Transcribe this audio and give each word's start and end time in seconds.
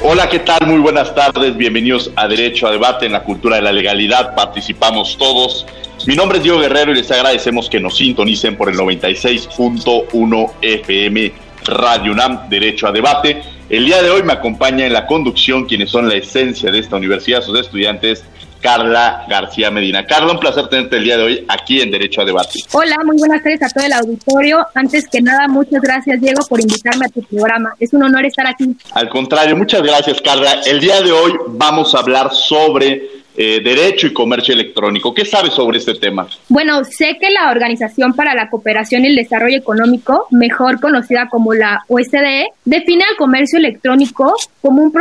Hola, 0.00 0.28
¿qué 0.28 0.38
tal? 0.38 0.64
Muy 0.64 0.78
buenas 0.78 1.12
tardes. 1.12 1.56
Bienvenidos 1.56 2.12
a 2.14 2.28
Derecho 2.28 2.68
a 2.68 2.70
Debate 2.70 3.06
en 3.06 3.12
la 3.12 3.24
Cultura 3.24 3.56
de 3.56 3.62
la 3.62 3.72
Legalidad. 3.72 4.32
Participamos 4.36 5.18
todos. 5.18 5.66
Mi 6.06 6.14
nombre 6.14 6.38
es 6.38 6.44
Diego 6.44 6.60
Guerrero 6.60 6.92
y 6.92 6.94
les 6.94 7.10
agradecemos 7.10 7.68
que 7.68 7.80
nos 7.80 7.96
sintonicen 7.96 8.56
por 8.56 8.68
el 8.68 8.76
96.1 8.76 10.52
FM 10.62 11.32
Radio 11.64 12.12
UNAM 12.12 12.48
Derecho 12.48 12.86
a 12.86 12.92
Debate. 12.92 13.42
El 13.68 13.86
día 13.86 14.00
de 14.00 14.10
hoy 14.10 14.22
me 14.22 14.34
acompaña 14.34 14.86
en 14.86 14.92
la 14.92 15.04
conducción 15.04 15.64
quienes 15.64 15.90
son 15.90 16.08
la 16.08 16.14
esencia 16.14 16.70
de 16.70 16.78
esta 16.78 16.94
universidad, 16.94 17.42
sus 17.42 17.58
estudiantes, 17.58 18.24
Carla 18.60 19.24
García 19.28 19.70
Medina. 19.70 20.06
Carla, 20.06 20.32
un 20.32 20.38
placer 20.38 20.68
tenerte 20.68 20.96
el 20.96 21.04
día 21.04 21.16
de 21.16 21.22
hoy 21.22 21.44
aquí 21.48 21.80
en 21.80 21.90
Derecho 21.90 22.22
a 22.22 22.24
Debate. 22.24 22.58
Hola, 22.72 22.96
muy 23.04 23.16
buenas 23.18 23.42
tardes 23.42 23.62
a 23.62 23.68
todo 23.68 23.84
el 23.84 23.92
auditorio. 23.92 24.66
Antes 24.74 25.08
que 25.08 25.20
nada, 25.20 25.48
muchas 25.48 25.80
gracias, 25.80 26.20
Diego, 26.20 26.44
por 26.48 26.60
invitarme 26.60 27.06
a 27.06 27.08
tu 27.08 27.22
programa. 27.22 27.74
Es 27.78 27.92
un 27.92 28.02
honor 28.02 28.24
estar 28.26 28.46
aquí. 28.46 28.76
Al 28.92 29.08
contrario, 29.08 29.56
muchas 29.56 29.82
gracias, 29.82 30.20
Carla. 30.20 30.60
El 30.66 30.80
día 30.80 31.00
de 31.02 31.12
hoy 31.12 31.32
vamos 31.48 31.94
a 31.94 31.98
hablar 31.98 32.32
sobre 32.32 33.18
eh, 33.40 33.60
Derecho 33.62 34.08
y 34.08 34.12
Comercio 34.12 34.52
Electrónico. 34.52 35.14
¿Qué 35.14 35.24
sabes 35.24 35.52
sobre 35.52 35.78
este 35.78 35.94
tema? 35.94 36.26
Bueno, 36.48 36.82
sé 36.82 37.18
que 37.20 37.30
la 37.30 37.52
Organización 37.52 38.12
para 38.14 38.34
la 38.34 38.50
Cooperación 38.50 39.04
y 39.04 39.08
el 39.08 39.14
Desarrollo 39.14 39.56
Económico, 39.56 40.26
mejor 40.32 40.80
conocida 40.80 41.28
como 41.28 41.54
la 41.54 41.84
OSDE, 41.86 42.48
define 42.64 43.04
al 43.08 43.16
comercio 43.16 43.60
electrónico 43.60 44.34
como 44.60 44.82
un, 44.82 44.92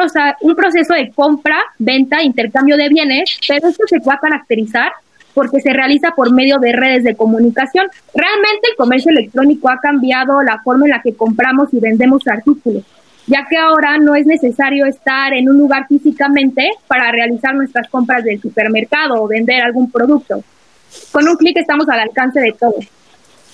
un 0.41 0.55
proceso 0.55 0.93
de 0.93 1.11
compra, 1.15 1.57
venta, 1.79 2.21
intercambio 2.21 2.77
de 2.77 2.89
bienes, 2.89 3.39
pero 3.47 3.69
esto 3.69 3.83
se 3.87 3.97
a 3.97 4.19
caracterizar 4.19 4.91
porque 5.33 5.59
se 5.59 5.73
realiza 5.73 6.11
por 6.11 6.31
medio 6.31 6.59
de 6.59 6.73
redes 6.73 7.03
de 7.05 7.15
comunicación. 7.15 7.87
Realmente 8.13 8.69
el 8.69 8.75
comercio 8.75 9.09
electrónico 9.09 9.67
ha 9.69 9.79
cambiado 9.79 10.43
la 10.43 10.59
forma 10.61 10.85
en 10.85 10.91
la 10.91 11.01
que 11.01 11.15
compramos 11.15 11.73
y 11.73 11.79
vendemos 11.79 12.27
artículos 12.27 12.83
ya 13.27 13.45
que 13.47 13.57
ahora 13.57 13.97
no 13.97 14.15
es 14.15 14.25
necesario 14.25 14.85
estar 14.85 15.33
en 15.33 15.49
un 15.49 15.57
lugar 15.57 15.85
físicamente 15.87 16.71
para 16.87 17.11
realizar 17.11 17.53
nuestras 17.53 17.89
compras 17.89 18.23
del 18.23 18.41
supermercado 18.41 19.21
o 19.21 19.27
vender 19.27 19.61
algún 19.61 19.91
producto. 19.91 20.41
Con 21.11 21.27
un 21.27 21.35
clic 21.35 21.57
estamos 21.57 21.87
al 21.89 21.99
alcance 21.99 22.39
de 22.39 22.53
todos. 22.53 22.87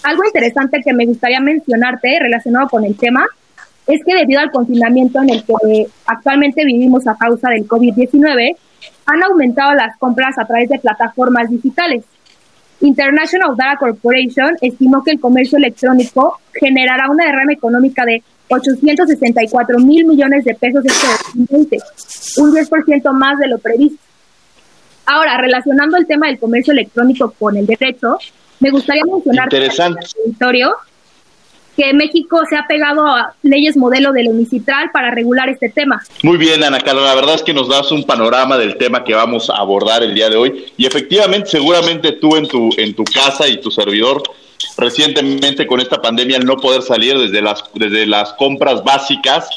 Algo 0.03 0.23
interesante 0.25 0.81
que 0.83 0.93
me 0.93 1.05
gustaría 1.05 1.39
mencionarte 1.39 2.19
relacionado 2.19 2.69
con 2.69 2.85
el 2.85 2.95
tema 2.95 3.25
es 3.87 4.01
que 4.05 4.15
debido 4.15 4.39
al 4.39 4.51
confinamiento 4.51 5.21
en 5.21 5.29
el 5.29 5.43
que 5.43 5.87
actualmente 6.05 6.63
vivimos 6.65 7.07
a 7.07 7.15
causa 7.15 7.49
del 7.49 7.67
COVID-19, 7.67 8.55
han 9.05 9.23
aumentado 9.23 9.73
las 9.73 9.97
compras 9.97 10.37
a 10.37 10.45
través 10.45 10.69
de 10.69 10.79
plataformas 10.79 11.49
digitales. 11.49 12.03
International 12.81 13.55
Data 13.57 13.77
Corporation 13.77 14.55
estimó 14.61 15.03
que 15.03 15.11
el 15.11 15.19
comercio 15.19 15.57
electrónico 15.57 16.39
generará 16.53 17.09
una 17.09 17.25
derrama 17.25 17.53
económica 17.53 18.05
de 18.05 18.23
864 18.53 19.79
mil 19.79 20.05
millones 20.05 20.45
de 20.45 20.53
pesos 20.55 20.83
este 20.85 21.07
2020, 21.35 21.77
un 22.37 22.53
10% 22.53 23.11
más 23.13 23.39
de 23.39 23.47
lo 23.47 23.57
previsto. 23.57 23.97
Ahora, 25.05 25.37
relacionando 25.37 25.97
el 25.97 26.07
tema 26.07 26.27
del 26.27 26.39
comercio 26.39 26.71
electrónico 26.71 27.33
con 27.37 27.57
el 27.57 27.65
derecho, 27.65 28.17
me 28.59 28.69
gustaría 28.69 29.03
mencionar 29.05 29.45
Interesante. 29.45 30.07
que 31.75 31.93
México 31.93 32.39
se 32.49 32.55
ha 32.55 32.67
pegado 32.67 33.05
a 33.05 33.33
leyes 33.41 33.75
modelo 33.75 34.11
del 34.13 34.27
unicitral 34.27 34.91
para 34.91 35.11
regular 35.11 35.49
este 35.49 35.69
tema. 35.69 36.01
Muy 36.21 36.37
bien, 36.37 36.63
Ana 36.63 36.79
Carla, 36.79 37.01
la 37.01 37.15
verdad 37.15 37.35
es 37.35 37.43
que 37.43 37.53
nos 37.53 37.67
das 37.67 37.91
un 37.91 38.03
panorama 38.03 38.57
del 38.57 38.77
tema 38.77 39.03
que 39.03 39.13
vamos 39.13 39.49
a 39.49 39.57
abordar 39.57 40.03
el 40.03 40.13
día 40.13 40.29
de 40.29 40.37
hoy 40.37 40.65
y 40.77 40.85
efectivamente, 40.85 41.49
seguramente 41.49 42.13
tú 42.13 42.35
en 42.35 42.47
tu 42.47 42.69
en 42.77 42.93
tu 42.93 43.03
casa 43.03 43.47
y 43.47 43.59
tu 43.59 43.71
servidor 43.71 44.21
recientemente 44.77 45.67
con 45.67 45.79
esta 45.79 46.01
pandemia 46.01 46.37
el 46.37 46.45
no 46.45 46.57
poder 46.57 46.81
salir 46.81 47.17
desde 47.17 47.41
las, 47.41 47.63
desde 47.73 48.05
las 48.05 48.33
compras 48.33 48.83
básicas 48.83 49.49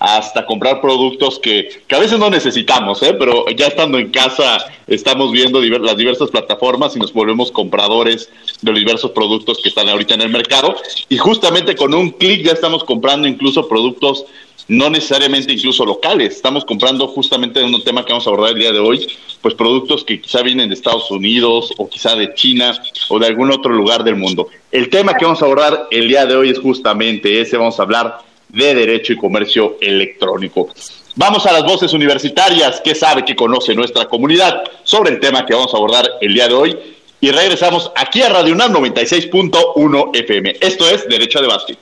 hasta 0.00 0.46
comprar 0.46 0.80
productos 0.80 1.38
que, 1.38 1.82
que 1.86 1.94
a 1.94 1.98
veces 1.98 2.18
no 2.18 2.30
necesitamos, 2.30 3.02
¿eh? 3.02 3.12
pero 3.12 3.44
ya 3.50 3.66
estando 3.66 3.98
en 3.98 4.10
casa 4.10 4.64
estamos 4.86 5.30
viendo 5.30 5.60
las 5.60 5.96
diversas 5.96 6.30
plataformas 6.30 6.96
y 6.96 6.98
nos 6.98 7.12
volvemos 7.12 7.52
compradores 7.52 8.30
de 8.62 8.72
los 8.72 8.80
diversos 8.80 9.10
productos 9.10 9.60
que 9.62 9.68
están 9.68 9.90
ahorita 9.90 10.14
en 10.14 10.22
el 10.22 10.30
mercado 10.30 10.74
y 11.10 11.18
justamente 11.18 11.76
con 11.76 11.92
un 11.92 12.10
clic 12.12 12.46
ya 12.46 12.52
estamos 12.52 12.82
comprando 12.82 13.28
incluso 13.28 13.68
productos 13.68 14.24
no 14.68 14.90
necesariamente 14.90 15.52
incluso 15.52 15.84
locales. 15.84 16.36
Estamos 16.36 16.64
comprando 16.64 17.08
justamente 17.08 17.60
en 17.60 17.74
un 17.74 17.82
tema 17.82 18.04
que 18.04 18.12
vamos 18.12 18.26
a 18.26 18.30
abordar 18.30 18.52
el 18.52 18.58
día 18.58 18.72
de 18.72 18.78
hoy, 18.78 19.06
pues 19.40 19.54
productos 19.54 20.04
que 20.04 20.20
quizá 20.20 20.42
vienen 20.42 20.68
de 20.68 20.74
Estados 20.74 21.10
Unidos 21.10 21.72
o 21.76 21.88
quizá 21.88 22.14
de 22.16 22.34
China 22.34 22.80
o 23.08 23.18
de 23.18 23.26
algún 23.26 23.50
otro 23.50 23.72
lugar 23.72 24.04
del 24.04 24.16
mundo. 24.16 24.48
El 24.70 24.88
tema 24.88 25.14
que 25.14 25.24
vamos 25.24 25.42
a 25.42 25.44
abordar 25.44 25.88
el 25.90 26.08
día 26.08 26.26
de 26.26 26.36
hoy 26.36 26.50
es 26.50 26.58
justamente 26.58 27.40
ese, 27.40 27.56
vamos 27.56 27.78
a 27.78 27.82
hablar 27.82 28.18
de 28.48 28.74
derecho 28.74 29.12
y 29.12 29.16
comercio 29.16 29.76
electrónico. 29.80 30.68
Vamos 31.16 31.44
a 31.46 31.52
las 31.52 31.64
voces 31.64 31.92
universitarias, 31.92 32.80
¿qué 32.82 32.94
sabe, 32.94 33.24
qué 33.24 33.34
conoce 33.34 33.74
nuestra 33.74 34.06
comunidad 34.06 34.62
sobre 34.84 35.10
el 35.10 35.20
tema 35.20 35.44
que 35.44 35.54
vamos 35.54 35.74
a 35.74 35.76
abordar 35.76 36.08
el 36.20 36.34
día 36.34 36.48
de 36.48 36.54
hoy? 36.54 36.78
Y 37.20 37.30
regresamos 37.30 37.90
aquí 37.96 38.22
a 38.22 38.30
Radio 38.30 38.54
UNAM 38.54 38.72
96.1 38.72 40.16
FM. 40.16 40.56
Esto 40.60 40.88
es 40.88 41.06
Derecho 41.08 41.42
de 41.42 41.48
Básquet. 41.48 41.78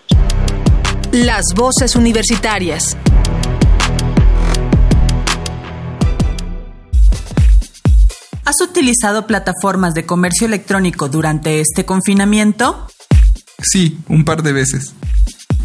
Las 1.25 1.47
voces 1.57 1.97
universitarias. 1.97 2.97
¿Has 8.45 8.61
utilizado 8.63 9.27
plataformas 9.27 9.95
de 9.95 10.07
comercio 10.07 10.47
electrónico 10.47 11.09
durante 11.09 11.61
este 11.61 11.85
confinamiento? 11.85 12.87
Sí, 13.61 13.99
un 14.07 14.25
par 14.25 14.45
de 14.45 14.53
veces. 14.53 14.95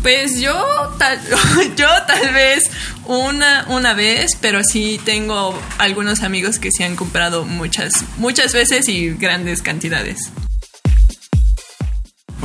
Pues 0.02 0.42
yo 0.42 0.56
tal, 0.98 1.20
yo 1.78 1.88
tal 2.08 2.34
vez 2.34 2.72
una, 3.06 3.68
una 3.70 3.94
vez, 3.94 4.32
pero 4.42 4.64
sí 4.64 5.00
tengo 5.06 5.54
algunos 5.78 6.24
amigos 6.24 6.58
que 6.58 6.72
se 6.72 6.84
han 6.84 6.96
comprado 6.96 7.46
muchas, 7.46 7.92
muchas 8.18 8.54
veces 8.54 8.90
y 8.90 9.12
grandes 9.12 9.62
cantidades. 9.62 10.32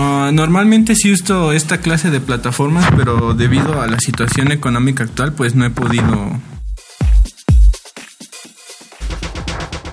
Ah, 0.00 0.31
normalmente 0.32 0.94
sí 0.94 1.10
uso 1.10 1.50
esta 1.50 1.78
clase 1.78 2.09
de 2.10 2.20
plataformas, 2.20 2.88
pero 2.97 3.34
debido 3.34 3.82
a 3.82 3.88
la 3.88 3.98
situación 3.98 4.53
económica 4.53 5.03
actual, 5.03 5.32
pues 5.32 5.56
no 5.56 5.66
he 5.66 5.70
podido. 5.70 6.41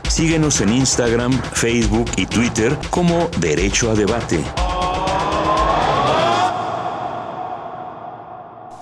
Síguenos 0.08 0.62
en 0.62 0.74
Instagram, 0.74 1.32
Facebook 1.54 2.06
y 2.18 2.28
Twitter 2.28 2.78
como 2.92 3.32
Derecho 3.40 3.90
a 3.90 3.96
Debate. 3.96 4.40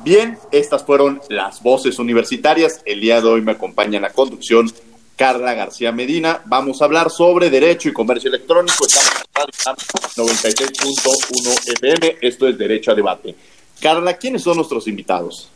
Bien, 0.03 0.37
estas 0.51 0.83
fueron 0.83 1.21
las 1.29 1.63
voces 1.63 1.99
universitarias. 1.99 2.81
El 2.85 2.99
día 2.99 3.21
de 3.21 3.29
hoy 3.29 3.41
me 3.41 3.53
acompaña 3.53 3.95
en 3.95 4.01
la 4.01 4.09
conducción 4.09 4.69
Carla 5.15 5.53
García 5.53 5.91
Medina. 5.91 6.41
Vamos 6.45 6.81
a 6.81 6.85
hablar 6.85 7.09
sobre 7.09 7.49
Derecho 7.49 7.89
y 7.89 7.93
Comercio 7.93 8.29
Electrónico. 8.29 8.85
Estamos 8.85 9.83
en 10.17 10.23
96.1 10.25 11.73
FM. 11.75 12.17
Esto 12.21 12.47
es 12.47 12.57
Derecho 12.57 12.91
a 12.91 12.95
Debate. 12.95 13.35
Carla, 13.79 14.15
¿quiénes 14.15 14.41
son 14.41 14.57
nuestros 14.57 14.87
invitados? 14.87 15.49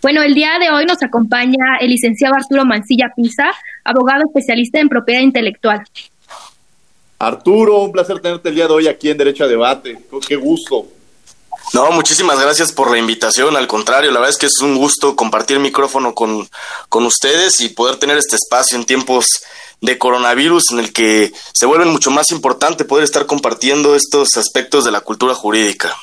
Bueno, 0.00 0.22
el 0.22 0.34
día 0.34 0.58
de 0.60 0.70
hoy 0.70 0.84
nos 0.86 1.02
acompaña 1.02 1.78
el 1.80 1.90
licenciado 1.90 2.34
Arturo 2.34 2.64
Mancilla 2.64 3.12
Pisa, 3.16 3.50
abogado 3.84 4.24
especialista 4.26 4.78
en 4.78 4.88
propiedad 4.88 5.20
intelectual. 5.20 5.82
Arturo, 7.18 7.80
un 7.82 7.90
placer 7.90 8.20
tenerte 8.20 8.48
el 8.48 8.54
día 8.54 8.68
de 8.68 8.72
hoy 8.72 8.86
aquí 8.86 9.10
en 9.10 9.18
Derecho 9.18 9.44
a 9.44 9.48
Debate. 9.48 9.98
Qué 10.26 10.36
gusto. 10.36 10.86
No, 11.74 11.90
muchísimas 11.92 12.40
gracias 12.40 12.72
por 12.72 12.90
la 12.90 12.98
invitación. 12.98 13.56
Al 13.56 13.66
contrario, 13.66 14.10
la 14.10 14.20
verdad 14.20 14.30
es 14.30 14.38
que 14.38 14.46
es 14.46 14.60
un 14.60 14.76
gusto 14.76 15.14
compartir 15.16 15.58
micrófono 15.58 16.14
con, 16.14 16.48
con 16.88 17.04
ustedes 17.04 17.60
y 17.60 17.68
poder 17.68 17.96
tener 17.96 18.16
este 18.16 18.36
espacio 18.36 18.76
en 18.78 18.84
tiempos 18.84 19.26
de 19.80 19.98
coronavirus 19.98 20.70
en 20.72 20.80
el 20.80 20.92
que 20.92 21.32
se 21.52 21.66
vuelve 21.66 21.84
mucho 21.84 22.10
más 22.10 22.30
importante 22.30 22.84
poder 22.84 23.04
estar 23.04 23.26
compartiendo 23.26 23.94
estos 23.94 24.36
aspectos 24.36 24.84
de 24.84 24.90
la 24.90 25.00
cultura 25.00 25.34
jurídica. 25.34 25.94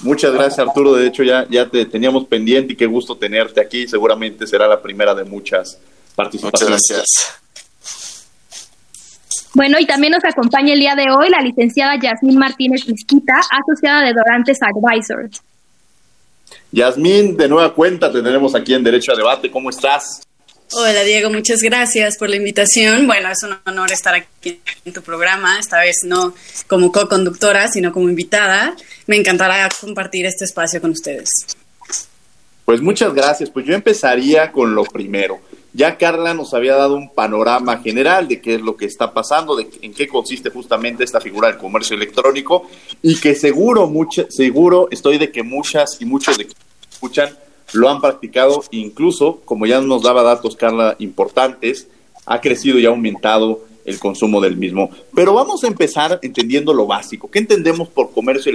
Muchas 0.00 0.32
gracias 0.32 0.58
Arturo, 0.58 0.94
de 0.94 1.06
hecho 1.06 1.22
ya, 1.22 1.46
ya 1.48 1.68
te 1.68 1.84
teníamos 1.86 2.26
pendiente 2.26 2.72
y 2.72 2.76
qué 2.76 2.86
gusto 2.86 3.16
tenerte 3.16 3.60
aquí, 3.60 3.86
seguramente 3.86 4.48
será 4.48 4.66
la 4.66 4.82
primera 4.82 5.14
de 5.14 5.22
muchas 5.24 5.78
participaciones. 6.16 6.80
Muchas 6.80 6.88
gracias. 6.88 7.41
Bueno, 9.54 9.78
y 9.78 9.86
también 9.86 10.12
nos 10.12 10.24
acompaña 10.24 10.72
el 10.72 10.80
día 10.80 10.94
de 10.94 11.10
hoy 11.10 11.28
la 11.28 11.42
licenciada 11.42 11.98
Yasmín 12.00 12.38
Martínez 12.38 12.88
Mezquita, 12.88 13.34
asociada 13.50 14.02
de 14.02 14.14
Dorantes 14.14 14.58
Advisors. 14.62 15.42
Yasmín, 16.70 17.36
de 17.36 17.48
nueva 17.48 17.74
cuenta 17.74 18.10
te 18.10 18.22
tenemos 18.22 18.54
aquí 18.54 18.72
en 18.72 18.82
Derecho 18.82 19.12
a 19.12 19.16
Debate, 19.16 19.50
¿cómo 19.50 19.68
estás? 19.68 20.22
Hola 20.74 21.02
Diego, 21.02 21.28
muchas 21.28 21.60
gracias 21.60 22.16
por 22.16 22.30
la 22.30 22.36
invitación. 22.36 23.06
Bueno, 23.06 23.28
es 23.28 23.42
un 23.42 23.58
honor 23.66 23.92
estar 23.92 24.14
aquí 24.14 24.58
en 24.86 24.92
tu 24.94 25.02
programa, 25.02 25.58
esta 25.58 25.80
vez 25.80 25.96
no 26.04 26.32
como 26.66 26.90
co-conductora, 26.90 27.68
sino 27.68 27.92
como 27.92 28.08
invitada. 28.08 28.74
Me 29.06 29.16
encantará 29.16 29.68
compartir 29.78 30.24
este 30.24 30.46
espacio 30.46 30.80
con 30.80 30.92
ustedes. 30.92 31.28
Pues 32.64 32.80
muchas 32.80 33.12
gracias. 33.12 33.50
Pues 33.50 33.66
yo 33.66 33.74
empezaría 33.74 34.50
con 34.50 34.74
lo 34.74 34.84
primero. 34.84 35.40
Ya 35.74 35.96
Carla 35.96 36.34
nos 36.34 36.52
había 36.52 36.74
dado 36.74 36.96
un 36.96 37.08
panorama 37.08 37.78
general 37.78 38.28
de 38.28 38.42
qué 38.42 38.56
es 38.56 38.60
lo 38.60 38.76
que 38.76 38.84
está 38.84 39.14
pasando, 39.14 39.56
de 39.56 39.68
en 39.80 39.94
qué 39.94 40.06
consiste 40.06 40.50
justamente 40.50 41.02
esta 41.02 41.20
figura 41.20 41.48
del 41.48 41.56
comercio 41.56 41.96
electrónico 41.96 42.68
y 43.00 43.18
que 43.18 43.34
seguro, 43.34 43.86
mucho, 43.86 44.26
seguro 44.28 44.88
estoy 44.90 45.16
de 45.16 45.30
que 45.30 45.42
muchas 45.42 45.98
y 46.00 46.04
muchos 46.04 46.36
de 46.36 46.46
que 46.46 46.54
escuchan 46.90 47.30
lo 47.72 47.88
han 47.88 48.02
practicado, 48.02 48.62
incluso, 48.70 49.40
como 49.46 49.64
ya 49.64 49.80
nos 49.80 50.02
daba 50.02 50.22
datos 50.22 50.56
Carla 50.56 50.94
importantes, 50.98 51.88
ha 52.26 52.40
crecido 52.40 52.78
y 52.78 52.84
ha 52.84 52.90
aumentado 52.90 53.60
el 53.86 53.98
consumo 53.98 54.42
del 54.42 54.58
mismo. 54.58 54.90
Pero 55.14 55.32
vamos 55.32 55.64
a 55.64 55.68
empezar 55.68 56.18
entendiendo 56.22 56.74
lo 56.74 56.86
básico. 56.86 57.30
¿Qué 57.30 57.38
entendemos 57.38 57.88
por 57.88 58.12
comercio 58.12 58.52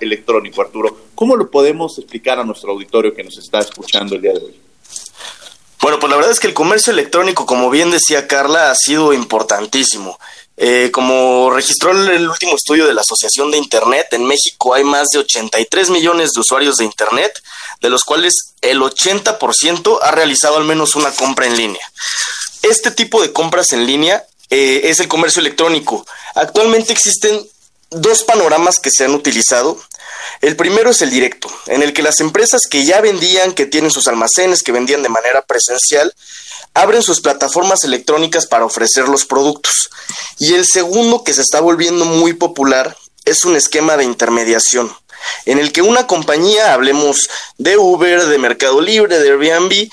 electrónico, 0.00 0.60
Arturo? 0.60 0.96
¿Cómo 1.14 1.36
lo 1.36 1.50
podemos 1.50 1.98
explicar 1.98 2.38
a 2.38 2.44
nuestro 2.44 2.72
auditorio 2.72 3.14
que 3.14 3.24
nos 3.24 3.38
está 3.38 3.60
escuchando 3.60 4.14
el 4.14 4.22
día 4.22 4.32
de 4.34 4.40
hoy? 4.40 4.69
Bueno, 5.82 5.98
pues 5.98 6.10
la 6.10 6.16
verdad 6.16 6.32
es 6.32 6.40
que 6.40 6.46
el 6.46 6.54
comercio 6.54 6.92
electrónico, 6.92 7.46
como 7.46 7.70
bien 7.70 7.90
decía 7.90 8.28
Carla, 8.28 8.70
ha 8.70 8.74
sido 8.74 9.12
importantísimo. 9.12 10.18
Eh, 10.56 10.90
como 10.92 11.50
registró 11.50 11.90
el 11.92 12.28
último 12.28 12.54
estudio 12.54 12.86
de 12.86 12.92
la 12.92 13.00
Asociación 13.00 13.50
de 13.50 13.56
Internet, 13.56 14.08
en 14.10 14.26
México 14.26 14.74
hay 14.74 14.84
más 14.84 15.08
de 15.10 15.20
83 15.20 15.88
millones 15.88 16.32
de 16.32 16.40
usuarios 16.40 16.76
de 16.76 16.84
Internet, 16.84 17.32
de 17.80 17.88
los 17.88 18.04
cuales 18.04 18.34
el 18.60 18.80
80% 18.80 19.98
ha 20.02 20.10
realizado 20.10 20.58
al 20.58 20.64
menos 20.64 20.96
una 20.96 21.12
compra 21.12 21.46
en 21.46 21.56
línea. 21.56 21.82
Este 22.62 22.90
tipo 22.90 23.22
de 23.22 23.32
compras 23.32 23.72
en 23.72 23.86
línea 23.86 24.22
eh, 24.50 24.82
es 24.84 25.00
el 25.00 25.08
comercio 25.08 25.40
electrónico. 25.40 26.06
Actualmente 26.34 26.92
existen 26.92 27.40
dos 27.88 28.22
panoramas 28.24 28.78
que 28.80 28.90
se 28.90 29.06
han 29.06 29.14
utilizado. 29.14 29.80
El 30.40 30.56
primero 30.56 30.90
es 30.90 31.02
el 31.02 31.10
directo, 31.10 31.50
en 31.66 31.82
el 31.82 31.92
que 31.92 32.02
las 32.02 32.20
empresas 32.20 32.62
que 32.68 32.84
ya 32.84 33.00
vendían, 33.00 33.52
que 33.52 33.66
tienen 33.66 33.90
sus 33.90 34.08
almacenes, 34.08 34.62
que 34.62 34.72
vendían 34.72 35.02
de 35.02 35.08
manera 35.08 35.42
presencial, 35.42 36.14
abren 36.74 37.02
sus 37.02 37.20
plataformas 37.20 37.84
electrónicas 37.84 38.46
para 38.46 38.64
ofrecer 38.64 39.08
los 39.08 39.24
productos. 39.24 39.90
Y 40.38 40.54
el 40.54 40.66
segundo, 40.66 41.24
que 41.24 41.34
se 41.34 41.42
está 41.42 41.60
volviendo 41.60 42.04
muy 42.04 42.34
popular, 42.34 42.96
es 43.24 43.44
un 43.44 43.56
esquema 43.56 43.96
de 43.96 44.04
intermediación, 44.04 44.94
en 45.44 45.58
el 45.58 45.72
que 45.72 45.82
una 45.82 46.06
compañía, 46.06 46.72
hablemos 46.72 47.28
de 47.58 47.76
Uber, 47.76 48.26
de 48.26 48.38
Mercado 48.38 48.80
Libre, 48.80 49.18
de 49.18 49.30
Airbnb, 49.30 49.90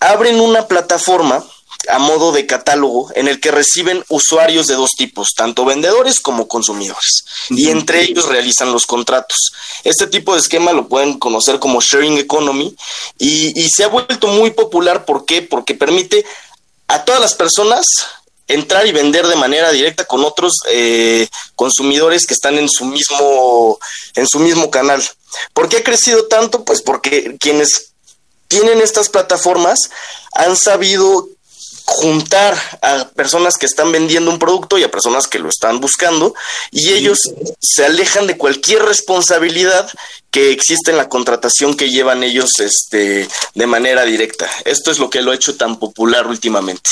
abren 0.00 0.40
una 0.40 0.66
plataforma 0.66 1.44
a 1.88 1.98
modo 1.98 2.32
de 2.32 2.46
catálogo 2.46 3.10
en 3.14 3.28
el 3.28 3.40
que 3.40 3.50
reciben 3.50 4.04
usuarios 4.08 4.66
de 4.66 4.74
dos 4.74 4.90
tipos, 4.96 5.28
tanto 5.36 5.64
vendedores 5.64 6.20
como 6.20 6.48
consumidores, 6.48 7.24
y 7.50 7.70
entre 7.70 8.02
ellos 8.02 8.28
realizan 8.28 8.72
los 8.72 8.86
contratos. 8.86 9.36
Este 9.84 10.06
tipo 10.06 10.34
de 10.34 10.40
esquema 10.40 10.72
lo 10.72 10.88
pueden 10.88 11.18
conocer 11.18 11.58
como 11.58 11.80
sharing 11.80 12.18
economy 12.18 12.74
y, 13.18 13.68
se 13.70 13.84
ha 13.84 13.88
vuelto 13.88 14.26
muy 14.26 14.50
popular. 14.50 15.04
¿Por 15.04 15.24
qué? 15.24 15.42
Porque 15.42 15.74
permite 15.74 16.24
a 16.88 17.04
todas 17.04 17.20
las 17.20 17.34
personas 17.34 17.86
entrar 18.48 18.86
y 18.86 18.92
vender 18.92 19.26
de 19.28 19.36
manera 19.36 19.70
directa 19.70 20.04
con 20.04 20.24
otros 20.24 20.54
eh, 20.70 21.28
consumidores 21.54 22.26
que 22.26 22.34
están 22.34 22.58
en 22.58 22.68
su 22.68 22.84
mismo 22.84 23.78
en 24.16 24.26
su 24.26 24.40
mismo 24.40 24.70
canal. 24.70 25.02
¿Por 25.54 25.68
qué 25.68 25.78
ha 25.78 25.84
crecido 25.84 26.26
tanto? 26.26 26.64
Pues 26.64 26.82
porque 26.82 27.36
quienes 27.38 27.92
tienen 28.48 28.80
estas 28.80 29.08
plataformas 29.08 29.78
han 30.32 30.56
sabido 30.56 31.28
juntar 31.90 32.56
a 32.82 33.08
personas 33.08 33.54
que 33.58 33.66
están 33.66 33.90
vendiendo 33.90 34.30
un 34.30 34.38
producto 34.38 34.78
y 34.78 34.84
a 34.84 34.90
personas 34.90 35.26
que 35.26 35.40
lo 35.40 35.48
están 35.48 35.80
buscando 35.80 36.34
y 36.70 36.92
ellos 36.92 37.18
se 37.58 37.84
alejan 37.84 38.28
de 38.28 38.36
cualquier 38.36 38.84
responsabilidad 38.84 39.90
que 40.30 40.52
existe 40.52 40.92
en 40.92 40.96
la 40.96 41.08
contratación 41.08 41.76
que 41.76 41.90
llevan 41.90 42.22
ellos 42.22 42.60
este 42.60 43.26
de 43.54 43.66
manera 43.66 44.04
directa. 44.04 44.48
Esto 44.64 44.92
es 44.92 45.00
lo 45.00 45.10
que 45.10 45.20
lo 45.20 45.32
ha 45.32 45.34
hecho 45.34 45.56
tan 45.56 45.80
popular 45.80 46.28
últimamente. 46.28 46.88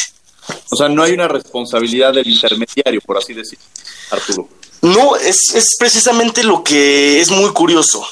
O 0.71 0.77
sea, 0.77 0.89
no 0.89 1.05
hay 1.05 1.13
una 1.13 1.29
responsabilidad 1.29 2.13
del 2.13 2.27
intermediario, 2.27 3.01
por 3.01 3.19
así 3.19 3.35
decir, 3.35 3.59
Arturo. 4.11 4.49
No, 4.83 5.15
es, 5.15 5.55
es 5.55 5.77
precisamente 5.79 6.43
lo 6.43 6.65
que 6.65 7.21
es 7.21 7.31
muy 7.31 7.53
curioso. 7.53 8.05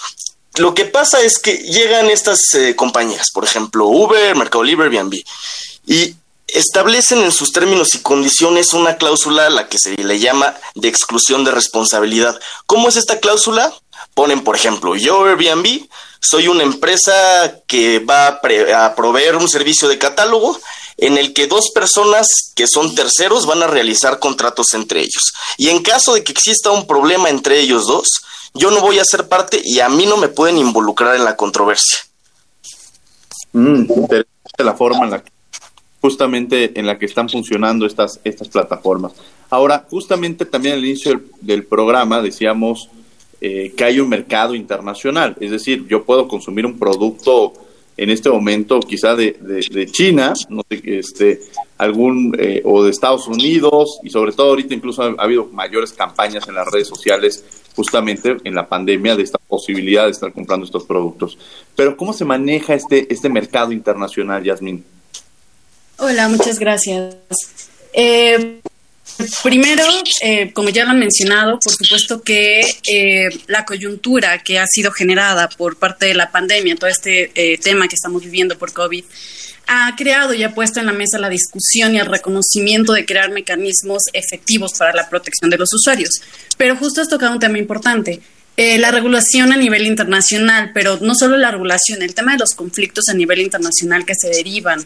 Lo 0.59 0.73
que 0.73 0.85
pasa 0.85 1.21
es 1.21 1.39
que 1.39 1.57
llegan 1.57 2.11
estas 2.11 2.39
eh, 2.55 2.77
compañías, 2.77 3.27
por 3.35 3.45
ejemplo, 3.45 3.87
Uber, 3.87 4.37
Mercado 4.37 4.63
Libre, 4.63 4.87
Airbnb, 4.87 5.15
y 5.87 6.15
establecen 6.49 7.23
en 7.23 7.33
sus 7.33 7.53
términos 7.53 7.95
y 7.95 7.99
condiciones 7.99 8.73
una 8.73 8.97
cláusula 8.97 9.47
a 9.47 9.51
la 9.51 9.69
que 9.69 9.79
se 9.79 9.97
le 9.97 10.19
llama 10.19 10.55
de 10.75 10.89
exclusión 10.89 11.45
de 11.45 11.51
responsabilidad. 11.51 12.39
¿Cómo 12.67 12.89
es 12.89 12.97
esta 12.97 13.19
cláusula? 13.19 13.73
Ponen, 14.15 14.45
por 14.45 14.57
ejemplo, 14.57 14.97
yo 14.97 15.25
Airbnb 15.25 15.89
soy 16.21 16.49
una 16.49 16.63
empresa 16.63 17.61
que 17.67 17.99
va 17.99 18.29
a, 18.29 18.95
proveer 18.95 19.37
un 19.37 19.49
servicio 19.49 19.89
de 19.89 19.99
catálogo 19.99 20.59
en 20.97 21.19
el 21.19 21.35
que 21.35 21.47
dos 21.47 21.71
personas 21.75 22.27
que 22.55 22.67
son 22.67 22.95
terceros 22.95 23.47
van 23.47 23.63
a 23.63 23.67
realizar 23.67 24.19
contratos 24.19 24.69
entre 24.73 25.01
ellos. 25.01 25.35
Y 25.59 25.69
en 25.69 25.83
caso 25.83 26.15
de 26.15 26.25
que 26.25 26.33
exista 26.33 26.71
un 26.71 26.87
problema 26.87 27.29
entre 27.29 27.61
ellos 27.61 27.87
dos, 27.87 28.09
yo 28.55 28.71
no 28.71 28.81
voy 28.81 28.99
a 28.99 29.05
ser 29.05 29.29
parte 29.29 29.61
y 29.63 29.81
a 29.81 29.89
mí 29.89 30.07
no 30.07 30.17
me 30.17 30.29
pueden 30.29 30.57
involucrar 30.57 31.17
en 31.17 31.25
la 31.25 31.37
controversia. 31.37 31.99
Mm, 33.53 33.81
interesante 33.81 34.65
la 34.65 34.75
forma 34.75 35.05
en 35.05 35.11
la 35.11 35.23
que 35.23 35.36
justamente 36.07 36.79
en 36.79 36.87
la 36.87 37.01
que 37.01 37.07
están 37.07 37.29
funcionando 37.29 37.85
estas, 37.85 38.21
estas 38.23 38.49
plataformas. 38.49 39.13
Ahora, 39.51 39.85
justamente 39.91 40.45
también 40.47 40.75
al 40.75 40.85
inicio 40.85 41.21
del, 41.41 41.65
programa 41.65 42.23
decíamos 42.23 42.89
eh, 43.41 43.73
que 43.77 43.83
hay 43.83 43.99
un 43.99 44.09
mercado 44.09 44.55
internacional, 44.55 45.37
es 45.41 45.51
decir, 45.51 45.85
yo 45.89 46.05
puedo 46.05 46.29
consumir 46.29 46.65
un 46.65 46.79
producto 46.79 47.55
en 47.97 48.11
este 48.11 48.31
momento 48.31 48.79
quizá 48.79 49.17
de, 49.17 49.33
de, 49.33 49.87
China, 49.87 50.35
no 50.49 50.63
sé, 50.69 50.81
este, 50.85 51.41
algún, 51.77 52.37
eh, 52.39 52.63
o 52.65 52.85
de 52.85 52.91
Estados 52.91 53.27
Unidos, 53.27 53.99
y 54.05 54.11
sobre 54.11 54.31
todo 54.31 54.51
ahorita 54.51 54.75
incluso 54.75 55.03
ha, 55.03 55.13
habido 55.19 55.47
mayores 55.47 55.93
campañas 55.93 56.47
en 56.47 56.55
las 56.55 56.71
redes 56.71 56.87
sociales 56.87 57.45
justamente 57.75 58.37
en 58.45 58.55
la 58.55 58.69
pandemia 58.69 59.17
de 59.17 59.25
esta 59.25 59.39
posibilidad 59.39 60.05
de 60.05 60.13
estar 60.13 60.33
comprando 60.33 60.67
estos 60.67 60.85
productos. 60.85 61.37
Pero 61.75 61.97
¿cómo 61.97 62.13
se 62.13 62.25
maneja 62.25 62.75
este, 62.75 63.13
este 63.13 63.29
mercado 63.29 63.73
internacional, 63.73 64.45
Yasmin? 64.45 64.85
Hola, 65.99 66.29
muchas 66.29 66.59
gracias. 66.59 67.17
Eh, 67.95 68.61
primero, 69.43 69.83
eh, 70.23 70.53
como 70.53 70.69
ya 70.69 70.85
lo 70.85 70.91
han 70.91 70.99
mencionado, 70.99 71.59
por 71.59 71.73
supuesto 71.73 72.21
que 72.21 72.61
eh, 72.61 73.31
la 73.47 73.65
coyuntura 73.65 74.43
que 74.43 74.59
ha 74.59 74.67
sido 74.67 74.93
generada 74.93 75.49
por 75.49 75.79
parte 75.79 76.07
de 76.07 76.15
la 76.15 76.31
pandemia, 76.31 76.77
todo 76.77 76.91
este 76.91 77.33
tema 77.63 77.89
que 77.89 77.95
estamos 77.95 78.23
viviendo 78.23 78.59
por 78.59 78.75
COVID, 78.75 79.05
ha 79.69 79.95
creado 79.97 80.35
y 80.35 80.45
ha 80.45 80.55
puesto 80.55 80.81
en 80.81 80.87
la 80.87 80.93
mesa 80.93 81.19
la 81.19 81.31
discusión 81.31 81.95
y 81.95 81.99
el 81.99 82.07
reconocimiento 82.07 82.93
de 82.93 83.07
crear 83.07 83.31
mecanismos 83.31 84.03
efectivos 84.13 84.75
para 84.79 84.93
la 84.93 85.09
protección 85.09 85.51
de 85.51 85.59
los 85.59 85.73
usuarios. 85.73 86.11
Pero 86.59 86.77
justo 86.77 87.01
has 87.01 87.09
tocado 87.09 87.33
un 87.33 87.41
tema 87.41 87.59
importante. 87.59 88.21
La 88.57 88.91
regulación 88.91 89.53
a 89.53 89.57
nivel 89.57 89.87
internacional, 89.87 90.71
pero 90.73 90.99
no 91.03 91.15
solo 91.15 91.37
la 91.37 91.51
regulación, 91.51 92.03
el 92.03 92.15
tema 92.15 92.33
de 92.33 92.39
los 92.39 92.55
conflictos 92.55 93.09
a 93.09 93.15
nivel 93.15 93.41
internacional 93.41 94.07
que 94.07 94.15
se 94.19 94.29
derivan 94.29 94.85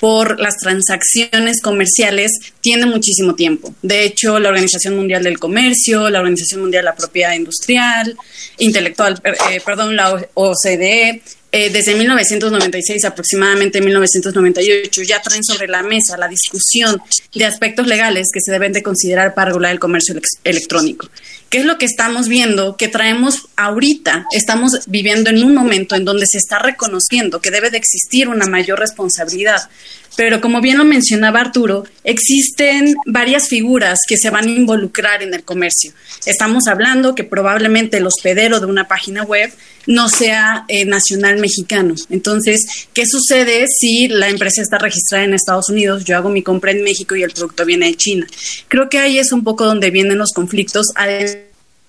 por 0.00 0.38
las 0.38 0.56
transacciones 0.56 1.60
comerciales 1.62 2.32
tiene 2.60 2.86
muchísimo 2.86 3.34
tiempo. 3.34 3.74
De 3.82 4.04
hecho, 4.04 4.38
la 4.38 4.48
Organización 4.48 4.96
Mundial 4.96 5.22
del 5.22 5.38
Comercio, 5.38 6.08
la 6.10 6.20
Organización 6.20 6.60
Mundial 6.60 6.82
de 6.82 6.90
la 6.90 6.96
Propiedad 6.96 7.34
Industrial, 7.34 8.16
Intelectual, 8.58 9.20
eh, 9.24 9.60
perdón, 9.64 9.96
la 9.96 10.14
OCDE, 10.34 11.22
eh, 11.50 11.70
desde 11.70 11.94
1996 11.94 13.06
aproximadamente 13.06 13.80
1998 13.80 15.02
ya 15.02 15.22
traen 15.22 15.42
sobre 15.42 15.66
la 15.66 15.82
mesa 15.82 16.18
la 16.18 16.28
discusión 16.28 17.00
de 17.34 17.46
aspectos 17.46 17.86
legales 17.86 18.28
que 18.30 18.40
se 18.42 18.52
deben 18.52 18.74
de 18.74 18.82
considerar 18.82 19.34
para 19.34 19.46
regular 19.46 19.72
el 19.72 19.78
comercio 19.78 20.14
electrónico. 20.44 21.08
¿Qué 21.48 21.58
es 21.58 21.64
lo 21.64 21.78
que 21.78 21.86
estamos 21.86 22.28
viendo? 22.28 22.76
Que 22.76 22.88
traemos 22.88 23.48
ahorita, 23.56 24.26
estamos 24.32 24.80
viviendo 24.86 25.30
en 25.30 25.42
un 25.42 25.54
momento 25.54 25.94
en 25.94 26.04
donde 26.04 26.26
se 26.26 26.36
está 26.36 26.58
reconociendo 26.58 27.40
que 27.40 27.50
debe 27.50 27.70
de 27.70 27.78
existir 27.78 28.28
una 28.28 28.46
mayor 28.46 28.78
responsabilidad 28.78 29.70
pero 30.18 30.40
como 30.40 30.60
bien 30.60 30.78
lo 30.78 30.84
mencionaba 30.84 31.38
Arturo, 31.38 31.84
existen 32.02 32.92
varias 33.06 33.46
figuras 33.46 34.00
que 34.04 34.16
se 34.16 34.30
van 34.30 34.48
a 34.48 34.50
involucrar 34.50 35.22
en 35.22 35.32
el 35.32 35.44
comercio. 35.44 35.92
Estamos 36.26 36.66
hablando 36.66 37.14
que 37.14 37.22
probablemente 37.22 37.98
el 37.98 38.06
hospedero 38.08 38.58
de 38.58 38.66
una 38.66 38.88
página 38.88 39.22
web 39.22 39.52
no 39.86 40.08
sea 40.08 40.64
eh, 40.66 40.84
nacional 40.86 41.38
mexicano. 41.38 41.94
Entonces, 42.10 42.88
¿qué 42.92 43.06
sucede 43.06 43.66
si 43.68 44.08
la 44.08 44.28
empresa 44.28 44.60
está 44.60 44.78
registrada 44.78 45.22
en 45.22 45.34
Estados 45.34 45.68
Unidos? 45.68 46.04
Yo 46.04 46.16
hago 46.16 46.30
mi 46.30 46.42
compra 46.42 46.72
en 46.72 46.82
México 46.82 47.14
y 47.14 47.22
el 47.22 47.30
producto 47.30 47.64
viene 47.64 47.86
de 47.86 47.94
China. 47.94 48.26
Creo 48.66 48.88
que 48.88 48.98
ahí 48.98 49.20
es 49.20 49.30
un 49.30 49.44
poco 49.44 49.66
donde 49.66 49.92
vienen 49.92 50.18
los 50.18 50.32
conflictos 50.32 50.86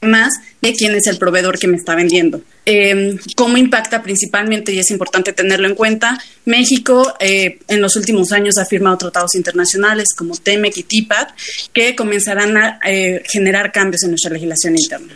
más 0.01 0.33
de 0.61 0.73
quién 0.73 0.95
es 0.95 1.07
el 1.07 1.17
proveedor 1.17 1.59
que 1.59 1.67
me 1.67 1.77
está 1.77 1.95
vendiendo. 1.95 2.41
Eh, 2.65 3.17
¿Cómo 3.35 3.57
impacta 3.57 4.01
principalmente, 4.01 4.71
y 4.71 4.79
es 4.79 4.91
importante 4.91 5.33
tenerlo 5.33 5.67
en 5.67 5.75
cuenta? 5.75 6.17
México 6.45 7.13
eh, 7.19 7.59
en 7.67 7.81
los 7.81 7.95
últimos 7.95 8.31
años 8.31 8.57
ha 8.57 8.65
firmado 8.65 8.97
tratados 8.97 9.35
internacionales 9.35 10.09
como 10.17 10.35
TEMEC 10.35 10.77
y 10.77 10.83
TIPAD 10.83 11.27
que 11.73 11.95
comenzarán 11.95 12.57
a 12.57 12.79
eh, 12.85 13.23
generar 13.29 13.71
cambios 13.71 14.03
en 14.03 14.11
nuestra 14.11 14.31
legislación 14.31 14.75
interna. 14.77 15.13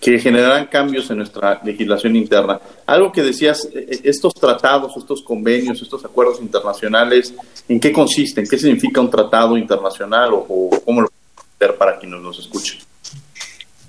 Que 0.00 0.18
generarán 0.18 0.66
cambios 0.66 1.10
en 1.10 1.18
nuestra 1.18 1.60
legislación 1.64 2.16
interna. 2.16 2.60
Algo 2.84 3.10
que 3.12 3.22
decías, 3.22 3.68
estos 3.72 4.34
tratados, 4.34 4.92
estos 4.96 5.22
convenios, 5.22 5.80
estos 5.80 6.04
acuerdos 6.04 6.40
internacionales, 6.40 7.32
¿en 7.68 7.80
qué 7.80 7.92
consisten? 7.92 8.46
¿Qué 8.46 8.58
significa 8.58 9.00
un 9.00 9.08
tratado 9.08 9.56
internacional 9.56 10.30
o, 10.34 10.68
cómo 10.84 11.02
lo 11.02 11.12
ver 11.58 11.76
para 11.76 11.98
quienes 11.98 12.20
nos 12.20 12.38
escuchen? 12.38 12.80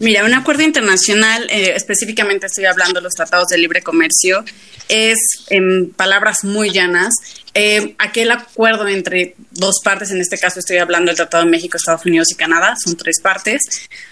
Mira, 0.03 0.25
un 0.25 0.33
acuerdo 0.33 0.63
internacional, 0.63 1.47
eh, 1.49 1.71
específicamente 1.77 2.47
estoy 2.47 2.65
hablando 2.65 2.99
de 2.99 3.03
los 3.03 3.13
tratados 3.13 3.47
de 3.47 3.57
libre 3.57 3.81
comercio, 3.81 4.43
es, 4.89 5.17
en 5.49 5.91
palabras 5.91 6.43
muy 6.43 6.71
llanas, 6.71 7.13
eh, 7.53 7.95
aquel 7.99 8.31
acuerdo 8.31 8.85
entre 8.89 9.35
dos 9.51 9.75
partes, 9.81 10.11
en 10.11 10.19
este 10.19 10.37
caso 10.37 10.59
estoy 10.59 10.79
hablando 10.79 11.07
del 11.07 11.15
Tratado 11.15 11.45
de 11.45 11.49
México, 11.49 11.77
Estados 11.77 12.05
Unidos 12.05 12.27
y 12.31 12.35
Canadá, 12.35 12.75
son 12.83 12.97
tres 12.97 13.21
partes, 13.21 13.61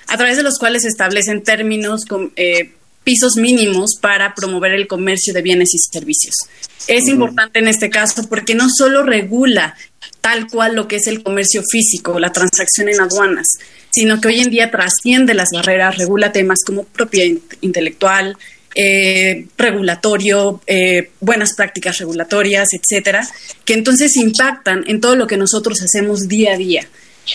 a 0.07 0.15
través 0.15 0.37
de 0.37 0.43
los 0.43 0.59
cuales 0.59 0.83
se 0.83 0.87
establecen 0.87 1.43
términos, 1.43 2.05
con, 2.05 2.31
eh, 2.37 2.71
pisos 3.03 3.35
mínimos 3.35 3.97
para 3.99 4.33
promover 4.33 4.71
el 4.71 4.87
comercio 4.87 5.33
de 5.33 5.41
bienes 5.41 5.73
y 5.73 5.77
servicios. 5.91 6.35
Es 6.87 7.07
importante 7.07 7.59
en 7.59 7.67
este 7.67 7.89
caso 7.89 8.29
porque 8.29 8.55
no 8.55 8.67
solo 8.69 9.03
regula 9.03 9.75
tal 10.21 10.47
cual 10.47 10.75
lo 10.75 10.87
que 10.87 10.97
es 10.97 11.07
el 11.07 11.23
comercio 11.23 11.63
físico, 11.69 12.19
la 12.19 12.31
transacción 12.31 12.89
en 12.89 13.01
aduanas, 13.01 13.47
sino 13.91 14.19
que 14.19 14.29
hoy 14.29 14.39
en 14.39 14.49
día 14.49 14.71
trasciende 14.71 15.33
las 15.33 15.49
barreras, 15.53 15.97
regula 15.97 16.31
temas 16.31 16.59
como 16.65 16.83
propiedad 16.85 17.37
intelectual, 17.61 18.37
eh, 18.73 19.47
regulatorio, 19.57 20.61
eh, 20.65 21.11
buenas 21.19 21.53
prácticas 21.55 21.97
regulatorias, 21.97 22.69
etcétera, 22.71 23.27
que 23.65 23.73
entonces 23.73 24.15
impactan 24.15 24.85
en 24.87 25.01
todo 25.01 25.15
lo 25.15 25.27
que 25.27 25.37
nosotros 25.37 25.81
hacemos 25.81 26.27
día 26.27 26.53
a 26.53 26.57
día 26.57 26.87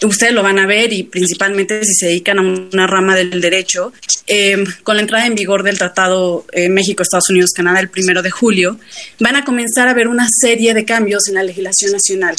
ustedes 0.03 0.33
lo 0.33 0.43
van 0.43 0.59
a 0.59 0.67
ver 0.67 0.93
y 0.93 1.05
principalmente 1.05 1.85
si 1.85 1.95
se 1.95 2.07
dedican 2.07 2.39
a 2.39 2.43
una 2.43 2.87
rama 2.87 3.15
del 3.15 3.41
derecho, 3.41 3.93
eh, 4.27 4.63
con 4.83 4.97
la 4.97 5.03
entrada 5.03 5.27
en 5.27 5.35
vigor 5.35 5.63
del 5.63 5.79
Tratado 5.79 6.45
eh, 6.53 6.69
México, 6.69 7.03
Estados 7.03 7.31
Unidos, 7.31 7.51
Canadá 7.55 7.81
el 7.81 7.89
primero 7.89 8.23
de 8.23 8.31
julio, 8.31 8.79
van 9.21 9.37
a 9.37 9.45
comenzar 9.45 9.89
a 9.89 9.95
ver 9.95 10.09
una 10.09 10.29
serie 10.31 10.75
de 10.75 10.85
cambios 10.85 11.29
en 11.29 11.35
la 11.35 11.43
legislación 11.43 11.93
nacional. 11.93 12.37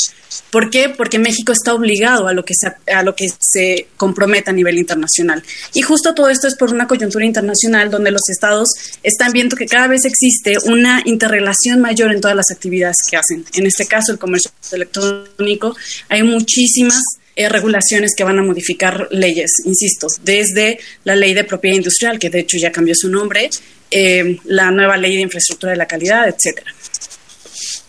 ¿Por 0.52 0.70
qué? 0.70 0.90
Porque 0.90 1.20
México 1.20 1.52
está 1.52 1.74
obligado 1.74 2.28
a 2.28 2.34
lo 2.34 2.44
que 2.44 2.54
se, 2.56 2.72
a 2.92 3.04
lo 3.04 3.16
que 3.16 3.28
se 3.40 3.88
comprometa 3.98 4.52
a 4.52 4.54
nivel 4.54 4.78
internacional. 4.78 5.44
Y 5.74 5.82
justo 5.82 6.14
todo 6.14 6.30
esto 6.30 6.48
es 6.48 6.56
por 6.56 6.74
una 6.74 6.88
coyuntura 6.88 7.26
internacional 7.26 7.90
donde 7.90 8.12
los 8.12 8.30
estados 8.30 8.70
están 9.04 9.32
viendo 9.32 9.56
que 9.56 9.66
cada 9.66 9.88
vez 9.88 10.06
existe 10.06 10.58
una 10.66 11.02
interrelación 11.06 11.82
mayor 11.82 12.12
en 12.12 12.22
todas 12.22 12.36
las 12.36 12.52
actividades 12.52 12.98
que 13.10 13.18
hacen. 13.18 13.46
En 13.54 13.66
este 13.66 13.86
caso, 13.86 14.12
el 14.12 14.20
comercio 14.20 14.52
electrónico, 14.72 15.76
hay 16.10 16.24
muchísimas 16.24 17.02
eh, 17.38 17.50
regulaciones 17.50 18.16
que 18.18 18.24
van 18.24 18.40
a 18.40 18.42
modificar 18.42 19.08
leyes, 19.12 19.52
insisto, 19.64 20.08
desde 20.24 20.80
la 21.04 21.16
ley 21.16 21.36
de 21.36 21.44
propiedad 21.44 21.76
industrial, 21.76 22.18
que 22.18 22.32
de 22.32 22.40
hecho 22.40 22.58
ya 22.60 22.72
cambió 22.72 22.96
su 22.98 23.12
nombre, 23.12 23.52
eh, 23.92 24.40
la 24.46 24.72
nueva 24.72 24.98
ley 24.98 25.16
de 25.16 25.22
infraestructura 25.22 25.74
de 25.74 25.78
la 25.78 25.86
calidad, 25.86 26.28
etcétera. 26.28 26.72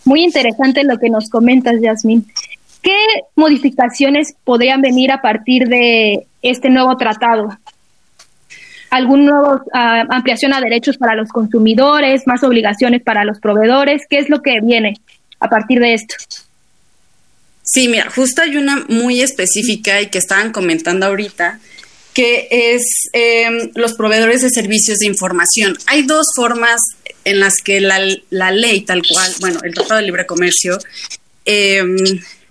Muy 0.05 0.23
interesante 0.23 0.83
lo 0.83 0.99
que 0.99 1.09
nos 1.09 1.29
comentas, 1.29 1.81
Yasmin. 1.81 2.27
¿Qué 2.83 2.95
modificaciones 3.35 4.35
podrían 4.43 4.81
venir 4.81 5.11
a 5.11 5.19
partir 5.19 5.67
de 5.67 6.27
este 6.43 6.69
nuevo 6.69 6.95
tratado? 6.95 7.49
¿Algún 8.91 9.25
nuevo 9.25 9.63
ah, 9.73 10.03
ampliación 10.11 10.53
a 10.53 10.61
derechos 10.61 10.99
para 10.99 11.15
los 11.15 11.29
consumidores, 11.29 12.27
más 12.27 12.43
obligaciones 12.43 13.01
para 13.01 13.25
los 13.25 13.39
proveedores? 13.39 14.03
¿Qué 14.07 14.19
es 14.19 14.29
lo 14.29 14.43
que 14.43 14.61
viene 14.61 14.93
a 15.39 15.49
partir 15.49 15.79
de 15.79 15.95
esto? 15.95 16.13
Sí, 17.71 17.87
mira, 17.87 18.09
justo 18.09 18.41
hay 18.41 18.57
una 18.57 18.83
muy 18.89 19.21
específica 19.21 20.01
y 20.01 20.07
que 20.07 20.17
estaban 20.17 20.51
comentando 20.51 21.05
ahorita, 21.05 21.59
que 22.15 22.47
es 22.49 22.81
em, 23.13 23.69
los 23.75 23.93
proveedores 23.93 24.41
de 24.41 24.49
servicios 24.49 24.97
de 24.97 25.05
información. 25.05 25.77
Hay 25.85 26.01
dos 26.01 26.25
formas 26.35 26.79
en 27.25 27.39
las 27.39 27.57
que 27.63 27.79
la, 27.79 27.99
ley 28.51 28.81
tal 28.81 29.03
cual, 29.07 29.31
bueno, 29.39 29.59
el 29.63 29.75
Tratado 29.75 29.99
de 29.99 30.07
Libre 30.07 30.25
Comercio, 30.25 30.79
em, 31.45 31.95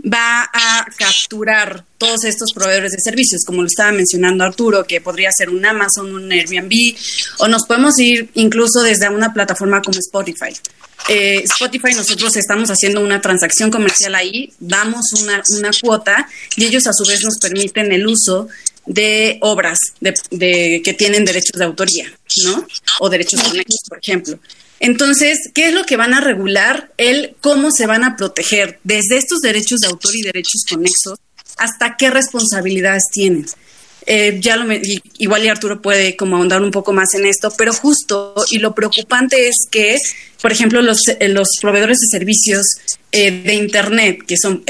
va 0.05 0.49
a 0.52 0.87
capturar 0.97 1.85
todos 1.99 2.25
estos 2.25 2.52
proveedores 2.52 2.93
de 2.93 2.99
servicios, 3.00 3.43
como 3.45 3.62
lo 3.62 3.67
estaba 3.67 3.93
mencionando 3.93 4.45
Arturo, 4.45 4.85
que 4.85 5.00
podría 5.00 5.31
ser 5.37 5.50
un 5.50 5.64
Amazon, 5.64 6.14
un 6.14 6.31
Airbnb, 6.31 6.73
o 7.38 7.49
nos 7.49 7.67
podemos 7.67 7.99
ir 7.99 8.31
incluso 8.35 8.83
desde 8.83 9.09
una 9.09 9.33
plataforma 9.33 9.83
como 9.83 9.99
Spotify. 9.99 10.55
Eh, 11.09 11.43
Spotify 11.45 11.95
nosotros 11.95 12.37
estamos 12.37 12.69
haciendo 12.71 13.00
una 13.00 13.21
transacción 13.21 13.71
comercial 13.71 14.14
ahí, 14.14 14.52
damos 14.59 15.12
una, 15.23 15.43
una, 15.57 15.71
cuota 15.81 16.28
y 16.57 16.67
ellos 16.67 16.87
a 16.87 16.93
su 16.93 17.05
vez 17.09 17.23
nos 17.25 17.38
permiten 17.38 17.90
el 17.93 18.07
uso 18.07 18.49
de 18.85 19.38
obras 19.40 19.78
de, 20.00 20.83
que 20.85 20.95
tienen 20.95 21.25
derechos 21.25 21.59
de 21.59 21.64
autoría, 21.64 22.12
¿no? 22.45 22.67
O 23.00 23.09
derechos 23.09 23.43
conexos, 23.43 23.81
por 23.88 23.99
ejemplo. 24.02 24.38
Entonces, 24.80 25.50
¿qué 25.54 25.68
es 25.68 25.75
lo 25.75 25.85
que 25.85 25.97
van 25.97 26.14
a 26.14 26.20
regular? 26.20 26.92
El 26.97 27.35
cómo 27.40 27.70
se 27.70 27.87
van 27.87 28.04
a 28.04 28.16
proteger 28.16 28.78
desde 28.85 29.18
estos 29.18 29.40
derechos 29.40 29.80
de 29.80 29.88
autor 29.88 30.14
y 30.14 30.23
derechos 30.23 30.64
conexos 30.68 31.18
hasta 31.56 31.97
qué 31.97 32.11
responsabilidades 32.11 33.04
tienen. 33.12 33.47
Eh, 34.11 34.38
ya 34.40 34.56
lo 34.56 34.73
igual 35.18 35.44
y 35.44 35.49
Arturo 35.49 35.82
puede 35.82 36.16
como 36.16 36.37
ahondar 36.37 36.62
un 36.62 36.70
poco 36.70 36.94
más 36.94 37.12
en 37.12 37.26
esto, 37.26 37.52
pero 37.58 37.75
justo 37.75 38.35
y 38.50 38.58
lo 38.58 38.75
preocupante 38.75 39.49
es 39.49 39.56
que, 39.70 39.99
por 40.40 40.50
ejemplo, 40.50 40.80
los, 40.80 41.00
eh, 41.08 41.28
los 41.28 41.49
proveedores 41.61 41.99
de 41.99 42.18
servicios 42.18 42.64
eh, 43.12 43.42
de 43.42 43.54
Internet, 43.54 44.20
que 44.26 44.37
son 44.40 44.64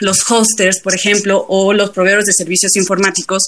los 0.00 0.18
hosters, 0.30 0.80
por 0.80 0.94
ejemplo, 0.94 1.46
o 1.48 1.72
los 1.72 1.90
proveedores 1.90 2.26
de 2.26 2.32
servicios 2.34 2.76
informáticos, 2.76 3.44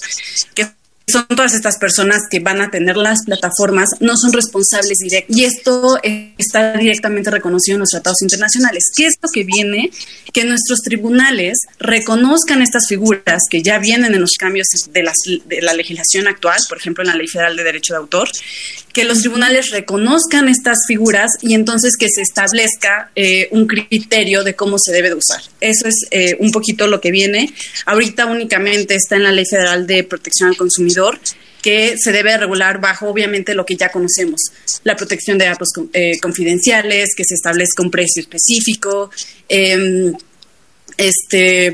que 0.55 0.69
son 1.07 1.27
todas 1.27 1.53
estas 1.53 1.77
personas 1.77 2.21
que 2.29 2.39
van 2.39 2.61
a 2.61 2.69
tener 2.69 2.97
las 2.97 3.25
plataformas, 3.25 3.89
no 3.99 4.15
son 4.15 4.33
responsables 4.33 4.97
directos. 4.99 5.35
Y 5.35 5.43
esto 5.43 5.99
está 6.37 6.73
directamente 6.77 7.29
reconocido 7.31 7.75
en 7.75 7.81
los 7.81 7.89
tratados 7.89 8.21
internacionales. 8.21 8.85
¿Qué 8.95 9.07
es 9.07 9.15
lo 9.21 9.29
que 9.29 9.43
viene? 9.43 9.91
Que 10.33 10.45
nuestros 10.45 10.81
tribunales 10.81 11.59
reconozcan 11.79 12.61
estas 12.61 12.87
figuras 12.87 13.41
que 13.49 13.61
ya 13.61 13.79
vienen 13.79 14.13
en 14.13 14.21
los 14.21 14.31
cambios 14.39 14.67
de, 14.91 15.03
de 15.45 15.61
la 15.61 15.73
legislación 15.73 16.27
actual, 16.27 16.59
por 16.69 16.77
ejemplo, 16.77 17.03
en 17.03 17.09
la 17.09 17.15
Ley 17.15 17.27
Federal 17.27 17.55
de 17.55 17.63
Derecho 17.63 17.93
de 17.93 17.99
Autor, 17.99 18.29
que 18.93 19.03
los 19.05 19.19
tribunales 19.19 19.71
reconozcan 19.71 20.49
estas 20.49 20.77
figuras 20.87 21.31
y 21.41 21.53
entonces 21.53 21.95
que 21.97 22.07
se 22.09 22.21
establezca 22.21 23.11
eh, 23.15 23.47
un 23.51 23.67
criterio 23.67 24.43
de 24.43 24.55
cómo 24.55 24.77
se 24.77 24.91
debe 24.91 25.09
de 25.09 25.15
usar. 25.15 25.41
Eso 25.59 25.87
es 25.87 26.07
eh, 26.11 26.35
un 26.39 26.51
poquito 26.51 26.87
lo 26.87 26.99
que 26.99 27.11
viene. 27.11 27.53
Ahorita 27.85 28.25
únicamente 28.25 28.95
está 28.95 29.15
en 29.15 29.23
la 29.23 29.31
Ley 29.31 29.45
Federal 29.45 29.87
de 29.87 30.03
Protección 30.03 30.49
al 30.49 30.57
Consumidor 30.57 31.19
que 31.61 31.95
se 31.97 32.11
debe 32.11 32.35
regular 32.37 32.81
bajo 32.81 33.07
obviamente 33.07 33.53
lo 33.53 33.67
que 33.67 33.75
ya 33.75 33.89
conocemos, 33.89 34.39
la 34.83 34.95
protección 34.95 35.37
de 35.37 35.45
datos 35.45 35.69
eh, 35.93 36.19
confidenciales, 36.19 37.09
que 37.15 37.23
se 37.23 37.35
establezca 37.35 37.83
un 37.83 37.91
precio 37.91 38.21
específico, 38.21 39.11
em, 39.47 40.11
este, 40.97 41.71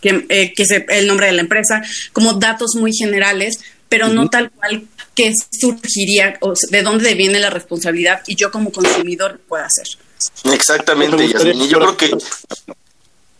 que, 0.00 0.54
que 0.56 0.64
se, 0.64 0.86
el 0.88 1.06
nombre 1.06 1.26
de 1.26 1.32
la 1.32 1.42
empresa, 1.42 1.82
como 2.14 2.32
datos 2.32 2.76
muy 2.76 2.92
generales, 2.94 3.58
pero 3.90 4.08
no 4.08 4.30
tal 4.30 4.50
cual 4.50 4.84
qué 5.14 5.32
surgiría 5.60 6.38
o 6.40 6.54
de 6.70 6.82
dónde 6.82 7.14
viene 7.14 7.40
la 7.40 7.50
responsabilidad 7.50 8.22
y 8.26 8.36
yo 8.36 8.50
como 8.50 8.72
consumidor 8.72 9.40
puedo 9.48 9.64
hacer. 9.64 9.86
Exactamente, 10.52 11.28
Yasmin. 11.28 11.62
Y 11.62 11.68
yo 11.68 11.78
creo 11.78 11.96
que 11.96 12.10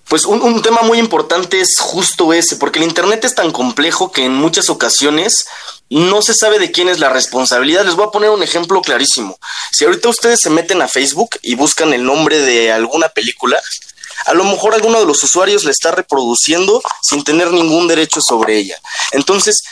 pues 0.09 0.26
un, 0.26 0.43
un, 0.43 0.61
tema 0.62 0.83
muy 0.83 0.99
importante 0.99 1.61
es 1.61 1.76
justo 1.81 2.33
ese, 2.33 2.57
porque 2.57 2.78
el 2.78 2.85
Internet 2.85 3.25
es 3.25 3.35
tan 3.35 3.50
complejo 3.50 4.12
que 4.12 4.25
en 4.25 4.35
muchas 4.35 4.69
ocasiones 4.69 5.47
no 5.88 6.23
se 6.23 6.35
sabe 6.35 6.59
de 6.59 6.71
quién 6.71 6.88
es 6.88 6.99
la 6.99 7.09
responsabilidad. 7.09 7.85
Les 7.85 7.95
voy 7.95 8.07
a 8.07 8.11
poner 8.11 8.31
un 8.31 8.43
ejemplo 8.43 8.81
clarísimo. 8.83 9.38
Si 9.73 9.85
ahorita 9.85 10.09
ustedes 10.09 10.40
se 10.43 10.50
meten 10.50 10.83
a 10.83 10.88
Facebook 10.88 11.31
y 11.43 11.54
buscan 11.54 11.95
el 11.95 12.04
nombre 12.04 12.38
de 12.38 12.71
alguna 12.71 13.09
película, 13.09 13.59
a 14.26 14.35
lo 14.35 14.45
mejor 14.45 14.75
alguno 14.75 15.00
de 15.00 15.07
los 15.07 15.23
usuarios 15.23 15.64
la 15.64 15.71
está 15.71 15.90
reproduciendo 15.90 16.83
sin 17.02 17.25
tener 17.25 17.50
ningún 17.52 17.88
derecho 17.88 18.21
sobre 18.26 18.59
ella. 18.59 18.76
Entonces, 19.12 19.62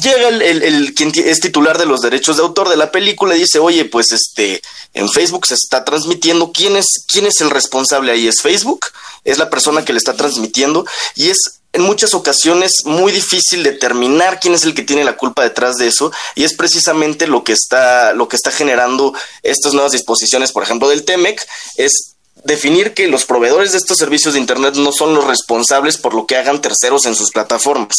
llega 0.00 0.28
el, 0.28 0.94
quien 0.94 1.12
es 1.14 1.40
titular 1.40 1.78
de 1.78 1.86
los 1.86 2.00
derechos 2.00 2.36
de 2.36 2.42
autor 2.42 2.68
de 2.68 2.76
la 2.76 2.90
película 2.90 3.36
y 3.36 3.40
dice, 3.40 3.58
oye, 3.58 3.84
pues 3.84 4.12
este, 4.12 4.62
en 4.94 5.10
Facebook 5.10 5.46
se 5.46 5.54
está 5.54 5.84
transmitiendo, 5.84 6.52
¿quién 6.52 6.76
es, 6.76 6.86
quién 7.06 7.26
es 7.26 7.40
el 7.40 7.50
responsable 7.50 8.12
ahí? 8.12 8.26
¿Es 8.26 8.40
Facebook? 8.40 8.86
Es 9.24 9.38
la 9.38 9.50
persona 9.50 9.84
que 9.84 9.92
le 9.92 9.98
está 9.98 10.14
transmitiendo 10.14 10.86
y 11.14 11.30
es 11.30 11.38
en 11.72 11.82
muchas 11.82 12.12
ocasiones 12.12 12.72
muy 12.84 13.12
difícil 13.12 13.62
determinar 13.62 14.40
quién 14.40 14.54
es 14.54 14.64
el 14.64 14.74
que 14.74 14.82
tiene 14.82 15.04
la 15.04 15.16
culpa 15.16 15.42
detrás 15.42 15.76
de 15.76 15.86
eso 15.88 16.12
y 16.34 16.44
es 16.44 16.54
precisamente 16.54 17.26
lo 17.26 17.44
que 17.44 17.52
está 17.52 18.12
lo 18.12 18.28
que 18.28 18.36
está 18.36 18.50
generando 18.50 19.14
estas 19.42 19.72
nuevas 19.72 19.92
disposiciones, 19.92 20.52
por 20.52 20.62
ejemplo, 20.62 20.88
del 20.88 21.04
TEMEC 21.04 21.40
es 21.76 22.14
definir 22.44 22.92
que 22.92 23.06
los 23.08 23.24
proveedores 23.24 23.72
de 23.72 23.78
estos 23.78 23.96
servicios 23.96 24.34
de 24.34 24.40
internet 24.40 24.74
no 24.74 24.92
son 24.92 25.14
los 25.14 25.24
responsables 25.24 25.96
por 25.96 26.14
lo 26.14 26.26
que 26.26 26.36
hagan 26.36 26.60
terceros 26.60 27.06
en 27.06 27.14
sus 27.14 27.30
plataformas. 27.30 27.96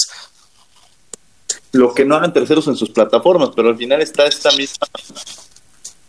Lo 1.73 1.93
que 1.93 2.05
no 2.05 2.15
hagan 2.15 2.31
terceros 2.31 2.67
en 2.67 2.75
sus 2.75 2.89
plataformas, 2.89 3.49
pero 3.55 3.69
al 3.69 3.77
final 3.77 4.01
está 4.01 4.25
esta 4.25 4.51
misma 4.51 4.87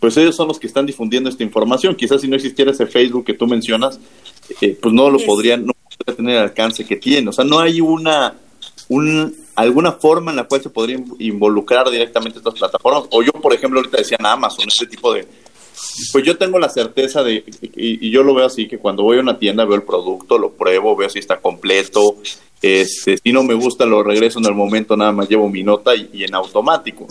pues 0.04 0.18
ellos 0.18 0.36
son 0.36 0.48
los 0.48 0.58
que 0.58 0.66
están 0.66 0.84
difundiendo 0.84 1.30
esta 1.30 1.42
información. 1.42 1.94
Quizás 1.94 2.20
si 2.20 2.28
no 2.28 2.36
existiera 2.36 2.70
ese 2.70 2.84
Facebook 2.86 3.24
que 3.24 3.32
tú 3.32 3.46
mencionas, 3.46 3.98
eh, 4.60 4.78
pues 4.78 4.92
no 4.92 5.08
lo 5.08 5.18
podrían, 5.18 5.64
no 5.64 5.72
podría 5.72 6.14
tener 6.14 6.36
el 6.36 6.42
alcance 6.42 6.84
que 6.84 6.96
tiene. 6.96 7.30
O 7.30 7.32
sea, 7.32 7.42
no 7.42 7.58
hay 7.58 7.80
una, 7.80 8.34
un, 8.90 9.34
alguna 9.54 9.92
forma 9.92 10.30
en 10.30 10.36
la 10.36 10.44
cual 10.44 10.60
se 10.60 10.68
podría 10.68 11.02
involucrar 11.18 11.88
directamente 11.88 12.36
estas 12.36 12.52
plataformas. 12.52 13.04
O 13.12 13.22
yo, 13.22 13.32
por 13.32 13.54
ejemplo, 13.54 13.80
ahorita 13.80 13.96
decían 13.96 14.26
Amazon, 14.26 14.66
este 14.68 14.86
tipo 14.86 15.10
de... 15.14 15.26
Pues 16.12 16.24
yo 16.24 16.36
tengo 16.36 16.58
la 16.58 16.68
certeza 16.68 17.22
de, 17.22 17.44
y, 17.76 18.10
yo 18.10 18.22
lo 18.22 18.34
veo 18.34 18.46
así, 18.46 18.68
que 18.68 18.78
cuando 18.78 19.02
voy 19.02 19.18
a 19.18 19.20
una 19.20 19.38
tienda 19.38 19.64
veo 19.64 19.74
el 19.74 19.82
producto, 19.82 20.38
lo 20.38 20.52
pruebo, 20.52 20.96
veo 20.96 21.08
si 21.08 21.18
está 21.18 21.38
completo, 21.38 22.16
este, 22.62 23.18
si 23.18 23.32
no 23.32 23.42
me 23.42 23.54
gusta 23.54 23.84
lo 23.84 24.02
regreso 24.02 24.38
en 24.38 24.46
el 24.46 24.54
momento, 24.54 24.96
nada 24.96 25.12
más 25.12 25.28
llevo 25.28 25.48
mi 25.48 25.62
nota 25.62 25.94
y, 25.94 26.24
en 26.24 26.34
automático. 26.34 27.06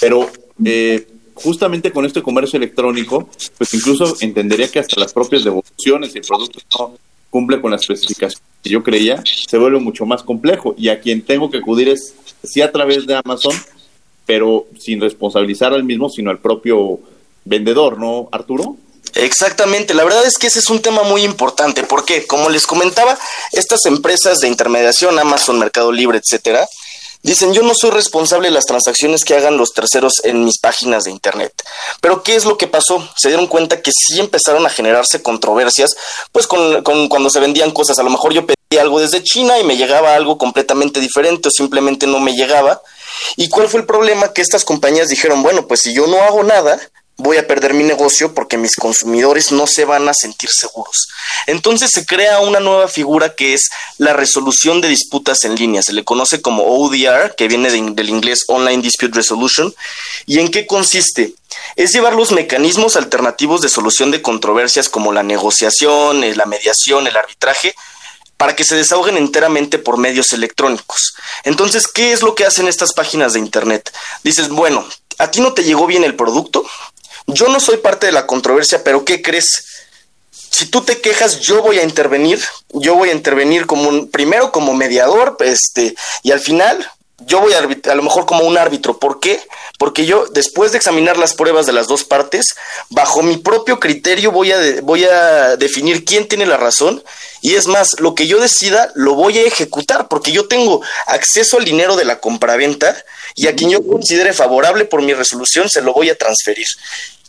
Pero 0.00 0.30
eh, 0.64 1.06
justamente 1.34 1.90
con 1.90 2.06
este 2.06 2.22
comercio 2.22 2.56
electrónico, 2.56 3.28
pues 3.58 3.74
incluso 3.74 4.16
entendería 4.20 4.70
que 4.70 4.78
hasta 4.78 5.00
las 5.00 5.12
propias 5.12 5.44
devoluciones, 5.44 6.14
y 6.14 6.18
el 6.18 6.24
producto 6.24 6.60
no 6.78 6.94
cumple 7.30 7.60
con 7.60 7.70
las 7.70 7.82
especificaciones 7.82 8.42
que 8.62 8.70
yo 8.70 8.82
creía, 8.82 9.22
se 9.24 9.58
vuelve 9.58 9.80
mucho 9.80 10.06
más 10.06 10.22
complejo. 10.22 10.74
Y 10.78 10.88
a 10.88 11.00
quien 11.00 11.22
tengo 11.22 11.50
que 11.50 11.58
acudir 11.58 11.88
es 11.88 12.14
sí 12.44 12.60
a 12.60 12.70
través 12.70 13.06
de 13.06 13.20
Amazon, 13.22 13.54
pero 14.24 14.66
sin 14.78 15.00
responsabilizar 15.00 15.72
al 15.72 15.84
mismo, 15.84 16.08
sino 16.08 16.30
al 16.30 16.38
propio 16.38 17.00
vendedor, 17.44 17.98
¿no, 17.98 18.28
Arturo? 18.32 18.76
Exactamente, 19.14 19.92
la 19.94 20.04
verdad 20.04 20.24
es 20.24 20.38
que 20.38 20.46
ese 20.46 20.60
es 20.60 20.70
un 20.70 20.80
tema 20.80 21.02
muy 21.02 21.22
importante, 21.22 21.82
porque 21.82 22.26
como 22.26 22.48
les 22.48 22.66
comentaba, 22.66 23.18
estas 23.52 23.84
empresas 23.84 24.38
de 24.38 24.48
intermediación, 24.48 25.18
Amazon, 25.18 25.58
Mercado 25.58 25.92
Libre, 25.92 26.18
etcétera, 26.18 26.66
Dicen, 27.24 27.54
yo 27.54 27.62
no 27.62 27.72
soy 27.72 27.90
responsable 27.90 28.48
de 28.48 28.54
las 28.54 28.66
transacciones 28.66 29.24
que 29.24 29.34
hagan 29.34 29.56
los 29.56 29.72
terceros 29.72 30.14
en 30.24 30.44
mis 30.44 30.58
páginas 30.58 31.04
de 31.04 31.12
Internet. 31.12 31.52
Pero 32.00 32.24
¿qué 32.24 32.34
es 32.34 32.44
lo 32.44 32.58
que 32.58 32.66
pasó? 32.66 33.08
Se 33.16 33.28
dieron 33.28 33.46
cuenta 33.46 33.80
que 33.80 33.92
sí 33.92 34.18
empezaron 34.18 34.66
a 34.66 34.70
generarse 34.70 35.22
controversias, 35.22 35.94
pues 36.32 36.48
con, 36.48 36.82
cuando 36.82 37.30
se 37.30 37.38
vendían 37.38 37.70
cosas. 37.70 38.00
A 38.00 38.02
lo 38.02 38.10
mejor 38.10 38.32
yo 38.32 38.44
pedí 38.44 38.76
algo 38.76 38.98
desde 38.98 39.22
China 39.22 39.56
y 39.60 39.64
me 39.64 39.76
llegaba 39.76 40.16
algo 40.16 40.36
completamente 40.36 40.98
diferente 40.98 41.46
o 41.46 41.52
simplemente 41.52 42.08
no 42.08 42.18
me 42.18 42.32
llegaba. 42.32 42.82
¿Y 43.36 43.48
cuál 43.48 43.68
fue 43.68 43.80
el 43.80 43.86
problema? 43.86 44.32
Que 44.32 44.42
estas 44.42 44.64
compañías 44.64 45.06
dijeron, 45.06 45.44
bueno, 45.44 45.68
pues 45.68 45.82
si 45.82 45.94
yo 45.94 46.08
no 46.08 46.20
hago 46.22 46.42
nada, 46.42 46.80
voy 47.16 47.36
a 47.36 47.46
perder 47.46 47.74
mi 47.74 47.84
negocio 47.84 48.34
porque 48.34 48.56
mis 48.56 48.74
consumidores 48.74 49.52
no 49.52 49.66
se 49.66 49.84
van 49.84 50.08
a 50.08 50.14
sentir 50.14 50.50
seguros. 50.50 51.08
Entonces 51.46 51.90
se 51.92 52.04
crea 52.06 52.40
una 52.40 52.60
nueva 52.60 52.88
figura 52.88 53.34
que 53.34 53.54
es 53.54 53.68
la 53.98 54.12
resolución 54.12 54.80
de 54.80 54.88
disputas 54.88 55.44
en 55.44 55.54
línea. 55.54 55.82
Se 55.82 55.92
le 55.92 56.04
conoce 56.04 56.40
como 56.40 56.64
ODR, 56.64 57.34
que 57.36 57.48
viene 57.48 57.70
del 57.70 58.08
inglés 58.08 58.44
Online 58.48 58.82
Dispute 58.82 59.14
Resolution. 59.14 59.74
¿Y 60.26 60.38
en 60.38 60.50
qué 60.50 60.66
consiste? 60.66 61.34
Es 61.76 61.92
llevar 61.92 62.14
los 62.14 62.32
mecanismos 62.32 62.96
alternativos 62.96 63.60
de 63.60 63.68
solución 63.68 64.10
de 64.10 64.22
controversias 64.22 64.88
como 64.88 65.12
la 65.12 65.22
negociación, 65.22 66.24
eh, 66.24 66.34
la 66.34 66.46
mediación, 66.46 67.06
el 67.06 67.16
arbitraje, 67.16 67.74
para 68.36 68.56
que 68.56 68.64
se 68.64 68.74
desahoguen 68.74 69.16
enteramente 69.16 69.78
por 69.78 69.98
medios 69.98 70.32
electrónicos. 70.32 71.14
Entonces, 71.44 71.86
¿qué 71.86 72.12
es 72.12 72.22
lo 72.22 72.34
que 72.34 72.44
hacen 72.44 72.66
estas 72.66 72.92
páginas 72.92 73.34
de 73.34 73.38
Internet? 73.38 73.92
Dices, 74.24 74.48
bueno, 74.48 74.84
a 75.18 75.30
ti 75.30 75.40
no 75.40 75.52
te 75.52 75.62
llegó 75.62 75.86
bien 75.86 76.02
el 76.02 76.16
producto, 76.16 76.64
yo 77.26 77.48
no 77.48 77.60
soy 77.60 77.78
parte 77.78 78.06
de 78.06 78.12
la 78.12 78.26
controversia, 78.26 78.82
pero 78.84 79.04
¿qué 79.04 79.22
crees? 79.22 79.66
Si 80.30 80.66
tú 80.66 80.82
te 80.82 81.00
quejas, 81.00 81.40
yo 81.40 81.62
voy 81.62 81.78
a 81.78 81.82
intervenir, 81.82 82.40
yo 82.72 82.94
voy 82.94 83.08
a 83.08 83.14
intervenir 83.14 83.66
como 83.66 83.88
un, 83.88 84.10
primero 84.10 84.52
como 84.52 84.74
mediador, 84.74 85.36
este, 85.40 85.94
y 86.22 86.30
al 86.30 86.40
final 86.40 86.86
yo 87.26 87.40
voy 87.40 87.52
a, 87.52 87.58
a 87.58 87.94
lo 87.94 88.02
mejor 88.02 88.26
como 88.26 88.44
un 88.44 88.58
árbitro. 88.58 88.98
¿Por 88.98 89.20
qué? 89.20 89.40
Porque 89.78 90.06
yo, 90.06 90.26
después 90.32 90.72
de 90.72 90.78
examinar 90.78 91.16
las 91.16 91.34
pruebas 91.34 91.66
de 91.66 91.72
las 91.72 91.86
dos 91.86 92.04
partes, 92.04 92.54
bajo 92.90 93.22
mi 93.22 93.36
propio 93.36 93.80
criterio 93.80 94.30
voy 94.30 94.52
a, 94.52 94.58
voy 94.82 95.04
a 95.04 95.56
definir 95.56 96.04
quién 96.04 96.28
tiene 96.28 96.46
la 96.46 96.56
razón. 96.56 97.02
Y 97.40 97.54
es 97.54 97.66
más, 97.66 97.98
lo 97.98 98.14
que 98.14 98.26
yo 98.26 98.40
decida 98.40 98.92
lo 98.94 99.14
voy 99.14 99.38
a 99.38 99.42
ejecutar, 99.42 100.08
porque 100.08 100.32
yo 100.32 100.46
tengo 100.46 100.82
acceso 101.06 101.58
al 101.58 101.64
dinero 101.64 101.96
de 101.96 102.04
la 102.04 102.20
compraventa 102.20 102.96
y 103.34 103.46
a 103.46 103.54
quien 103.56 103.70
yo 103.70 103.86
considere 103.86 104.32
favorable 104.32 104.84
por 104.84 105.02
mi 105.02 105.14
resolución 105.14 105.68
se 105.68 105.82
lo 105.82 105.92
voy 105.92 106.10
a 106.10 106.16
transferir. 106.16 106.66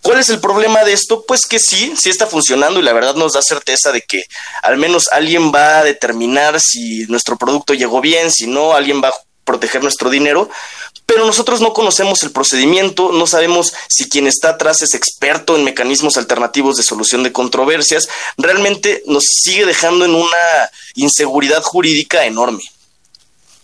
¿Cuál 0.03 0.19
es 0.19 0.29
el 0.29 0.41
problema 0.41 0.83
de 0.83 0.91
esto? 0.91 1.23
Pues 1.25 1.47
que 1.49 1.59
sí, 1.59 1.93
sí 1.97 2.09
está 2.09 2.27
funcionando 2.27 2.79
y 2.79 2.83
la 2.83 2.91
verdad 2.91 3.15
nos 3.15 3.33
da 3.33 3.41
certeza 3.41 3.93
de 3.93 4.01
que 4.01 4.25
al 4.61 4.75
menos 4.75 5.05
alguien 5.11 5.53
va 5.53 5.79
a 5.79 5.83
determinar 5.83 6.59
si 6.59 7.05
nuestro 7.07 7.37
producto 7.37 7.73
llegó 7.73 8.01
bien, 8.01 8.29
si 8.29 8.45
no, 8.45 8.73
alguien 8.73 9.01
va 9.01 9.07
a 9.07 9.13
proteger 9.43 9.81
nuestro 9.83 10.09
dinero, 10.09 10.49
pero 11.05 11.25
nosotros 11.25 11.61
no 11.61 11.73
conocemos 11.73 12.23
el 12.23 12.31
procedimiento, 12.31 13.11
no 13.11 13.27
sabemos 13.27 13.73
si 13.89 14.09
quien 14.09 14.27
está 14.27 14.49
atrás 14.49 14.81
es 14.81 14.93
experto 14.93 15.55
en 15.55 15.63
mecanismos 15.63 16.17
alternativos 16.17 16.77
de 16.77 16.83
solución 16.83 17.23
de 17.23 17.31
controversias, 17.31 18.07
realmente 18.37 19.03
nos 19.05 19.23
sigue 19.23 19.65
dejando 19.65 20.05
en 20.05 20.15
una 20.15 20.69
inseguridad 20.95 21.61
jurídica 21.61 22.25
enorme. 22.25 22.63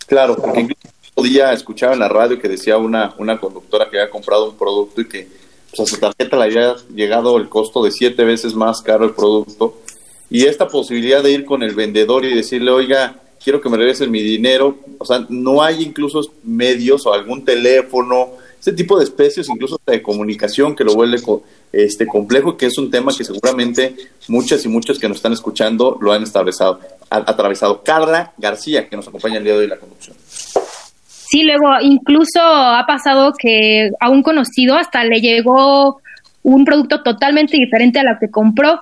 Claro, 0.05 0.35
porque 0.35 0.61
incluso 0.61 0.89
día 1.21 1.51
escuchaba 1.53 1.93
en 1.93 1.99
la 1.99 2.09
radio 2.09 2.39
que 2.39 2.47
decía 2.47 2.77
una, 2.77 3.13
una 3.17 3.39
conductora 3.39 3.89
que 3.89 3.99
había 3.99 4.09
comprado 4.09 4.49
un 4.49 4.57
producto 4.57 5.01
y 5.01 5.07
que 5.07 5.27
pues 5.69 5.79
a 5.81 5.85
su 5.85 5.99
tarjeta 5.99 6.37
le 6.37 6.45
había 6.45 6.75
llegado 6.93 7.37
el 7.37 7.47
costo 7.47 7.83
de 7.83 7.91
siete 7.91 8.23
veces 8.23 8.55
más 8.55 8.81
caro 8.81 9.05
el 9.05 9.13
producto. 9.13 9.77
Y 10.29 10.45
esta 10.45 10.67
posibilidad 10.67 11.23
de 11.23 11.31
ir 11.31 11.45
con 11.45 11.63
el 11.63 11.75
vendedor 11.75 12.25
y 12.25 12.33
decirle, 12.33 12.71
oiga, 12.71 13.19
quiero 13.43 13.61
que 13.61 13.69
me 13.69 13.77
regresen 13.77 14.11
mi 14.11 14.21
dinero, 14.21 14.77
o 14.97 15.05
sea, 15.05 15.25
no 15.29 15.61
hay 15.61 15.83
incluso 15.83 16.21
medios 16.43 17.05
o 17.05 17.13
algún 17.13 17.43
teléfono, 17.43 18.29
ese 18.59 18.73
tipo 18.73 18.97
de 18.97 19.05
especies, 19.05 19.47
incluso 19.47 19.79
de 19.85 20.01
comunicación 20.01 20.75
que 20.75 20.83
lo 20.83 20.93
vuelve 20.93 21.17
este 21.71 22.05
complejo, 22.05 22.57
que 22.57 22.65
es 22.65 22.77
un 22.77 22.91
tema 22.91 23.13
que 23.17 23.23
seguramente 23.23 23.95
muchas 24.27 24.65
y 24.65 24.67
muchos 24.67 24.99
que 24.99 25.07
nos 25.07 25.17
están 25.17 25.33
escuchando 25.33 25.97
lo 26.01 26.11
han 26.11 26.23
atravesado. 26.23 26.79
atravesado. 27.09 27.83
Carla 27.83 28.33
García, 28.37 28.89
que 28.89 28.97
nos 28.97 29.07
acompaña 29.07 29.37
el 29.37 29.45
día 29.45 29.53
de 29.53 29.59
hoy 29.59 29.63
en 29.65 29.69
la 29.69 29.77
conducción. 29.77 30.15
Sí, 31.29 31.43
luego 31.43 31.69
incluso 31.81 32.41
ha 32.41 32.85
pasado 32.85 33.33
que 33.37 33.91
a 33.99 34.09
un 34.09 34.23
conocido 34.23 34.75
hasta 34.75 35.03
le 35.03 35.21
llegó 35.21 36.01
un 36.43 36.65
producto 36.65 37.01
totalmente 37.03 37.55
diferente 37.55 37.99
a 37.99 38.03
lo 38.03 38.17
que 38.19 38.29
compró. 38.29 38.81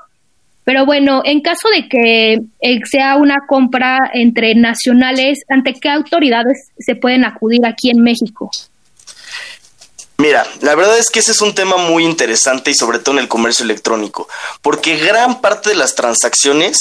Pero 0.67 0.85
bueno, 0.85 1.21
en 1.23 1.39
caso 1.39 1.69
de 1.73 1.87
que 1.87 2.33
eh, 2.59 2.79
sea 2.91 3.15
una 3.15 3.37
compra 3.47 3.99
entre 4.13 4.53
nacionales, 4.53 5.39
¿ante 5.47 5.73
qué 5.73 5.87
autoridades 5.87 6.71
se 6.77 6.93
pueden 6.93 7.23
acudir 7.23 7.65
aquí 7.65 7.89
en 7.89 8.01
México? 8.01 8.51
Mira, 10.17 10.45
la 10.59 10.75
verdad 10.75 10.97
es 10.97 11.09
que 11.09 11.19
ese 11.19 11.31
es 11.31 11.39
un 11.39 11.55
tema 11.55 11.77
muy 11.77 12.03
interesante 12.03 12.71
y 12.71 12.73
sobre 12.73 12.99
todo 12.99 13.15
en 13.15 13.21
el 13.21 13.29
comercio 13.29 13.63
electrónico, 13.63 14.27
porque 14.61 14.97
gran 14.97 15.39
parte 15.39 15.69
de 15.69 15.77
las 15.77 15.95
transacciones 15.95 16.75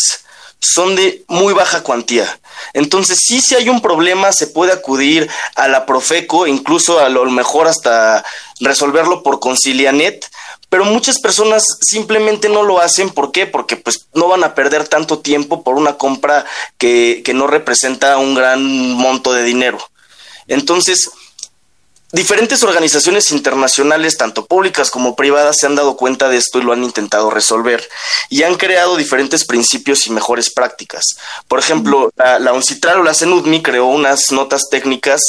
son 0.58 0.96
de 0.96 1.22
muy 1.28 1.54
baja 1.54 1.84
cuantía. 1.84 2.40
Entonces, 2.72 3.18
sí, 3.22 3.40
si 3.40 3.54
hay 3.54 3.68
un 3.68 3.80
problema, 3.80 4.32
se 4.32 4.48
puede 4.48 4.72
acudir 4.72 5.30
a 5.54 5.68
la 5.68 5.86
Profeco, 5.86 6.48
incluso 6.48 6.98
a 6.98 7.08
lo 7.08 7.24
mejor 7.26 7.68
hasta 7.68 8.24
resolverlo 8.60 9.22
por 9.22 9.40
Concilianet, 9.40 10.26
pero 10.68 10.84
muchas 10.84 11.20
personas 11.20 11.64
simplemente 11.80 12.48
no 12.48 12.62
lo 12.62 12.80
hacen. 12.80 13.10
¿Por 13.10 13.32
qué? 13.32 13.46
Porque 13.46 13.76
pues 13.76 14.06
no 14.14 14.28
van 14.28 14.44
a 14.44 14.54
perder 14.54 14.88
tanto 14.88 15.20
tiempo 15.20 15.62
por 15.62 15.74
una 15.74 15.96
compra 15.96 16.44
que, 16.78 17.22
que 17.24 17.34
no 17.34 17.46
representa 17.46 18.18
un 18.18 18.34
gran 18.34 18.92
monto 18.92 19.32
de 19.32 19.44
dinero. 19.44 19.78
Entonces, 20.48 21.10
Diferentes 22.12 22.62
organizaciones 22.62 23.32
internacionales, 23.32 24.16
tanto 24.16 24.46
públicas 24.46 24.90
como 24.90 25.16
privadas, 25.16 25.56
se 25.58 25.66
han 25.66 25.74
dado 25.74 25.96
cuenta 25.96 26.28
de 26.28 26.36
esto 26.36 26.58
y 26.58 26.62
lo 26.62 26.72
han 26.72 26.84
intentado 26.84 27.30
resolver 27.30 27.86
y 28.30 28.44
han 28.44 28.54
creado 28.54 28.96
diferentes 28.96 29.44
principios 29.44 30.06
y 30.06 30.12
mejores 30.12 30.50
prácticas. 30.50 31.04
Por 31.48 31.58
ejemplo, 31.58 32.10
la, 32.16 32.38
la 32.38 32.52
UNCITRAL 32.52 33.00
o 33.00 33.02
la 33.02 33.12
CENUDMI 33.12 33.60
creó 33.60 33.86
unas 33.86 34.30
notas 34.30 34.62
técnicas 34.70 35.20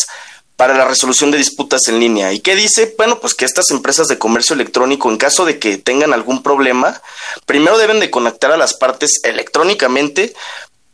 para 0.58 0.76
la 0.76 0.86
resolución 0.86 1.32
de 1.32 1.38
disputas 1.38 1.88
en 1.88 2.00
línea. 2.00 2.34
¿Y 2.34 2.40
qué 2.40 2.56
dice? 2.56 2.94
Bueno, 2.98 3.20
pues 3.20 3.36
que 3.36 3.46
estas 3.46 3.70
empresas 3.70 4.08
de 4.08 4.18
comercio 4.18 4.56
electrónico, 4.56 5.10
en 5.10 5.18
caso 5.18 5.46
de 5.46 5.60
que 5.60 5.78
tengan 5.78 6.14
algún 6.14 6.44
problema, 6.44 7.02
primero 7.46 7.78
deben 7.78 8.00
de 8.00 8.10
conectar 8.10 8.52
a 8.52 8.58
las 8.58 8.74
partes 8.74 9.22
electrónicamente 9.24 10.34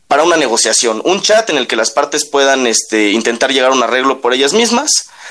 para 0.06 0.22
una 0.22 0.36
negociación, 0.36 1.00
un 1.04 1.22
chat 1.22 1.48
en 1.48 1.56
el 1.56 1.66
que 1.66 1.76
las 1.76 1.90
partes 1.90 2.26
puedan 2.26 2.66
este, 2.66 3.10
intentar 3.10 3.52
llegar 3.52 3.72
a 3.72 3.74
un 3.74 3.82
arreglo 3.82 4.20
por 4.20 4.34
ellas 4.34 4.52
mismas. 4.52 4.90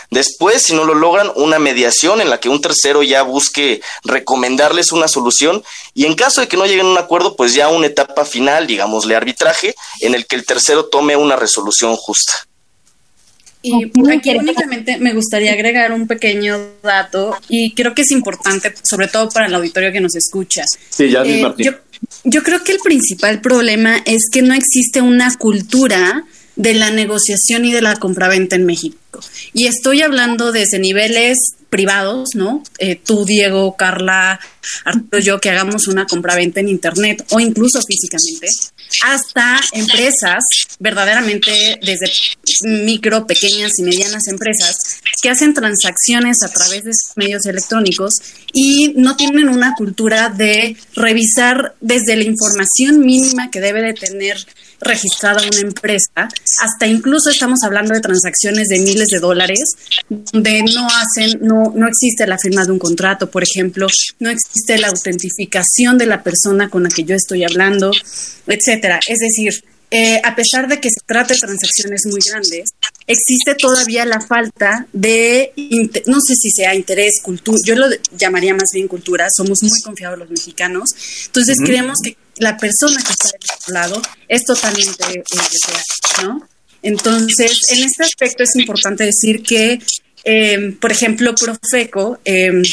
Después, 0.09 0.63
si 0.63 0.73
no 0.73 0.83
lo 0.83 0.95
logran, 0.95 1.31
una 1.35 1.59
mediación 1.59 2.19
en 2.19 2.29
la 2.29 2.39
que 2.39 2.49
un 2.49 2.59
tercero 2.59 3.03
ya 3.03 3.21
busque 3.21 3.81
recomendarles 4.03 4.91
una 4.91 5.07
solución 5.07 5.63
y 5.93 6.05
en 6.05 6.15
caso 6.15 6.41
de 6.41 6.47
que 6.47 6.57
no 6.57 6.65
lleguen 6.65 6.87
a 6.87 6.89
un 6.89 6.97
acuerdo, 6.97 7.35
pues 7.35 7.53
ya 7.53 7.69
una 7.69 7.87
etapa 7.87 8.25
final, 8.25 8.65
digámosle 8.65 9.15
arbitraje, 9.15 9.75
en 10.01 10.15
el 10.15 10.25
que 10.25 10.35
el 10.35 10.45
tercero 10.45 10.85
tome 10.85 11.15
una 11.15 11.35
resolución 11.35 11.95
justa. 11.95 12.33
Y 13.65 13.85
aquí 14.11 14.35
únicamente 14.37 14.97
me 14.97 15.13
gustaría 15.13 15.53
agregar 15.53 15.93
un 15.93 16.05
pequeño 16.05 16.59
dato 16.83 17.35
y 17.47 17.73
creo 17.73 17.95
que 17.95 18.01
es 18.01 18.11
importante, 18.11 18.73
sobre 18.83 19.07
todo 19.07 19.29
para 19.29 19.47
el 19.47 19.55
auditorio 19.55 19.91
que 19.93 20.01
nos 20.01 20.15
escucha. 20.15 20.63
Sí, 20.89 21.09
ya 21.09 21.23
Eh, 21.23 21.45
yo, 21.57 21.71
yo 22.25 22.43
creo 22.43 22.61
que 22.61 22.73
el 22.73 22.79
principal 22.79 23.39
problema 23.39 23.97
es 24.05 24.29
que 24.29 24.41
no 24.41 24.53
existe 24.53 25.01
una 25.01 25.33
cultura 25.37 26.25
de 26.55 26.73
la 26.73 26.91
negociación 26.91 27.65
y 27.65 27.71
de 27.71 27.81
la 27.81 27.95
compraventa 27.95 28.55
en 28.55 28.65
México. 28.65 28.97
Y 29.53 29.67
estoy 29.67 30.01
hablando 30.01 30.51
desde 30.51 30.79
niveles 30.79 31.37
privados, 31.69 32.29
¿no? 32.35 32.63
Eh, 32.77 32.95
tú, 32.95 33.25
Diego, 33.25 33.75
Carla, 33.75 34.39
Arturo, 34.85 35.19
yo, 35.19 35.41
que 35.41 35.49
hagamos 35.49 35.87
una 35.87 36.05
compraventa 36.05 36.59
en 36.59 36.69
Internet 36.69 37.25
o 37.31 37.39
incluso 37.39 37.81
físicamente, 37.81 38.47
hasta 39.03 39.59
empresas, 39.73 40.43
verdaderamente 40.79 41.79
desde 41.81 42.11
micro, 42.85 43.25
pequeñas 43.25 43.71
y 43.79 43.83
medianas 43.83 44.27
empresas, 44.27 44.75
que 45.21 45.29
hacen 45.29 45.55
transacciones 45.55 46.37
a 46.43 46.49
través 46.49 46.83
de 46.83 46.91
medios 47.15 47.45
electrónicos 47.47 48.13
y 48.53 48.93
no 48.95 49.15
tienen 49.15 49.49
una 49.49 49.73
cultura 49.75 50.29
de 50.29 50.77
revisar 50.95 51.75
desde 51.81 52.15
la 52.15 52.23
información 52.23 52.99
mínima 52.99 53.49
que 53.49 53.61
debe 53.61 53.81
de 53.81 53.93
tener 53.93 54.37
registrada 54.83 55.41
una 55.41 55.61
empresa, 55.61 56.27
hasta 56.61 56.87
incluso 56.87 57.29
estamos 57.29 57.59
hablando 57.63 57.93
de 57.93 58.01
transacciones 58.01 58.67
de 58.67 58.79
miles 58.79 59.07
de 59.07 59.19
dólares, 59.19 59.59
donde 60.09 60.63
no 60.63 60.87
hacen, 60.87 61.39
no, 61.41 61.73
no 61.75 61.87
existe 61.87 62.27
la 62.27 62.37
firma 62.37 62.65
de 62.65 62.71
un 62.71 62.79
contrato, 62.79 63.29
por 63.29 63.43
ejemplo, 63.43 63.87
no 64.19 64.29
existe 64.29 64.77
la 64.77 64.89
autentificación 64.89 65.97
de 65.97 66.05
la 66.05 66.23
persona 66.23 66.69
con 66.69 66.83
la 66.83 66.89
que 66.89 67.03
yo 67.03 67.15
estoy 67.15 67.43
hablando, 67.43 67.91
etcétera. 68.47 68.99
Es 69.07 69.19
decir, 69.19 69.63
eh, 69.95 70.19
a 70.23 70.35
pesar 70.35 70.67
de 70.67 70.79
que 70.79 70.89
se 70.89 71.05
trata 71.05 71.35
de 71.35 71.39
transacciones 71.39 72.01
muy 72.09 72.19
grandes, 72.27 72.71
existe 73.05 73.53
todavía 73.53 74.05
la 74.05 74.19
falta 74.19 74.87
de, 74.91 75.53
no 76.07 76.17
sé 76.19 76.33
si 76.35 76.49
sea 76.49 76.73
interés, 76.73 77.21
cultura, 77.21 77.59
yo 77.63 77.75
lo 77.75 77.85
llamaría 78.17 78.55
más 78.55 78.69
bien 78.73 78.87
cultura, 78.87 79.27
somos 79.31 79.59
muy 79.61 79.79
confiados 79.83 80.17
los 80.17 80.31
mexicanos, 80.31 80.89
entonces 81.27 81.57
creemos 81.63 81.99
que 82.03 82.17
la 82.37 82.57
persona 82.57 83.03
que 83.03 83.11
está 83.11 83.27
del 83.27 83.41
otro 83.55 83.73
lado 83.73 84.01
es 84.27 84.43
totalmente 84.45 85.19
eh, 85.19 85.23
¿no? 86.23 86.49
Entonces, 86.81 87.51
en 87.69 87.83
este 87.83 88.03
aspecto 88.03 88.41
es 88.41 88.55
importante 88.55 89.05
decir 89.05 89.43
que, 89.43 89.79
eh, 90.23 90.75
por 90.81 90.91
ejemplo, 90.91 91.35
Profeco, 91.35 92.19
eh, 92.25 92.63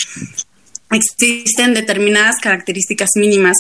existen 0.91 1.75
determinadas 1.75 2.37
características 2.43 3.11
mínimas 3.17 3.57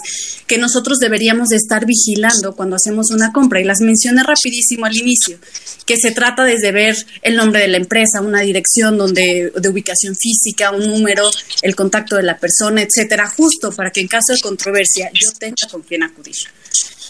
que 0.46 0.58
nosotros 0.58 0.98
deberíamos 0.98 1.48
de 1.48 1.56
estar 1.56 1.86
vigilando 1.86 2.54
cuando 2.56 2.76
hacemos 2.76 3.10
una 3.10 3.32
compra 3.32 3.60
y 3.60 3.64
las 3.64 3.80
mencioné 3.80 4.22
rapidísimo 4.22 4.86
al 4.86 4.96
inicio, 4.96 5.38
que 5.86 5.96
se 5.96 6.10
trata 6.10 6.44
desde 6.44 6.72
ver 6.72 6.96
el 7.22 7.36
nombre 7.36 7.60
de 7.60 7.68
la 7.68 7.76
empresa, 7.76 8.20
una 8.20 8.40
dirección 8.40 8.98
donde 8.98 9.52
de 9.54 9.68
ubicación 9.68 10.14
física, 10.16 10.70
un 10.70 10.86
número, 10.86 11.30
el 11.62 11.76
contacto 11.76 12.16
de 12.16 12.22
la 12.22 12.38
persona, 12.38 12.82
etcétera, 12.82 13.28
justo 13.28 13.72
para 13.72 13.90
que 13.90 14.00
en 14.00 14.08
caso 14.08 14.32
de 14.32 14.40
controversia 14.40 15.10
yo 15.14 15.30
tenga 15.38 15.68
con 15.70 15.82
quién 15.82 16.02
acudir. 16.02 16.34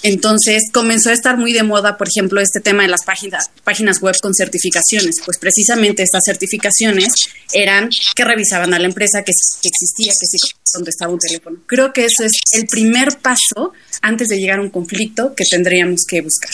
Entonces 0.03 0.71
comenzó 0.73 1.11
a 1.11 1.13
estar 1.13 1.37
muy 1.37 1.53
de 1.53 1.63
moda, 1.63 1.97
por 1.99 2.09
ejemplo, 2.09 2.41
este 2.41 2.61
tema 2.61 2.83
de 2.83 2.89
las 2.89 3.05
páginas, 3.05 3.51
páginas 3.65 4.01
web 4.01 4.15
con 4.23 4.35
certificaciones. 4.35 5.17
Pues 5.25 5.39
precisamente 5.39 6.03
estas 6.03 6.23
certificaciones 6.25 7.13
eran 7.53 7.91
que 8.15 8.25
revisaban 8.25 8.73
a 8.73 8.79
la 8.79 8.87
empresa, 8.87 9.23
que, 9.23 9.33
que 9.63 9.69
existía, 9.69 10.13
que 10.19 10.27
sí 10.27 10.39
contestaba 10.73 11.13
un 11.13 11.19
teléfono. 11.19 11.59
Creo 11.67 11.93
que 11.93 12.07
eso 12.07 12.25
es 12.25 12.33
el 12.53 12.67
primer 12.67 13.19
paso 13.19 13.73
antes 14.01 14.29
de 14.29 14.39
llegar 14.39 14.59
a 14.59 14.63
un 14.63 14.71
conflicto 14.71 15.35
que 15.35 15.45
tendríamos 15.45 16.05
que 16.09 16.23
buscar. 16.23 16.51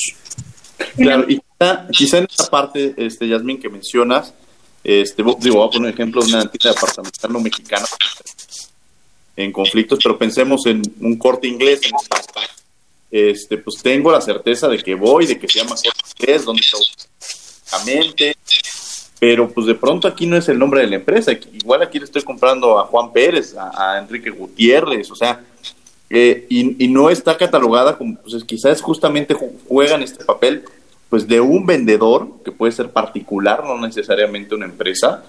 Claro, 0.96 1.24
y 1.28 1.40
quizá, 1.40 1.86
quizá 1.90 2.18
en 2.18 2.26
esta 2.28 2.50
parte, 2.50 2.94
este, 2.96 3.28
Yasmin, 3.28 3.60
que 3.60 3.68
mencionas, 3.68 4.34
este, 4.82 5.22
digo, 5.40 5.56
voy 5.58 5.68
a 5.68 5.70
poner 5.70 5.94
ejemplo 5.94 6.22
de 6.22 6.28
una 6.28 6.50
tienda 6.50 6.74
departamental 6.74 7.32
no 7.32 7.40
mexicana 7.40 7.86
en 9.36 9.52
conflictos, 9.52 9.98
pero 10.02 10.18
pensemos 10.18 10.64
en 10.66 10.82
un 11.00 11.16
corte 11.16 11.46
inglés. 11.46 11.80
En 11.84 11.92
caso. 12.08 12.55
Este, 13.10 13.58
pues 13.58 13.76
tengo 13.82 14.10
la 14.10 14.20
certeza 14.20 14.68
de 14.68 14.78
que 14.78 14.94
voy, 14.94 15.26
de 15.26 15.38
que 15.38 15.48
se 15.48 15.58
llama 15.60 15.70
corte 15.76 16.00
inglés, 16.18 16.44
donde 16.44 16.62
físicamente, 17.20 18.36
pero 19.18 19.48
pues 19.48 19.66
de 19.66 19.74
pronto 19.74 20.06
aquí 20.08 20.26
no 20.26 20.36
es 20.36 20.48
el 20.48 20.58
nombre 20.58 20.80
de 20.82 20.88
la 20.88 20.96
empresa. 20.96 21.32
Igual 21.32 21.82
aquí 21.82 21.98
le 21.98 22.04
estoy 22.04 22.22
comprando 22.22 22.78
a 22.78 22.84
Juan 22.86 23.12
Pérez, 23.12 23.54
a, 23.56 23.98
Enrique 23.98 24.30
Gutiérrez, 24.30 25.10
o 25.10 25.16
sea, 25.16 25.40
eh, 26.10 26.46
y, 26.48 26.86
no 26.88 27.10
está 27.10 27.36
catalogada 27.36 27.96
como, 27.98 28.16
pues 28.16 28.34
es- 28.34 28.44
quizás 28.44 28.80
justamente 28.80 29.34
ju- 29.34 29.52
juegan 29.68 30.02
este 30.02 30.24
papel 30.24 30.64
pues 31.08 31.26
de 31.26 31.40
un 31.40 31.66
vendedor, 31.66 32.28
que 32.44 32.50
puede 32.52 32.72
ser 32.72 32.90
particular, 32.90 33.64
no 33.64 33.78
necesariamente 33.80 34.54
una 34.54 34.66
empresa, 34.66 35.24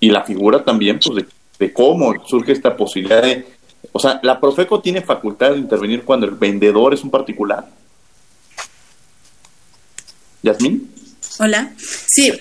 y 0.00 0.10
la 0.10 0.22
figura 0.22 0.62
también 0.62 1.00
pues 1.02 1.16
de, 1.16 1.26
de 1.58 1.72
cómo 1.72 2.14
surge 2.26 2.52
esta 2.52 2.76
posibilidad 2.76 3.22
de, 3.22 3.46
o 3.92 3.98
sea, 3.98 4.20
la 4.22 4.40
Profeco 4.40 4.80
tiene 4.80 5.02
facultad 5.02 5.52
de 5.52 5.58
intervenir 5.58 6.04
cuando 6.04 6.26
el 6.26 6.34
vendedor 6.34 6.94
es 6.94 7.02
un 7.02 7.10
particular. 7.10 7.66
Yasmín. 10.42 10.92
Hola. 11.38 11.72
Sí, 11.78 12.32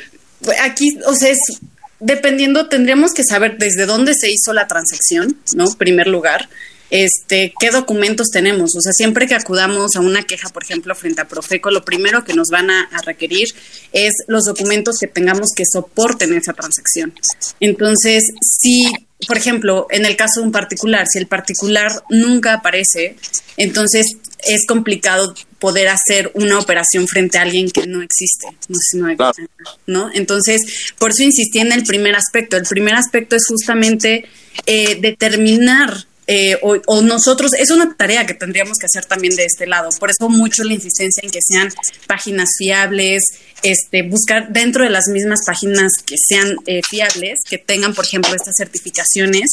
aquí, 0.64 0.98
o 1.06 1.14
sea, 1.14 1.30
es 1.30 1.60
dependiendo, 2.00 2.68
tendríamos 2.70 3.14
que 3.14 3.24
saber 3.24 3.58
desde 3.58 3.86
dónde 3.86 4.14
se 4.14 4.32
hizo 4.32 4.54
la 4.54 4.68
transacción, 4.68 5.38
¿no? 5.56 5.66
Primer 5.74 6.08
lugar. 6.08 6.50
Este, 6.90 7.54
qué 7.60 7.70
documentos 7.70 8.28
tenemos. 8.32 8.76
O 8.76 8.82
sea, 8.82 8.94
siempre 8.94 9.28
que 9.28 9.36
acudamos 9.36 9.96
a 9.96 10.00
una 10.00 10.24
queja, 10.24 10.50
por 10.50 10.64
ejemplo, 10.64 10.96
frente 10.96 11.22
a 11.22 11.28
Profeco, 11.28 11.70
lo 11.70 11.84
primero 11.84 12.24
que 12.24 12.34
nos 12.34 12.48
van 12.50 12.70
a, 12.70 12.84
a 12.84 13.02
requerir 13.02 13.48
es 13.92 14.14
los 14.28 14.44
documentos 14.46 14.96
que 15.00 15.08
tengamos 15.08 15.50
que 15.56 15.64
soporten 15.70 16.34
esa 16.34 16.54
transacción. 16.54 17.14
Entonces, 17.60 18.24
si, 18.42 18.86
por 19.26 19.38
ejemplo, 19.38 19.88
en 19.90 20.06
el 20.06 20.16
caso 20.16 20.42
de 20.42 20.48
un 20.48 20.52
particular, 20.52 21.08
si 21.12 21.18
el 21.18 21.28
particular 21.28 21.92
nunca 22.10 22.54
aparece, 22.54 23.16
entonces 23.58 24.18
es 24.46 24.66
complicado 24.68 25.34
poder 25.58 25.88
hacer 25.88 26.32
una 26.36 26.60
operación 26.60 27.08
frente 27.08 27.40
a 27.40 27.42
alguien 27.42 27.72
que 27.72 27.88
no 27.88 28.04
existe. 28.04 28.48
No 28.68 28.76
sé 28.76 28.92
si 28.92 28.98
me 28.98 29.16
voy 29.16 29.26
a 29.26 29.30
entender, 29.30 29.50
¿no? 29.88 30.12
Entonces, 30.14 30.62
por 31.00 31.12
eso 31.12 31.24
insistí 31.24 31.60
en 31.60 31.72
el 31.72 31.84
primer 31.84 32.16
aspecto. 32.16 32.58
El 32.58 32.64
primer 32.64 32.94
aspecto 32.94 33.36
es 33.36 33.46
justamente 33.48 34.26
eh, 34.68 35.00
determinar 35.02 36.06
eh, 36.28 36.58
o, 36.62 36.78
o 36.86 37.02
nosotros, 37.02 37.54
es 37.54 37.72
una 37.72 37.96
tarea 37.96 38.26
que 38.26 38.34
tendríamos 38.34 38.78
que 38.78 38.86
hacer 38.86 39.06
también 39.06 39.36
de 39.36 39.46
este 39.46 39.66
lado. 39.66 39.90
Por 39.98 40.10
eso 40.10 40.30
mucho 40.30 40.64
la 40.64 40.74
insistencia 40.74 41.22
en 41.24 41.32
que 41.32 41.40
sean 41.42 41.70
páginas 42.06 42.50
fiables, 42.58 43.24
este, 43.64 44.04
buscar 44.04 44.52
dentro 44.52 44.84
de 44.84 44.90
las 44.90 45.08
mismas 45.08 45.40
páginas 45.46 45.92
que 46.06 46.16
sean 46.18 46.58
eh, 46.66 46.82
fiables, 46.88 47.40
que 47.50 47.58
tengan, 47.58 47.94
por 47.94 48.06
ejemplo, 48.06 48.34
estas 48.36 48.56
certificaciones, 48.58 49.52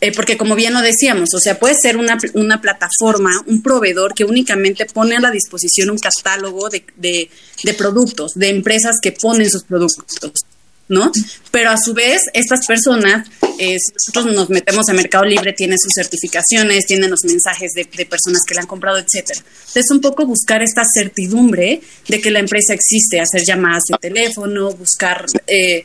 eh, 0.00 0.12
porque 0.12 0.36
como 0.36 0.54
bien 0.54 0.72
lo 0.74 0.80
decíamos, 0.80 1.34
o 1.34 1.38
sea, 1.38 1.58
puede 1.58 1.74
ser 1.80 1.96
una, 1.96 2.18
una 2.32 2.60
plataforma, 2.60 3.42
un 3.46 3.62
proveedor 3.62 4.14
que 4.14 4.24
únicamente 4.24 4.86
pone 4.86 5.16
a 5.16 5.20
la 5.20 5.30
disposición 5.30 5.90
un 5.90 5.98
catálogo 5.98 6.68
de, 6.68 6.84
de, 6.96 7.30
de 7.62 7.74
productos, 7.74 8.32
de 8.34 8.48
empresas 8.48 8.96
que 9.00 9.12
ponen 9.12 9.50
sus 9.50 9.64
productos. 9.64 10.44
¿No? 10.88 11.10
Pero 11.50 11.70
a 11.70 11.76
su 11.76 11.94
vez, 11.94 12.22
estas 12.34 12.66
personas, 12.66 13.26
eh, 13.58 13.76
si 13.78 13.92
nosotros 13.94 14.34
nos 14.34 14.50
metemos 14.50 14.88
a 14.88 14.92
Mercado 14.92 15.24
Libre, 15.24 15.52
tienen 15.52 15.78
sus 15.78 15.92
certificaciones, 15.94 16.86
tienen 16.86 17.10
los 17.10 17.24
mensajes 17.24 17.72
de, 17.72 17.84
de 17.84 18.06
personas 18.06 18.42
que 18.46 18.54
la 18.54 18.62
han 18.62 18.66
comprado, 18.66 18.98
etcétera. 18.98 19.40
Entonces, 19.40 19.90
un 19.90 20.00
poco 20.00 20.26
buscar 20.26 20.62
esta 20.62 20.82
certidumbre 20.84 21.80
de 22.08 22.20
que 22.20 22.30
la 22.30 22.40
empresa 22.40 22.74
existe, 22.74 23.20
hacer 23.20 23.42
llamadas 23.44 23.84
de 23.88 23.96
teléfono, 24.00 24.72
buscar 24.72 25.24
eh, 25.46 25.84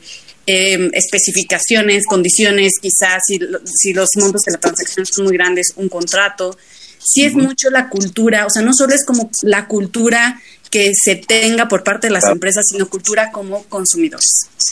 eh, 0.52 0.90
especificaciones, 0.94 2.06
condiciones, 2.08 2.74
quizás 2.82 3.22
si, 3.26 3.40
si 3.66 3.94
los 3.94 4.10
montos 4.18 4.42
de 4.42 4.54
la 4.54 4.60
transacción 4.60 5.06
son 5.06 5.26
muy 5.26 5.34
grandes, 5.34 5.74
un 5.76 5.90
contrato. 5.90 6.58
Sí 7.02 7.24
es 7.24 7.34
mucho 7.34 7.70
la 7.70 7.88
cultura, 7.88 8.46
o 8.46 8.50
sea, 8.50 8.62
no 8.62 8.74
solo 8.74 8.94
es 8.94 9.06
como 9.06 9.30
la 9.44 9.68
cultura 9.68 10.42
que 10.70 10.92
se 10.94 11.16
tenga 11.16 11.68
por 11.68 11.84
parte 11.84 12.08
de 12.08 12.14
las 12.14 12.22
Claro. 12.24 12.36
empresas, 12.36 12.66
sino 12.70 12.88
cultura 12.90 13.32
como 13.32 13.64
consumidores. 13.66 14.26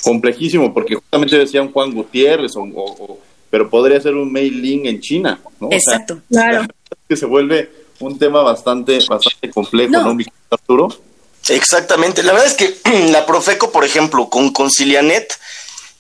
complejísimo, 0.04 0.74
porque 0.74 0.96
justamente 0.96 1.38
decía 1.38 1.62
un 1.62 1.72
Juan 1.72 1.94
Gutiérrez, 1.94 2.56
o, 2.56 2.62
o- 2.62 3.04
o- 3.14 3.20
pero 3.50 3.70
podría 3.70 4.00
ser 4.02 4.14
un 4.16 4.32
mailing 4.32 4.86
en 4.88 5.00
China, 5.02 5.40
¿no? 5.60 5.68
O 5.68 5.72
sea, 5.72 5.78
Exacto, 5.80 6.22
claro. 6.30 6.66
que 7.08 7.16
se 7.18 7.26
vuelve 7.26 7.70
un 8.00 8.18
tema 8.20 8.42
bastante, 8.44 9.00
bastante 9.10 9.50
complejo, 9.50 9.92
No. 9.92 10.14
¿no, 10.14 10.24
Arturo? 10.52 10.90
Exactamente. 11.50 12.24
La 12.24 12.34
verdad 12.34 12.48
es 12.48 12.54
que 12.56 12.76
la 13.12 13.26
Profeco, 13.26 13.72
por 13.72 13.86
ejemplo, 13.86 14.30
con 14.30 14.52
Concilianet, 14.52 15.34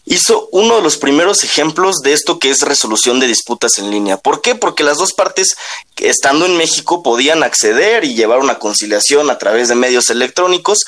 hizo 0.10 0.48
uno 0.52 0.78
de 0.78 0.82
los 0.82 0.98
primeros 0.98 1.43
ejemplos 1.43 1.98
de 1.98 2.13
esto 2.13 2.39
que 2.39 2.50
es 2.50 2.62
resolución 2.62 3.20
de 3.20 3.28
disputas 3.28 3.78
en 3.78 3.91
línea. 3.91 4.17
¿Por 4.17 4.41
qué? 4.41 4.56
Porque 4.56 4.84
las 4.84 4.98
dos 4.98 5.13
partes, 5.13 5.50
estando 5.98 6.46
en 6.46 6.56
México, 6.56 7.04
podían 7.04 7.43
acceder 7.43 8.06
y 8.06 8.15
llevar 8.15 8.39
una 8.39 8.58
conciliación 8.58 9.30
a 9.30 9.38
través 9.38 9.67
de 9.67 9.76
medios 9.76 10.10
electrónicos. 10.10 10.80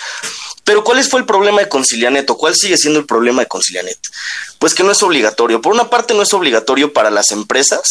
Pero 0.64 0.84
¿cuál 0.86 1.04
fue 1.04 1.20
el 1.20 1.26
problema 1.26 1.60
de 1.60 1.70
Concilianet 1.70 2.30
o 2.30 2.38
cuál 2.38 2.56
sigue 2.56 2.78
siendo 2.78 3.00
el 3.00 3.06
problema 3.06 3.42
de 3.42 3.48
Concilianet? 3.48 4.00
Pues 4.58 4.74
que 4.74 4.84
no 4.84 4.92
es 4.92 5.04
obligatorio. 5.04 5.62
Por 5.62 5.74
una 5.74 5.90
parte 5.90 6.14
no 6.14 6.22
es 6.22 6.34
obligatorio 6.34 6.94
para 6.94 7.12
las 7.12 7.32
empresas. 7.32 7.84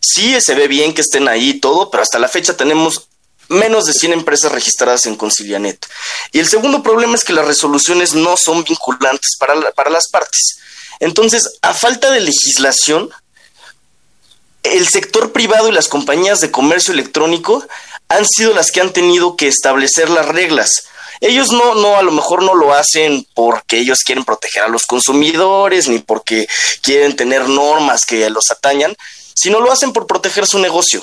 Sí 0.00 0.34
se 0.40 0.54
ve 0.54 0.66
bien 0.66 0.94
que 0.94 1.02
estén 1.02 1.28
ahí 1.28 1.50
y 1.50 1.60
todo, 1.60 1.90
pero 1.90 2.02
hasta 2.02 2.18
la 2.18 2.28
fecha 2.28 2.56
tenemos 2.56 3.09
menos 3.50 3.84
de 3.84 3.92
100 3.92 4.12
empresas 4.12 4.50
registradas 4.52 5.04
en 5.06 5.16
Concilianet. 5.16 5.86
Y 6.32 6.38
el 6.38 6.48
segundo 6.48 6.82
problema 6.82 7.16
es 7.16 7.24
que 7.24 7.32
las 7.32 7.46
resoluciones 7.46 8.14
no 8.14 8.36
son 8.36 8.64
vinculantes 8.64 9.36
para, 9.38 9.54
para 9.72 9.90
las 9.90 10.08
partes. 10.08 10.60
Entonces, 11.00 11.58
a 11.60 11.74
falta 11.74 12.10
de 12.10 12.20
legislación, 12.20 13.10
el 14.62 14.88
sector 14.88 15.32
privado 15.32 15.68
y 15.68 15.72
las 15.72 15.88
compañías 15.88 16.40
de 16.40 16.50
comercio 16.50 16.94
electrónico 16.94 17.66
han 18.08 18.24
sido 18.26 18.54
las 18.54 18.70
que 18.70 18.80
han 18.80 18.92
tenido 18.92 19.36
que 19.36 19.48
establecer 19.48 20.10
las 20.10 20.26
reglas. 20.26 20.70
Ellos 21.20 21.48
no, 21.50 21.74
no, 21.74 21.96
a 21.96 22.02
lo 22.02 22.12
mejor 22.12 22.42
no 22.42 22.54
lo 22.54 22.72
hacen 22.72 23.26
porque 23.34 23.78
ellos 23.78 24.00
quieren 24.04 24.24
proteger 24.24 24.62
a 24.62 24.68
los 24.68 24.86
consumidores, 24.86 25.88
ni 25.88 25.98
porque 25.98 26.46
quieren 26.82 27.16
tener 27.16 27.48
normas 27.48 28.02
que 28.06 28.30
los 28.30 28.50
atañan, 28.50 28.94
sino 29.34 29.60
lo 29.60 29.72
hacen 29.72 29.92
por 29.92 30.06
proteger 30.06 30.46
su 30.46 30.58
negocio. 30.58 31.02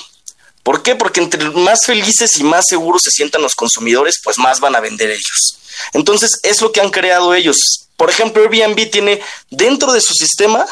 ¿Por 0.68 0.84
qué? 0.84 0.98
Porque 0.98 1.22
entre 1.22 1.50
más 1.52 1.86
felices 1.86 2.36
y 2.36 2.44
más 2.44 2.66
seguros 2.68 3.04
se 3.06 3.12
sientan 3.12 3.42
los 3.42 3.56
consumidores, 3.56 4.16
pues 4.22 4.38
más 4.38 4.60
van 4.60 4.76
a 4.76 4.82
vender 4.82 5.10
ellos. 5.10 5.60
Entonces, 5.94 6.30
es 6.44 6.62
lo 6.62 6.74
que 6.74 6.82
han 6.82 6.90
creado 6.90 7.34
ellos. 7.34 7.56
Por 7.96 8.10
ejemplo, 8.10 8.44
Airbnb 8.44 8.92
tiene 8.92 9.22
dentro 9.50 9.94
de 9.94 10.02
su 10.02 10.14
sistema 10.14 10.66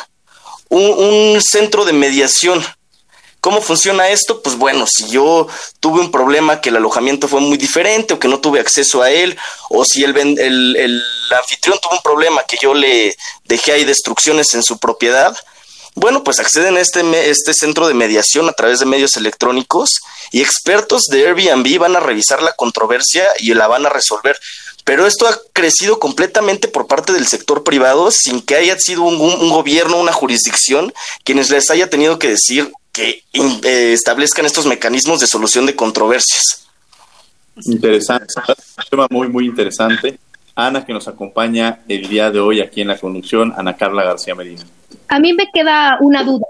un, 0.68 1.42
centro 1.42 1.86
de 1.86 1.94
mediación. 1.94 2.62
¿Cómo 3.40 3.62
funciona 3.62 4.10
esto? 4.10 4.42
Pues 4.42 4.58
bueno, 4.58 4.86
si 4.86 5.08
yo 5.08 5.48
tuve 5.80 6.02
un 6.02 6.12
problema 6.12 6.60
que 6.60 6.68
el 6.68 6.76
alojamiento 6.76 7.30
fue 7.30 7.40
muy 7.40 7.58
diferente 7.58 8.16
o 8.16 8.20
que 8.20 8.28
no 8.28 8.42
tuve 8.42 8.60
acceso 8.60 9.02
a 9.02 9.12
él, 9.12 9.38
o 9.70 9.86
si 9.86 10.04
el, 10.04 10.18
el, 10.18 11.04
anfitrión 11.40 11.80
tuvo 11.82 11.96
un 11.96 12.02
problema 12.02 12.44
que 12.44 12.58
yo 12.62 12.74
le 12.74 13.16
dejé 13.46 13.72
ahí 13.72 13.86
destrucciones 13.86 14.54
en 14.56 14.64
su 14.64 14.78
propiedad, 14.78 15.34
bueno, 15.96 16.24
pues 16.24 16.40
acceden 16.40 16.76
a 16.76 16.82
este, 16.82 17.30
este 17.30 17.54
centro 17.54 17.88
de 17.88 17.94
mediación 17.94 18.50
a 18.50 18.54
través 18.54 18.80
de 18.80 18.86
medios 18.86 19.16
electrónicos 19.16 19.90
y 20.32 20.42
expertos 20.42 21.04
de 21.10 21.26
Airbnb 21.26 21.80
van 21.80 21.96
a 21.96 22.02
revisar 22.02 22.44
la 22.44 22.54
controversia 22.54 23.26
y 23.40 23.54
la 23.54 23.68
van 23.68 23.86
a 23.86 23.90
resolver. 23.90 24.38
Pero 24.84 25.08
esto 25.08 25.28
ha 25.28 25.40
crecido 25.54 25.98
completamente 25.98 26.68
por 26.68 26.86
parte 26.86 27.14
del 27.14 27.26
sector 27.26 27.64
privado 27.64 28.12
sin 28.12 28.42
que 28.42 28.56
haya 28.56 28.78
sido 28.78 29.04
un, 29.04 29.50
gobierno, 29.50 29.98
una 29.98 30.12
jurisdicción, 30.12 30.94
quienes 31.24 31.50
les 31.50 31.72
haya 31.72 31.90
tenido 31.90 32.20
que 32.20 32.30
decir 32.30 32.72
que 32.92 33.24
eh, 33.34 33.94
establezcan 33.94 34.46
estos 34.46 34.66
mecanismos 34.66 35.22
de 35.22 35.28
solución 35.28 35.66
de 35.66 35.76
controversias. 35.76 36.68
Interesante, 37.64 38.34
un 38.78 38.84
tema 38.90 39.08
muy, 39.10 39.30
muy 39.30 39.46
interesante. 39.46 40.20
Ana, 40.56 40.86
que 40.86 40.94
nos 40.94 41.08
acompaña 41.08 41.80
el 41.88 42.08
día 42.08 42.32
de 42.32 42.40
hoy 42.40 42.62
aquí 42.62 42.82
en 42.82 42.88
la 42.88 42.98
conducción, 42.98 43.54
Ana 43.58 43.76
Carla 43.76 44.04
García 44.04 44.36
Medina. 44.36 44.64
A 45.10 45.20
mí 45.20 45.34
me 45.34 45.48
queda 45.54 45.98
una 46.00 46.24
duda, 46.24 46.46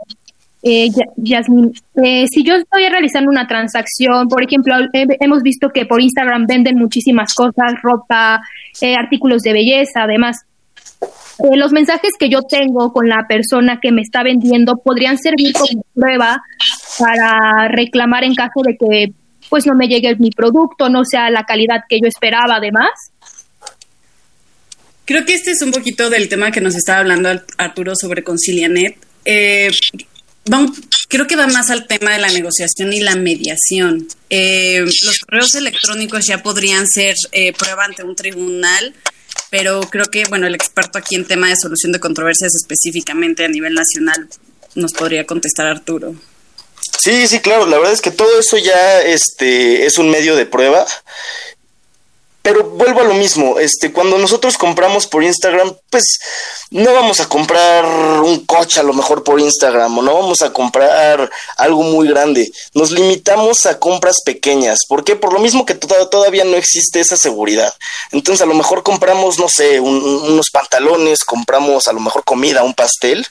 eh, 0.62 0.90
Yasmin. 1.18 1.74
Eh, 2.04 2.28
si 2.28 2.44
yo 2.44 2.56
estoy 2.56 2.88
realizando 2.88 3.32
una 3.32 3.48
transacción, 3.48 4.28
por 4.28 4.44
ejemplo, 4.44 4.76
hemos 4.94 5.42
visto 5.42 5.70
que 5.70 5.86
por 5.86 6.02
Instagram 6.02 6.46
venden 6.46 6.78
muchísimas 6.78 7.34
cosas, 7.34 7.74
ropa, 7.82 8.42
eh, 8.82 8.96
artículos 8.96 9.42
de 9.42 9.54
belleza, 9.54 10.04
además. 10.04 10.46
Eh, 11.40 11.58
los 11.58 11.72
mensajes 11.72 12.12
que 12.18 12.30
yo 12.30 12.44
tengo 12.44 12.94
con 12.94 13.10
la 13.10 13.26
persona 13.28 13.80
que 13.82 13.92
me 13.92 14.02
está 14.02 14.24
vendiendo 14.24 14.78
podrían 14.78 15.18
servir 15.18 15.54
como 15.54 15.84
prueba 15.94 16.42
para 17.00 17.68
reclamar 17.68 18.24
en 18.24 18.36
caso 18.36 18.62
de 18.64 18.78
que 18.78 19.14
pues 19.50 19.66
no 19.68 19.76
me 19.76 19.88
llegue 19.88 20.16
mi 20.16 20.32
producto, 20.32 20.90
no 20.90 21.04
sea 21.04 21.30
la 21.30 21.44
calidad 21.44 21.84
que 21.88 22.00
yo 22.02 22.08
esperaba, 22.08 22.56
además. 22.56 22.90
Creo 25.06 25.24
que 25.24 25.36
este 25.36 25.52
es 25.52 25.62
un 25.62 25.72
poquito 25.72 26.10
del 26.10 26.28
tema 26.30 26.52
que 26.52 26.62
nos 26.62 26.76
estaba 26.76 27.00
hablando 27.00 27.30
Arturo 27.58 27.94
sobre 27.96 28.24
Concilianet. 28.24 28.98
Eh, 29.24 29.70
creo 31.08 31.28
que 31.28 31.36
va 31.36 31.48
más 31.48 31.70
al 31.70 31.86
tema 31.88 32.14
de 32.14 32.20
la 32.20 32.30
negociación 32.30 32.92
y 32.92 33.00
la 33.00 33.16
mediación. 33.16 34.08
Eh, 34.32 34.80
los 34.80 35.18
correos 35.20 35.54
electrónicos 35.54 36.26
ya 36.26 36.42
podrían 36.42 36.88
ser 36.88 37.16
eh, 37.32 37.54
prueba 37.54 37.86
ante 37.86 38.04
un 38.04 38.16
tribunal, 38.16 38.96
pero 39.52 39.82
creo 39.82 40.06
que, 40.06 40.24
bueno, 40.28 40.48
el 40.48 40.56
experto 40.56 40.98
aquí 40.98 41.16
en 41.16 41.26
tema 41.26 41.50
de 41.50 41.56
solución 41.56 41.92
de 41.92 42.00
controversias 42.00 42.54
específicamente 42.56 43.46
a 43.46 43.48
nivel 43.48 43.76
nacional 43.76 44.28
nos 44.74 44.94
podría 44.94 45.26
contestar 45.26 45.68
Arturo. 45.68 46.16
Sí, 47.00 47.28
sí, 47.28 47.40
claro, 47.40 47.68
la 47.68 47.78
verdad 47.78 47.94
es 47.94 48.02
que 48.02 48.12
todo 48.12 48.40
eso 48.40 48.58
ya 48.58 49.02
este, 49.02 49.86
es 49.86 49.98
un 49.98 50.10
medio 50.10 50.36
de 50.36 50.46
prueba 50.46 50.86
pero 52.46 52.64
vuelvo 52.64 53.02
a 53.02 53.06
lo 53.06 53.16
mismo, 53.16 53.58
este, 53.58 53.92
cuando 53.92 54.20
nosotros 54.20 54.56
compramos 54.56 55.08
por 55.08 55.24
Instagram, 55.24 55.76
pues 55.90 56.20
no 56.70 56.94
vamos 56.94 57.20
a 57.20 57.28
comprar 57.28 57.84
un 58.22 58.46
coche 58.46 58.80
a 58.80 58.84
lo 58.84 58.94
mejor 58.94 59.24
por 59.24 59.40
Instagram 59.40 59.98
o 59.98 60.04
no 60.04 60.14
vamos 60.14 60.44
a 60.44 60.54
comprar 60.54 61.28
algo 61.58 61.82
muy 61.82 62.08
grande. 62.08 62.52
Nos 62.76 62.92
limitamos 62.92 63.66
a 63.66 63.80
compras 63.80 64.18
pequeñas. 64.24 64.82
¿Por 64.88 65.04
qué? 65.04 65.16
Por 65.16 65.34
lo 65.34 65.40
mismo 65.40 65.66
que 65.66 65.74
todavía 65.74 66.44
no 66.44 66.56
existe 66.56 67.00
esa 67.00 67.18
seguridad. 67.18 67.74
Entonces 68.12 68.44
a 68.44 68.46
lo 68.46 68.54
mejor 68.54 68.84
compramos, 68.84 69.40
no 69.40 69.50
sé, 69.50 69.80
unos 69.80 70.52
pantalones, 70.52 71.24
compramos 71.24 71.88
a 71.88 71.94
lo 71.94 72.00
mejor 72.00 72.24
comida, 72.24 72.62
un 72.62 72.76
pastel. 72.76 73.26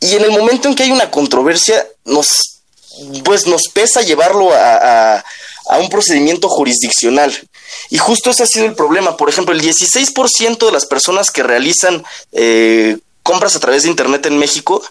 Y 0.00 0.14
en 0.14 0.24
el 0.24 0.30
momento 0.30 0.68
en 0.68 0.74
que 0.74 0.84
hay 0.84 0.90
una 0.90 1.10
controversia, 1.10 1.86
nos, 2.06 2.28
pues 3.24 3.46
nos 3.46 3.64
pesa 3.74 4.00
llevarlo 4.00 4.54
a 4.54 5.22
un 5.68 5.88
procedimiento 5.88 6.48
jurisdiccional. 6.48 7.36
Y 7.90 7.98
justo 7.98 8.30
ese 8.30 8.44
ha 8.44 8.46
sido 8.46 8.66
el 8.66 8.74
problema. 8.74 9.16
Por 9.16 9.28
ejemplo, 9.28 9.54
el 9.54 9.60
16% 9.60 10.66
de 10.66 10.72
las 10.72 10.86
personas 10.86 11.30
que 11.30 11.42
realizan 11.42 12.04
eh, 12.32 12.98
compras 13.22 13.56
a 13.56 13.60
través 13.60 13.82
de 13.82 13.90
Internet 13.90 14.26
en 14.26 14.38
México 14.38 14.82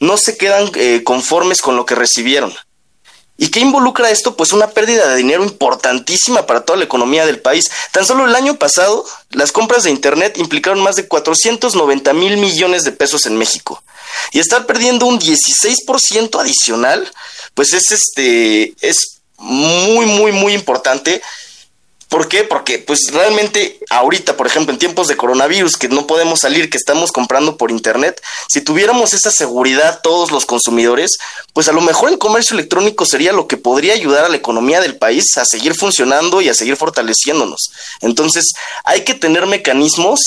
no 0.00 0.16
se 0.16 0.36
quedan 0.36 0.70
eh, 0.74 1.02
conformes 1.04 1.60
con 1.60 1.76
lo 1.76 1.86
que 1.86 1.94
recibieron. 1.94 2.54
¿Y 3.36 3.48
qué 3.48 3.58
involucra 3.60 4.10
esto? 4.10 4.36
Pues 4.36 4.52
una 4.52 4.70
pérdida 4.70 5.08
de 5.08 5.16
dinero 5.16 5.42
importantísima 5.42 6.46
para 6.46 6.60
toda 6.60 6.78
la 6.78 6.84
economía 6.84 7.26
del 7.26 7.40
país. 7.40 7.64
Tan 7.90 8.06
solo 8.06 8.26
el 8.26 8.34
año 8.36 8.56
pasado, 8.56 9.04
las 9.30 9.50
compras 9.50 9.82
de 9.82 9.90
Internet 9.90 10.38
implicaron 10.38 10.80
más 10.80 10.94
de 10.94 11.08
490 11.08 12.12
mil 12.12 12.36
millones 12.36 12.84
de 12.84 12.92
pesos 12.92 13.26
en 13.26 13.36
México. 13.36 13.82
Y 14.30 14.38
estar 14.38 14.66
perdiendo 14.66 15.06
un 15.06 15.18
16% 15.18 16.40
adicional, 16.40 17.10
pues 17.54 17.72
es 17.72 17.90
este, 17.90 18.74
es 18.80 19.13
muy, 19.38 20.06
muy, 20.06 20.32
muy 20.32 20.54
importante 20.54 21.20
¿Por 22.14 22.28
qué? 22.28 22.44
Porque 22.44 22.78
pues 22.78 23.00
realmente 23.12 23.80
ahorita, 23.90 24.36
por 24.36 24.46
ejemplo, 24.46 24.72
en 24.72 24.78
tiempos 24.78 25.08
de 25.08 25.16
coronavirus, 25.16 25.76
que 25.76 25.88
no 25.88 26.06
podemos 26.06 26.38
salir, 26.38 26.70
que 26.70 26.76
estamos 26.76 27.10
comprando 27.10 27.56
por 27.56 27.72
internet, 27.72 28.22
si 28.48 28.60
tuviéramos 28.60 29.12
esa 29.14 29.32
seguridad 29.32 29.98
todos 30.00 30.30
los 30.30 30.46
consumidores, 30.46 31.16
pues 31.52 31.66
a 31.66 31.72
lo 31.72 31.80
mejor 31.80 32.10
el 32.10 32.18
comercio 32.18 32.54
electrónico 32.54 33.04
sería 33.04 33.32
lo 33.32 33.48
que 33.48 33.56
podría 33.56 33.94
ayudar 33.94 34.24
a 34.24 34.28
la 34.28 34.36
economía 34.36 34.80
del 34.80 34.96
país 34.96 35.24
a 35.36 35.44
seguir 35.44 35.74
funcionando 35.74 36.40
y 36.40 36.48
a 36.48 36.54
seguir 36.54 36.76
fortaleciéndonos. 36.76 37.72
Entonces, 38.00 38.44
hay 38.84 39.02
que 39.02 39.14
tener 39.14 39.46
mecanismos 39.46 40.20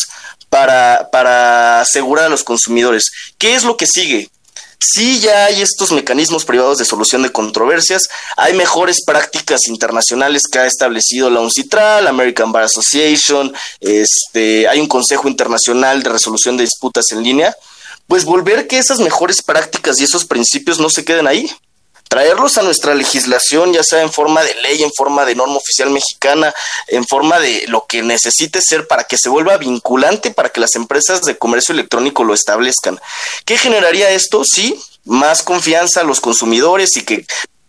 para, 0.50 1.10
para 1.10 1.80
asegurar 1.80 2.26
a 2.26 2.30
los 2.30 2.43
consumidores. 2.43 3.06
¿Qué 3.38 3.56
es 3.56 3.63
lo 3.63 3.78
que 3.78 3.88
sigue? 3.88 4.30
Sí, 4.79 5.19
ya 5.19 5.45
hay 5.45 5.61
estos 5.61 5.91
mecanismos 5.91 6.45
privados 6.45 6.77
de 6.77 6.85
solución 6.85 7.23
de 7.23 7.31
controversias, 7.31 8.03
hay 8.35 8.53
mejores 8.53 9.03
prácticas 9.03 9.61
internacionales 9.67 10.43
que 10.51 10.59
ha 10.59 10.67
establecido 10.67 11.31
la 11.31 11.41
UNCITRAL, 11.41 12.07
American 12.07 12.51
Bar 12.51 12.63
Association, 12.63 13.51
este, 13.79 14.67
hay 14.67 14.79
un 14.79 14.87
Consejo 14.87 15.27
Internacional 15.27 16.03
de 16.03 16.09
Resolución 16.09 16.57
de 16.57 16.63
Disputas 16.63 17.05
en 17.11 17.23
línea, 17.23 17.55
pues 18.05 18.23
volver 18.23 18.67
que 18.67 18.77
esas 18.77 18.99
mejores 18.99 19.41
prácticas 19.41 19.99
y 19.99 20.03
esos 20.03 20.25
principios 20.25 20.79
no 20.79 20.91
se 20.91 21.03
queden 21.03 21.25
ahí, 21.25 21.51
traerlos 22.08 22.58
a 22.58 22.62
nuestra 22.62 22.96
legislación, 22.96 23.74
ya 23.74 23.84
sea 23.84 24.02
en 24.02 24.12
forma 24.12 24.43
de 24.43 24.54
ley, 24.56 24.84
en 24.84 24.91
forma 24.96 25.26
de 25.26 25.36
norma 25.36 25.56
oficial 25.56 25.89
mexicana, 25.89 26.54
en 26.88 27.06
forma 27.06 27.39
de 27.39 27.65
lo 27.67 27.86
que 27.88 28.02
necesite 28.02 28.60
ser 28.62 28.88
para 28.88 29.04
que 29.04 29.17
se 29.17 29.30
vuelva 29.30 29.58
vinculante 29.58 30.32
para 30.32 30.50
que 30.50 30.62
las 30.62 30.76
empresas 30.76 31.22
de 31.22 31.38
comercio 31.38 31.74
electrónico 31.74 32.24
lo 32.24 32.34
establezcan. 32.34 33.00
¿Qué 33.46 33.58
generaría 33.58 34.10
esto? 34.10 34.43
Sí, 34.43 34.80
más 35.06 35.43
confianza 35.43 36.02
a 36.02 36.04
los 36.04 36.20
consumidores 36.20 36.96
y 36.98 37.04
que 37.04 37.26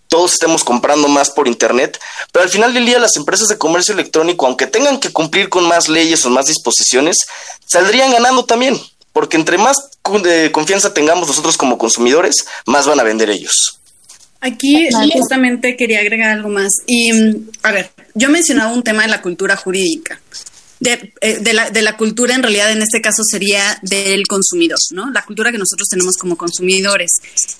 todos 0.09 0.33
estemos 0.33 0.65
comprando 0.65 1.07
más 1.09 1.31
por 1.31 1.47
internet, 1.47 2.01
pero 2.33 2.43
al 2.43 2.49
final 2.49 2.73
del 2.73 2.87
día 2.87 2.99
las 2.99 3.17
empresas 3.17 3.49
de 3.49 3.59
comercio 3.59 3.93
electrónico, 3.93 4.47
aunque 4.47 4.67
tengan 4.67 4.99
que 4.99 5.13
cumplir 5.13 5.49
con 5.49 5.69
más 5.69 5.89
leyes 5.89 6.25
o 6.25 6.31
más 6.31 6.47
disposiciones, 6.47 7.19
saldrían 7.67 8.11
ganando 8.11 8.45
también, 8.45 8.81
porque 9.13 9.37
entre 9.37 9.59
más 9.59 9.77
eh, 10.25 10.51
confianza 10.53 10.95
tengamos 10.95 11.29
nosotros 11.29 11.57
como 11.57 11.77
consumidores, 11.77 12.47
más 12.65 12.87
van 12.87 13.01
a 13.01 13.03
vender 13.03 13.29
ellos. 13.29 13.78
Aquí 14.41 14.89
justamente 15.13 15.77
quería 15.77 16.01
agregar 16.01 16.31
algo 16.31 16.49
más. 16.49 16.71
Y, 16.87 17.11
a 17.63 17.73
ver, 17.73 17.91
yo 18.15 18.31
mencionaba 18.31 18.73
un 18.73 18.83
tema 18.83 19.03
de 19.03 19.09
la 19.09 19.21
cultura 19.21 19.57
jurídica. 19.57 20.21
de, 20.81 21.13
eh, 21.21 21.39
de, 21.41 21.53
la, 21.55 21.71
de, 21.71 21.83
la, 21.83 21.97
cultura, 21.97 22.37
en 22.37 22.43
realidad 22.45 22.71
en 22.71 22.81
este 22.81 23.01
caso 23.01 23.25
sería 23.29 23.81
del 23.83 24.29
consumidor, 24.29 24.79
¿no? 24.93 25.11
La 25.11 25.25
cultura 25.25 25.51
que 25.51 25.59
nosotros 25.59 25.89
tenemos 25.89 26.17
como 26.17 26.37
consumidores. 26.37 27.11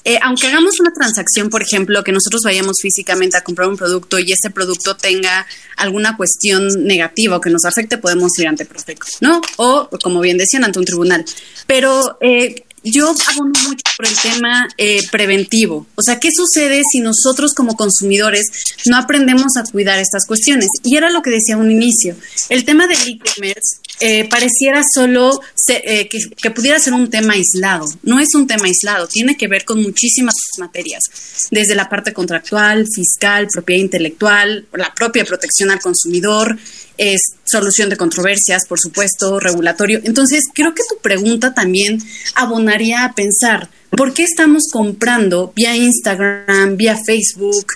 Eh, 0.05 0.21
aunque 0.23 0.47
hagamos 0.47 0.79
una 0.79 0.93
transacción, 0.93 1.51
por 1.51 1.63
ejemplo, 1.63 2.05
que 2.05 2.13
nosotros 2.13 2.43
vayamos 2.45 2.77
físicamente 2.81 3.37
a 3.37 3.41
comprar 3.41 3.69
un 3.69 3.77
producto 3.77 4.21
y 4.21 4.31
ese 4.31 4.51
producto 4.51 4.97
tenga 4.97 5.45
alguna 5.77 6.17
cuestión 6.17 6.69
negativa 6.85 7.37
o 7.37 7.41
que 7.41 7.51
nos 7.51 7.65
afecte, 7.65 7.99
podemos 7.99 8.39
ir 8.39 8.47
ante 8.47 8.65
Profeco, 8.65 9.09
¿no? 9.21 9.41
O, 9.57 9.89
como 10.01 10.21
bien 10.21 10.39
decían, 10.39 10.63
ante 10.63 10.79
un 10.79 10.85
tribunal. 10.85 11.25
Pero 11.67 12.19
eh, 12.21 12.63
yo 12.85 13.15
abono 13.31 13.53
mucho 13.67 13.83
por 13.97 14.07
el 14.07 14.17
tema 14.17 14.69
eh, 14.77 15.03
preventivo. 15.11 15.87
O 15.95 16.03
sea, 16.03 16.19
¿qué 16.19 16.31
sucede 16.33 16.83
si 16.91 17.01
nosotros 17.01 17.53
como 17.55 17.77
consumidores 17.77 18.47
no 18.87 18.97
aprendemos 18.97 19.57
a 19.57 19.65
cuidar 19.65 19.99
estas 19.99 20.27
cuestiones? 20.27 20.69
Y 20.85 20.97
era 20.97 21.11
lo 21.11 21.23
que 21.23 21.31
decía 21.31 21.57
un 21.57 21.71
inicio. 21.71 22.17
El 22.49 22.65
tema 22.65 22.87
del 22.87 22.99
e-commerce 23.07 23.79
eh, 24.01 24.29
pareciera 24.29 24.83
solo 24.95 25.41
eh, 25.69 26.09
que, 26.09 26.19
que, 26.41 26.51
pudiera 26.51 26.79
ser 26.79 26.93
un 26.93 27.11
tema 27.11 27.35
aislado. 27.35 27.87
No 28.03 28.21
es 28.21 28.35
un 28.35 28.47
tema 28.47 28.67
aislado, 28.67 29.09
tiene 29.09 29.37
que 29.37 29.49
ver 29.49 29.65
con 29.65 29.83
muchísimas 29.83 30.35
materias, 30.59 31.03
desde 31.51 31.75
la 31.75 31.89
parte 31.89 32.13
contractual, 32.13 32.87
fiscal, 32.95 33.49
propiedad 33.53 33.81
intelectual, 33.81 34.67
la 34.73 34.95
propia 34.95 35.25
protección 35.25 35.71
al 35.71 35.81
consumidor, 35.81 36.57
es 36.97 37.21
solución 37.51 37.89
de 37.89 37.97
controversias, 37.97 38.67
por 38.69 38.79
supuesto, 38.79 39.41
regulatorio. 39.41 40.01
Entonces, 40.05 40.45
creo 40.53 40.75
que 40.75 40.83
tu 40.89 41.01
pregunta 41.01 41.55
también 41.55 42.03
abonaría 42.35 43.05
a 43.05 43.15
pensar, 43.15 43.69
¿por 43.91 44.13
qué 44.15 44.25
estamos 44.25 44.65
comprando 44.73 45.53
vía 45.55 45.77
Instagram, 45.77 46.77
vía 46.77 46.97
Facebook, 47.05 47.67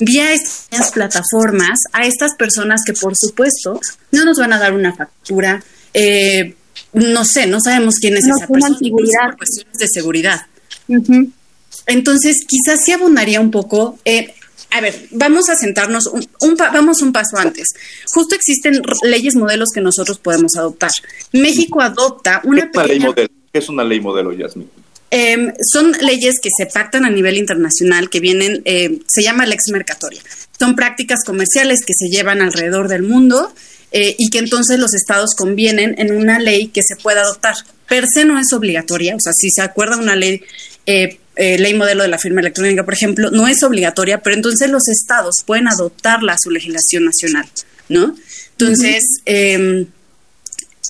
vía 0.00 0.32
estas 0.32 0.90
plataformas 0.92 1.78
a 1.92 2.06
estas 2.06 2.34
personas 2.34 2.82
que, 2.84 2.92
por 2.92 3.12
supuesto, 3.16 3.80
no 4.12 4.24
nos 4.24 4.38
van 4.38 4.52
a 4.52 4.58
dar 4.58 4.72
una 4.72 4.94
factura? 4.94 5.62
Eh, 5.94 6.54
no 6.92 7.24
sé, 7.24 7.46
no 7.46 7.60
sabemos 7.60 7.96
quién 8.00 8.16
es 8.16 8.24
esa 8.24 8.46
persona, 8.46 8.76
por 8.78 9.36
cuestiones 9.36 9.78
de 9.78 9.86
seguridad. 9.92 10.46
Entonces, 11.86 12.36
quizás 12.46 12.80
sí 12.84 12.92
abonaría 12.92 13.40
un 13.40 13.50
poco. 13.50 13.98
Eh, 14.04 14.34
a 14.70 14.80
ver, 14.80 15.08
vamos 15.10 15.48
a 15.48 15.56
sentarnos, 15.56 16.06
un, 16.06 16.56
vamos 16.56 17.02
un 17.02 17.12
paso 17.12 17.36
antes. 17.36 17.68
Justo 18.06 18.34
existen 18.34 18.82
leyes 19.02 19.34
modelos 19.34 19.68
que 19.74 19.80
nosotros 19.80 20.18
podemos 20.18 20.56
adoptar. 20.56 20.90
México 21.32 21.80
adopta 21.80 22.40
una 22.44 22.70
¿Qué, 22.70 22.84
ley 22.86 23.00
modelo? 23.00 23.28
¿Qué 23.52 23.58
es 23.58 23.68
una 23.68 23.84
ley 23.84 24.00
modelo, 24.00 24.32
Yasmin? 24.32 24.70
Eh, 25.10 25.52
son 25.72 25.92
leyes 26.02 26.36
que 26.40 26.50
se 26.56 26.66
pactan 26.66 27.04
a 27.04 27.10
nivel 27.10 27.36
internacional, 27.36 28.08
que 28.10 28.20
vienen, 28.20 28.62
eh, 28.64 29.00
se 29.08 29.22
llama 29.22 29.44
lex 29.44 29.70
mercatoria. 29.72 30.22
Son 30.58 30.76
prácticas 30.76 31.24
comerciales 31.24 31.80
que 31.84 31.94
se 31.96 32.08
llevan 32.08 32.40
alrededor 32.42 32.88
del 32.88 33.02
mundo 33.02 33.52
eh, 33.92 34.14
y 34.18 34.30
que 34.30 34.38
entonces 34.38 34.78
los 34.78 34.94
estados 34.94 35.34
convienen 35.34 35.96
en 35.98 36.16
una 36.16 36.38
ley 36.38 36.68
que 36.68 36.82
se 36.82 36.96
pueda 36.96 37.22
adoptar. 37.22 37.54
Per 37.88 38.06
se 38.06 38.24
no 38.24 38.38
es 38.38 38.52
obligatoria, 38.52 39.16
o 39.16 39.20
sea, 39.20 39.32
si 39.32 39.50
se 39.50 39.62
acuerda 39.62 39.96
una 39.96 40.14
ley 40.14 40.42
eh, 40.86 41.19
eh, 41.40 41.58
ley 41.58 41.72
modelo 41.72 42.02
de 42.02 42.08
la 42.08 42.18
firma 42.18 42.42
electrónica, 42.42 42.84
por 42.84 42.92
ejemplo, 42.92 43.30
no 43.30 43.48
es 43.48 43.62
obligatoria, 43.62 44.22
pero 44.22 44.36
entonces 44.36 44.68
los 44.68 44.88
estados 44.88 45.36
pueden 45.46 45.68
adoptarla 45.68 46.34
a 46.34 46.38
su 46.38 46.50
legislación 46.50 47.06
nacional, 47.06 47.48
¿no? 47.88 48.14
Entonces, 48.58 49.02
em, 49.24 49.86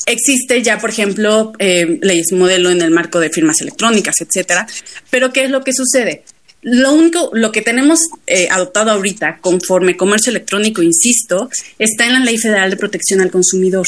existe 0.07 0.61
ya, 0.61 0.81
por 0.81 0.91
ejemplo, 0.91 1.53
eh, 1.61 2.01
leyes 2.03 2.33
modelo 2.33 2.71
en 2.71 2.83
el 2.83 2.91
marco 2.91 3.21
de 3.21 3.31
firmas 3.31 3.61
electrónicas, 3.61 4.17
etcétera, 4.21 4.67
pero 5.09 5.33
¿qué 5.33 5.45
es 5.45 5.51
lo 5.51 5.63
que 5.63 5.73
sucede? 5.73 6.25
Lo 6.63 6.93
único, 6.93 7.31
lo 7.33 7.53
que 7.53 7.63
tenemos 7.63 8.01
eh, 8.27 8.49
adoptado 8.51 8.91
ahorita, 8.91 9.39
conforme 9.41 9.97
comercio 9.97 10.31
electrónico, 10.31 10.83
insisto, 10.83 11.49
está 11.79 12.07
en 12.07 12.13
la 12.13 12.21
Ley 12.21 12.37
Federal 12.37 12.71
de 12.71 12.77
Protección 12.77 13.23
al 13.23 13.31
Consumidor. 13.31 13.87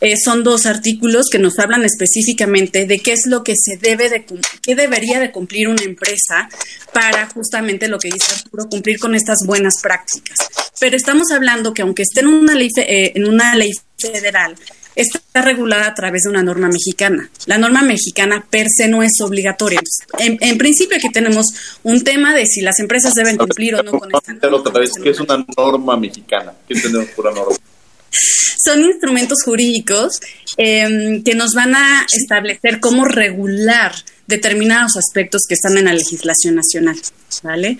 Eh, 0.00 0.16
son 0.16 0.42
dos 0.42 0.64
artículos 0.64 1.26
que 1.30 1.38
nos 1.38 1.58
hablan 1.58 1.84
específicamente 1.84 2.86
de 2.86 2.98
qué 3.00 3.12
es 3.12 3.26
lo 3.26 3.44
que 3.44 3.54
se 3.56 3.76
debe 3.76 4.08
de 4.08 4.24
qué 4.62 4.74
debería 4.74 5.20
de 5.20 5.30
cumplir 5.30 5.68
una 5.68 5.82
empresa 5.82 6.48
para 6.94 7.28
justamente 7.28 7.88
lo 7.88 7.98
que 7.98 8.08
dice 8.08 8.32
Arturo, 8.34 8.68
cumplir 8.68 8.98
con 8.98 9.14
estas 9.14 9.38
buenas 9.44 9.74
prácticas. 9.82 10.38
Pero 10.80 10.96
estamos 10.96 11.30
hablando 11.30 11.74
que 11.74 11.82
aunque 11.82 12.02
esté 12.02 12.20
en 12.20 12.28
una 12.28 12.54
ley, 12.54 12.68
eh, 12.76 13.12
en 13.14 13.26
una 13.26 13.54
ley 13.54 13.72
federal, 13.98 14.56
está 15.02 15.42
regulada 15.42 15.86
a 15.86 15.94
través 15.94 16.22
de 16.24 16.30
una 16.30 16.42
norma 16.42 16.68
mexicana. 16.68 17.30
La 17.46 17.56
norma 17.56 17.82
mexicana 17.82 18.44
per 18.50 18.66
se 18.68 18.88
no 18.88 19.02
es 19.02 19.20
obligatoria. 19.20 19.80
En, 20.18 20.58
principio 20.58 20.96
aquí 20.96 21.10
tenemos 21.10 21.46
un 21.84 22.02
tema 22.02 22.34
de 22.34 22.46
si 22.46 22.60
las 22.60 22.78
empresas 22.80 23.14
deben 23.14 23.36
cumplir 23.36 23.76
o 23.76 23.82
no 23.82 23.92
con 23.92 24.10
esta 24.12 24.32
norma. 24.50 24.72
¿Qué 25.02 25.10
es 25.10 25.20
una 25.20 25.46
norma 25.56 25.96
mexicana? 25.96 26.52
¿Qué 26.66 26.74
entendemos 26.74 27.08
por 27.10 27.26
la 27.26 27.32
norma? 27.32 27.56
Son 28.64 28.82
instrumentos 28.82 29.38
jurídicos 29.44 30.20
em, 30.56 31.22
que 31.22 31.34
nos 31.34 31.52
van 31.54 31.74
a 31.74 32.06
establecer 32.10 32.80
cómo 32.80 33.04
regular 33.04 33.92
determinados 34.26 34.96
aspectos 34.96 35.42
que 35.48 35.54
están 35.54 35.78
en 35.78 35.84
la 35.84 35.92
legislación 35.92 36.56
nacional, 36.56 37.00
¿vale? 37.42 37.78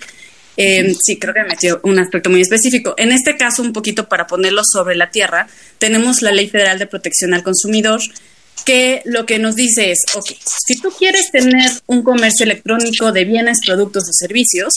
Eh, 0.60 0.92
sí, 1.00 1.20
creo 1.20 1.32
que 1.32 1.44
metió 1.44 1.80
un 1.84 2.00
aspecto 2.00 2.30
muy 2.30 2.40
específico. 2.40 2.92
En 2.98 3.12
este 3.12 3.36
caso, 3.36 3.62
un 3.62 3.72
poquito 3.72 4.08
para 4.08 4.26
ponerlo 4.26 4.62
sobre 4.64 4.96
la 4.96 5.08
tierra, 5.08 5.46
tenemos 5.78 6.20
la 6.20 6.32
Ley 6.32 6.48
Federal 6.48 6.80
de 6.80 6.88
Protección 6.88 7.32
al 7.32 7.44
Consumidor, 7.44 8.00
que 8.64 9.00
lo 9.04 9.24
que 9.24 9.38
nos 9.38 9.54
dice 9.54 9.92
es, 9.92 9.98
ok, 10.14 10.32
si 10.66 10.80
tú 10.80 10.90
quieres 10.90 11.30
tener 11.30 11.70
un 11.86 12.02
comercio 12.02 12.42
electrónico 12.42 13.12
de 13.12 13.24
bienes, 13.24 13.58
productos 13.64 14.02
o 14.08 14.12
servicios, 14.12 14.74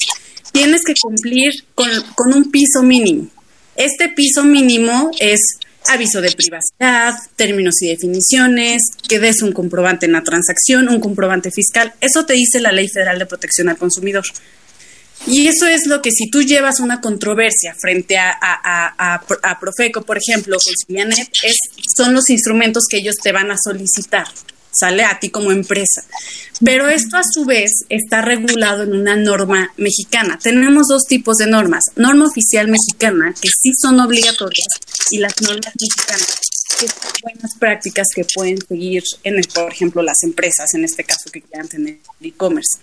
tienes 0.52 0.84
que 0.84 0.94
cumplir 1.02 1.52
con, 1.74 1.90
con 2.16 2.32
un 2.32 2.52
piso 2.52 2.84
mínimo. 2.84 3.28
Este 3.76 4.10
piso 4.10 4.44
mínimo 4.44 5.10
es 5.20 5.40
aviso 5.88 6.22
de 6.22 6.32
privacidad, 6.32 7.16
términos 7.36 7.82
y 7.82 7.88
definiciones, 7.88 8.84
que 9.10 9.18
des 9.18 9.42
un 9.42 9.52
comprobante 9.52 10.06
en 10.06 10.12
la 10.12 10.22
transacción, 10.22 10.90
un 10.90 11.00
comprobante 11.00 11.50
fiscal. 11.50 11.94
Eso 12.02 12.24
te 12.26 12.34
dice 12.34 12.60
la 12.60 12.72
Ley 12.72 12.88
Federal 12.88 13.18
de 13.18 13.26
Protección 13.26 13.68
al 13.68 13.78
Consumidor. 13.78 14.24
Y 15.28 15.48
eso 15.48 15.68
es 15.68 15.86
lo 15.86 16.02
que 16.02 16.12
si 16.12 16.30
tú 16.30 16.42
llevas 16.42 16.80
una 16.80 17.00
controversia 17.00 17.76
frente 17.80 18.18
a, 18.18 18.32
a, 18.42 19.60
Profeco, 19.60 20.02
por 20.02 20.18
ejemplo, 20.18 20.58
con 20.64 20.74
Silianet, 20.76 21.30
es, 21.44 21.58
son 21.96 22.14
los 22.14 22.30
instrumentos 22.30 22.86
que 22.90 22.98
ellos 22.98 23.18
te 23.18 23.32
van 23.32 23.52
a 23.52 23.56
solicitar, 23.64 24.26
sale 24.72 25.04
a 25.04 25.20
ti 25.20 25.30
como 25.30 25.52
empresa. 25.52 26.04
Pero 26.64 26.90
esto 26.90 27.18
a 27.18 27.24
su 27.24 27.46
vez 27.46 27.72
está 27.90 28.22
regulado 28.22 28.84
en 28.84 28.94
una 28.94 29.16
norma 29.16 29.72
mexicana. 29.78 30.40
Tenemos 30.42 30.88
dos 30.88 31.04
tipos 31.08 31.38
de 31.38 31.48
normas. 31.48 31.84
Norma 31.96 32.26
oficial 32.26 32.68
mexicana, 32.68 33.34
que 33.40 33.50
sí 33.50 33.72
son 33.80 34.00
obligatorias, 34.00 34.68
y 35.12 35.20
las 35.20 35.40
normas 35.42 35.74
mexicanas, 35.80 36.40
que 36.80 36.88
son 36.88 37.12
buenas 37.22 37.52
prácticas 37.60 38.08
que 38.16 38.26
pueden 38.34 38.58
seguir, 38.68 39.04
en 39.24 39.40
por 39.54 39.72
ejemplo, 39.72 40.02
las 40.02 40.24
empresas, 40.24 40.74
en 40.74 40.84
este 40.84 41.04
caso 41.04 41.30
que 41.32 41.42
quieran 41.42 41.68
tener 41.68 42.00
e-commerce. 42.22 42.80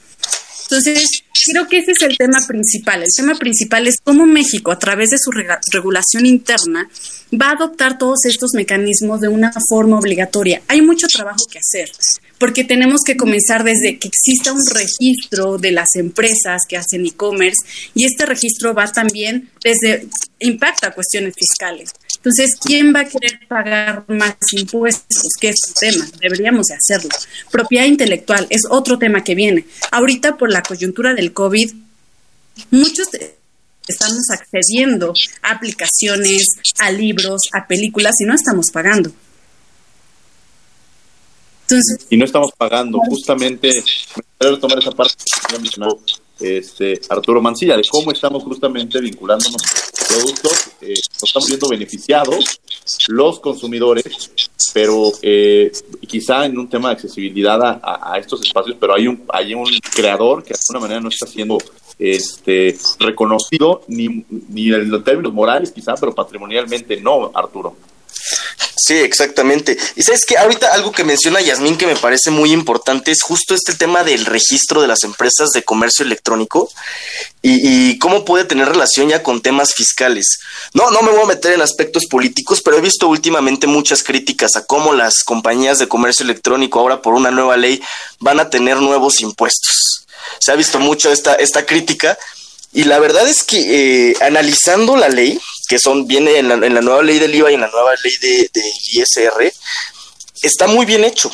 Entonces, 0.71 1.23
creo 1.51 1.67
que 1.67 1.79
ese 1.79 1.93
es 1.93 2.03
el 2.03 2.19
tema 2.19 2.39
principal. 2.47 3.03
El 3.03 3.09
tema 3.17 3.35
principal 3.37 3.87
es 3.87 3.97
cómo 4.05 4.27
México, 4.27 4.71
a 4.71 4.79
través 4.79 5.09
de 5.09 5.19
su 5.19 5.31
regulación 5.73 6.27
interna, 6.27 6.91
va 7.33 7.49
a 7.49 7.53
adoptar 7.53 7.97
todos 7.97 8.25
estos 8.27 8.51
mecanismos 8.55 9.21
de 9.21 9.29
una 9.29 9.51
forma 9.69 9.99
obligatoria. 9.99 10.61
Hay 10.69 10.83
mucho 10.83 11.07
trabajo 11.07 11.45
que 11.51 11.59
hacer, 11.59 11.91
porque 12.39 12.65
tenemos 12.65 13.01
que 13.05 13.17
comenzar 13.17 13.65
desde 13.65 13.99
que 13.99 14.09
exista 14.09 14.53
un 14.53 14.65
registro 14.75 15.57
de 15.57 15.73
las 15.73 15.89
empresas 15.95 16.63
que 16.69 16.77
hacen 16.77 17.07
e-commerce 17.07 17.67
y 17.95 18.05
este 18.05 18.27
registro 18.27 18.75
va 18.75 18.91
también 18.93 19.51
desde, 19.63 20.07
impacta 20.41 20.93
cuestiones 20.93 21.35
fiscales. 21.35 21.93
Entonces, 22.19 22.57
¿quién 22.61 22.93
va 22.95 23.01
a 23.01 23.05
querer 23.05 23.41
pagar 23.49 24.05
más 24.09 24.37
impuestos? 24.53 25.23
Que 25.41 25.51
es 25.51 25.57
un 25.69 25.75
tema, 25.75 26.07
deberíamos 26.21 26.67
de 26.67 26.75
hacerlo. 26.75 27.11
Propiedad 27.51 27.87
intelectual 27.87 28.47
es 28.51 28.63
otro 28.69 28.99
tema 28.99 29.25
que 29.25 29.35
viene. 29.35 29.65
Ahorita 29.93 30.37
por 30.37 30.53
la 30.53 30.63
coyuntura 30.63 31.15
del 31.15 31.33
COVID, 31.33 31.73
muchos 32.73 33.09
estamos 33.87 34.31
accediendo 34.31 35.15
a 35.43 35.53
aplicaciones, 35.53 36.45
a 36.79 36.91
libros, 36.91 37.43
a 37.53 37.67
películas 37.67 38.15
y 38.21 38.25
no 38.25 38.35
estamos 38.35 38.67
pagando. 38.73 39.13
Entonces, 41.63 42.07
y 42.11 42.17
no 42.17 42.25
estamos 42.25 42.51
pagando, 42.57 42.99
justamente, 42.99 43.69
me 43.69 44.23
gustaría 44.23 44.55
retomar 44.55 44.79
esa 44.79 44.91
parte 44.93 45.15
que 45.49 45.57
este, 46.41 47.01
Arturo 47.09 47.41
Mancilla, 47.41 47.77
de 47.77 47.83
cómo 47.91 48.13
estamos 48.13 48.43
justamente 48.43 49.01
vinculándonos 49.01 49.57
a 49.57 50.09
productos, 50.09 50.71
eh, 50.81 50.95
nos 51.15 51.25
estamos 51.25 51.49
viendo 51.49 51.69
beneficiados 51.69 52.61
los 53.09 53.41
consumidores, 53.41 54.05
pero 54.73 55.11
eh, 55.23 55.73
quizá 56.07 56.47
en 56.47 56.59
un 56.59 56.69
tema 56.69 56.89
de 56.89 56.95
accesibilidad 56.95 57.81
a, 57.83 58.19
estos 58.19 58.43
espacios, 58.43 58.77
pero 58.81 58.95
hay 58.95 59.09
un, 59.09 59.25
hay 59.29 59.55
un 59.55 59.67
creador 59.95 60.43
que 60.43 60.55
de 60.55 60.61
alguna 60.61 60.81
manera 60.81 61.01
no 61.01 61.09
está 61.09 61.27
siendo 61.27 61.59
este, 61.99 62.79
reconocido, 63.01 63.83
ni, 63.89 64.25
ni 64.49 64.73
en 64.73 65.03
términos 65.03 65.33
morales 65.33 65.73
quizá, 65.73 65.95
pero 65.95 66.15
patrimonialmente 66.15 67.01
no, 67.01 67.31
Arturo. 67.35 67.77
Sí, 68.77 68.95
exactamente. 68.95 69.77
Y 69.97 70.03
sabes 70.03 70.25
que 70.25 70.39
ahorita 70.39 70.73
algo 70.73 70.93
que 70.93 71.05
menciona 71.05 71.41
Yasmín 71.41 71.77
que 71.77 71.87
me 71.87 71.97
parece 71.97 72.31
muy 72.31 72.53
importante 72.53 73.11
es 73.11 73.23
justo 73.23 73.55
este 73.55 73.75
tema 73.75 74.05
del 74.05 74.25
registro 74.25 74.81
de 74.81 74.89
las 74.89 75.03
empresas 75.03 75.51
de 75.51 75.63
comercio 75.63 76.05
electrónico 76.05 76.71
y, 77.43 77.99
cómo 77.99 78.25
puede 78.25 78.45
tener 78.45 78.69
relación 78.69 79.09
ya 79.09 79.23
con 79.23 79.41
temas 79.41 79.75
fiscales. 79.75 80.39
No, 80.75 80.91
no 80.91 81.03
me 81.03 81.11
voy 81.11 81.23
a 81.23 81.27
meter 81.27 81.53
en 81.53 81.63
aspectos 81.63 82.07
políticos, 82.07 82.61
pero 82.65 82.79
he 82.79 82.81
visto 82.81 83.09
últimamente 83.09 83.67
muchas 83.67 84.03
críticas 84.03 84.57
a 84.57 84.65
cómo 84.65 84.93
las 84.93 85.23
compañías 85.25 85.79
de 85.79 85.89
comercio 85.89 86.25
electrónico 86.25 86.81
ahora 86.81 87.03
por 87.03 87.15
una 87.15 87.31
nueva 87.31 87.57
ley 87.57 87.83
van 88.21 88.41
a 88.41 88.51
tener 88.51 88.79
nuevos 88.79 89.21
impuestos. 89.21 90.07
Se 90.41 90.53
ha 90.53 90.57
visto 90.57 90.79
mucho 90.79 91.11
esta, 91.11 91.35
esta 91.35 91.65
crítica 91.67 92.19
y 92.73 92.85
la 92.85 92.99
verdad 92.99 93.27
es 93.27 93.45
que 93.45 94.11
eh, 94.11 94.17
analizando 94.21 94.97
la 94.97 95.09
ley, 95.09 95.41
que 95.69 95.79
son 95.79 96.07
viene 96.07 96.39
en 96.39 96.49
la, 96.49 96.55
en 96.55 96.75
la, 96.75 96.81
nueva 96.81 97.03
ley 97.03 97.19
del 97.19 97.35
IVA 97.35 97.51
y 97.51 97.55
en 97.55 97.61
la 97.61 97.69
nueva 97.69 97.93
ley 98.03 98.13
de, 98.21 98.51
ISR, 98.93 99.53
está 100.43 100.67
muy 100.67 100.87
bien 100.87 101.05
hecho. 101.05 101.31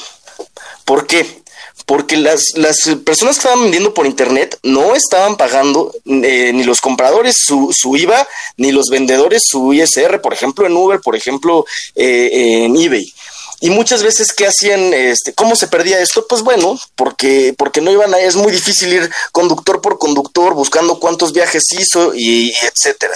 ¿Por 0.85 1.07
qué? 1.07 1.43
Porque 1.87 2.17
las, 2.17 2.43
las 2.55 2.77
personas 3.05 3.37
que 3.37 3.41
estaban 3.41 3.63
vendiendo 3.63 3.95
por 3.95 4.07
internet 4.07 4.59
no 4.63 4.95
estaban 4.95 5.37
pagando 5.37 5.95
eh, 6.07 6.51
ni 6.53 6.65
los 6.65 6.81
compradores 6.81 7.37
su, 7.39 7.71
su, 7.73 7.97
IVA, 7.97 8.27
ni 8.57 8.73
los 8.73 8.87
vendedores 8.89 9.43
su 9.47 9.73
ISR, 9.73 10.21
por 10.21 10.33
ejemplo 10.33 10.67
en 10.67 10.77
Uber, 10.77 11.01
por 11.01 11.15
ejemplo 11.15 11.65
eh, 11.95 12.65
en 12.65 12.77
eBay. 12.77 13.13
Y 13.61 13.71
muchas 13.71 14.03
veces, 14.03 14.35
¿qué 14.35 14.47
hacían? 14.47 14.93
Este, 14.93 15.33
¿Cómo 15.33 15.57
se 15.57 15.69
perdía 15.69 15.99
esto? 16.01 16.27
Pues 16.29 16.43
bueno, 16.43 16.79
porque, 16.97 17.55
porque 17.57 17.81
no 17.81 17.91
iban 17.91 18.13
a, 18.13 18.19
es 18.19 18.37
muy 18.37 18.53
difícil 18.53 18.93
ir 18.93 19.11
conductor 19.33 19.81
por 19.81 19.99
conductor 19.99 20.53
buscando 20.53 20.99
cuántos 21.01 21.33
viajes 21.33 21.63
hizo 21.73 22.15
y, 22.15 22.51
etcétera. 22.51 23.15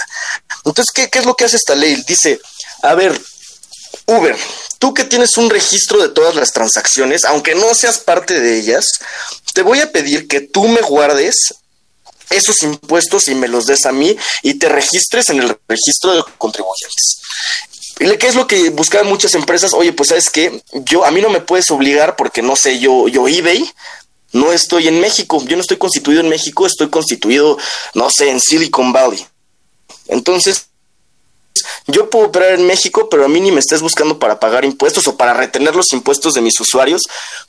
Entonces, 0.65 0.91
¿qué, 0.93 1.09
¿qué 1.09 1.19
es 1.19 1.25
lo 1.25 1.35
que 1.35 1.45
hace 1.45 1.57
esta 1.57 1.75
ley? 1.75 2.03
Dice, 2.07 2.39
a 2.83 2.93
ver, 2.95 3.19
Uber, 4.05 4.37
tú 4.79 4.93
que 4.93 5.03
tienes 5.03 5.37
un 5.37 5.49
registro 5.49 6.01
de 6.01 6.09
todas 6.09 6.35
las 6.35 6.51
transacciones, 6.51 7.25
aunque 7.25 7.55
no 7.55 7.73
seas 7.73 7.99
parte 7.99 8.39
de 8.39 8.57
ellas, 8.57 8.85
te 9.53 9.61
voy 9.61 9.79
a 9.79 9.91
pedir 9.91 10.27
que 10.27 10.41
tú 10.41 10.67
me 10.67 10.81
guardes 10.81 11.35
esos 12.29 12.61
impuestos 12.61 13.27
y 13.27 13.35
me 13.35 13.47
los 13.47 13.65
des 13.65 13.85
a 13.85 13.91
mí 13.91 14.15
y 14.43 14.55
te 14.55 14.69
registres 14.69 15.29
en 15.29 15.39
el 15.39 15.57
registro 15.67 16.15
de 16.15 16.23
contribuyentes. 16.37 17.21
¿Qué 17.97 18.27
es 18.27 18.35
lo 18.35 18.47
que 18.47 18.69
buscaban 18.69 19.07
muchas 19.07 19.33
empresas? 19.35 19.73
Oye, 19.73 19.91
pues 19.91 20.09
sabes 20.09 20.29
que 20.29 20.63
yo 20.71 21.03
a 21.03 21.11
mí 21.11 21.21
no 21.21 21.29
me 21.29 21.41
puedes 21.41 21.69
obligar 21.69 22.15
porque 22.15 22.41
no 22.41 22.55
sé, 22.55 22.79
yo, 22.79 23.07
yo 23.09 23.27
eBay, 23.27 23.69
no 24.31 24.53
estoy 24.53 24.87
en 24.87 25.01
México, 25.01 25.43
yo 25.45 25.57
no 25.57 25.61
estoy 25.61 25.77
constituido 25.77 26.21
en 26.21 26.29
México, 26.29 26.65
estoy 26.65 26.89
constituido, 26.89 27.57
no 27.95 28.09
sé, 28.09 28.29
en 28.29 28.39
Silicon 28.39 28.93
Valley. 28.93 29.25
Entonces, 30.09 30.67
yo 31.87 32.09
puedo 32.09 32.27
operar 32.27 32.53
en 32.53 32.67
México, 32.67 33.09
pero 33.09 33.25
a 33.25 33.27
mí 33.27 33.39
ni 33.41 33.51
me 33.51 33.59
estés 33.59 33.81
buscando 33.81 34.19
para 34.19 34.39
pagar 34.39 34.65
impuestos 34.65 35.07
o 35.07 35.17
para 35.17 35.33
retener 35.33 35.75
los 35.75 35.91
impuestos 35.93 36.33
de 36.33 36.41
mis 36.41 36.59
usuarios, 36.59 37.01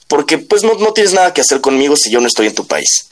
porque 0.08 0.38
pues 0.38 0.62
no, 0.62 0.76
tienes 0.92 1.12
nada 1.12 1.34
que 1.34 1.40
hacer 1.40 1.61
conmigo 1.61 1.96
si 1.96 2.11
yo 2.11 2.20
no 2.20 2.26
estoy 2.26 2.46
en 2.46 2.54
tu 2.54 2.66
país. 2.66 3.08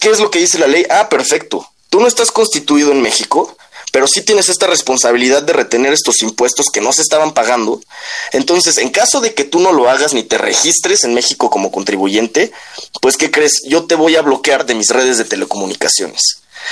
¿Qué 0.00 0.10
es 0.10 0.20
lo 0.20 0.30
que 0.30 0.38
dice 0.38 0.58
la 0.58 0.66
ley? 0.66 0.84
Ah, 0.90 1.08
perfecto. 1.08 1.66
Tú 1.90 2.00
no 2.00 2.06
estás 2.06 2.30
constituido 2.30 2.92
en 2.92 3.00
México, 3.00 3.56
pero 3.92 4.06
sí 4.06 4.22
tienes 4.22 4.48
esta 4.48 4.66
responsabilidad 4.66 5.42
de 5.42 5.52
retener 5.54 5.92
estos 5.92 6.20
impuestos 6.22 6.66
que 6.72 6.80
no 6.80 6.92
se 6.92 7.02
estaban 7.02 7.32
pagando. 7.32 7.80
Entonces, 8.32 8.76
en 8.78 8.90
caso 8.90 9.20
de 9.20 9.32
que 9.32 9.44
tú 9.44 9.60
no 9.60 9.72
lo 9.72 9.88
hagas 9.88 10.12
ni 10.12 10.22
te 10.22 10.36
registres 10.36 11.04
en 11.04 11.14
México 11.14 11.48
como 11.48 11.72
contribuyente, 11.72 12.52
pues 13.00 13.16
¿qué 13.16 13.30
crees? 13.30 13.62
Yo 13.64 13.86
te 13.86 13.94
voy 13.94 14.16
a 14.16 14.22
bloquear 14.22 14.66
de 14.66 14.74
mis 14.74 14.90
redes 14.90 15.16
de 15.16 15.24
telecomunicaciones. 15.24 16.20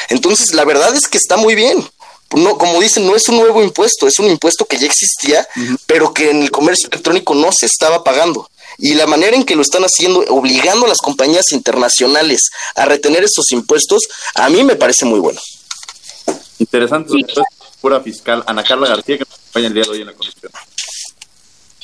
Entonces, 0.08 0.52
la 0.52 0.64
verdad 0.64 0.94
es 0.94 1.08
que 1.08 1.18
está 1.18 1.36
muy 1.36 1.54
bien. 1.54 1.88
No, 2.36 2.58
como 2.58 2.80
dicen, 2.80 3.06
no 3.06 3.14
es 3.14 3.28
un 3.28 3.36
nuevo 3.36 3.62
impuesto, 3.62 4.08
es 4.08 4.18
un 4.18 4.26
impuesto 4.26 4.64
que 4.64 4.76
ya 4.76 4.86
existía, 4.86 5.46
pero 5.86 6.12
que 6.12 6.30
en 6.30 6.42
el 6.42 6.50
comercio 6.50 6.88
electrónico 6.90 7.34
no 7.34 7.50
se 7.52 7.66
estaba 7.66 8.02
pagando. 8.02 8.48
Y 8.78 8.94
la 8.94 9.06
manera 9.06 9.36
en 9.36 9.44
que 9.44 9.54
lo 9.54 9.62
están 9.62 9.82
haciendo, 9.82 10.24
obligando 10.28 10.86
a 10.86 10.88
las 10.88 10.98
compañías 10.98 11.52
internacionales 11.52 12.50
a 12.74 12.86
retener 12.86 13.22
esos 13.22 13.52
impuestos, 13.52 14.02
a 14.34 14.48
mí 14.48 14.64
me 14.64 14.74
parece 14.74 15.04
muy 15.04 15.20
bueno. 15.20 15.40
Interesante. 16.58 17.12
Sí. 17.12 17.24
Pura 17.80 18.00
fiscal 18.00 18.42
Ana 18.46 18.64
Carla 18.64 18.88
García, 18.88 19.18
que 19.18 19.24
nos 19.24 19.38
acompaña 19.38 19.66
el 19.68 19.74
día 19.74 19.82
de 19.84 19.90
hoy 19.90 20.00
en 20.00 20.06
la 20.06 20.12
comisión. 20.14 20.50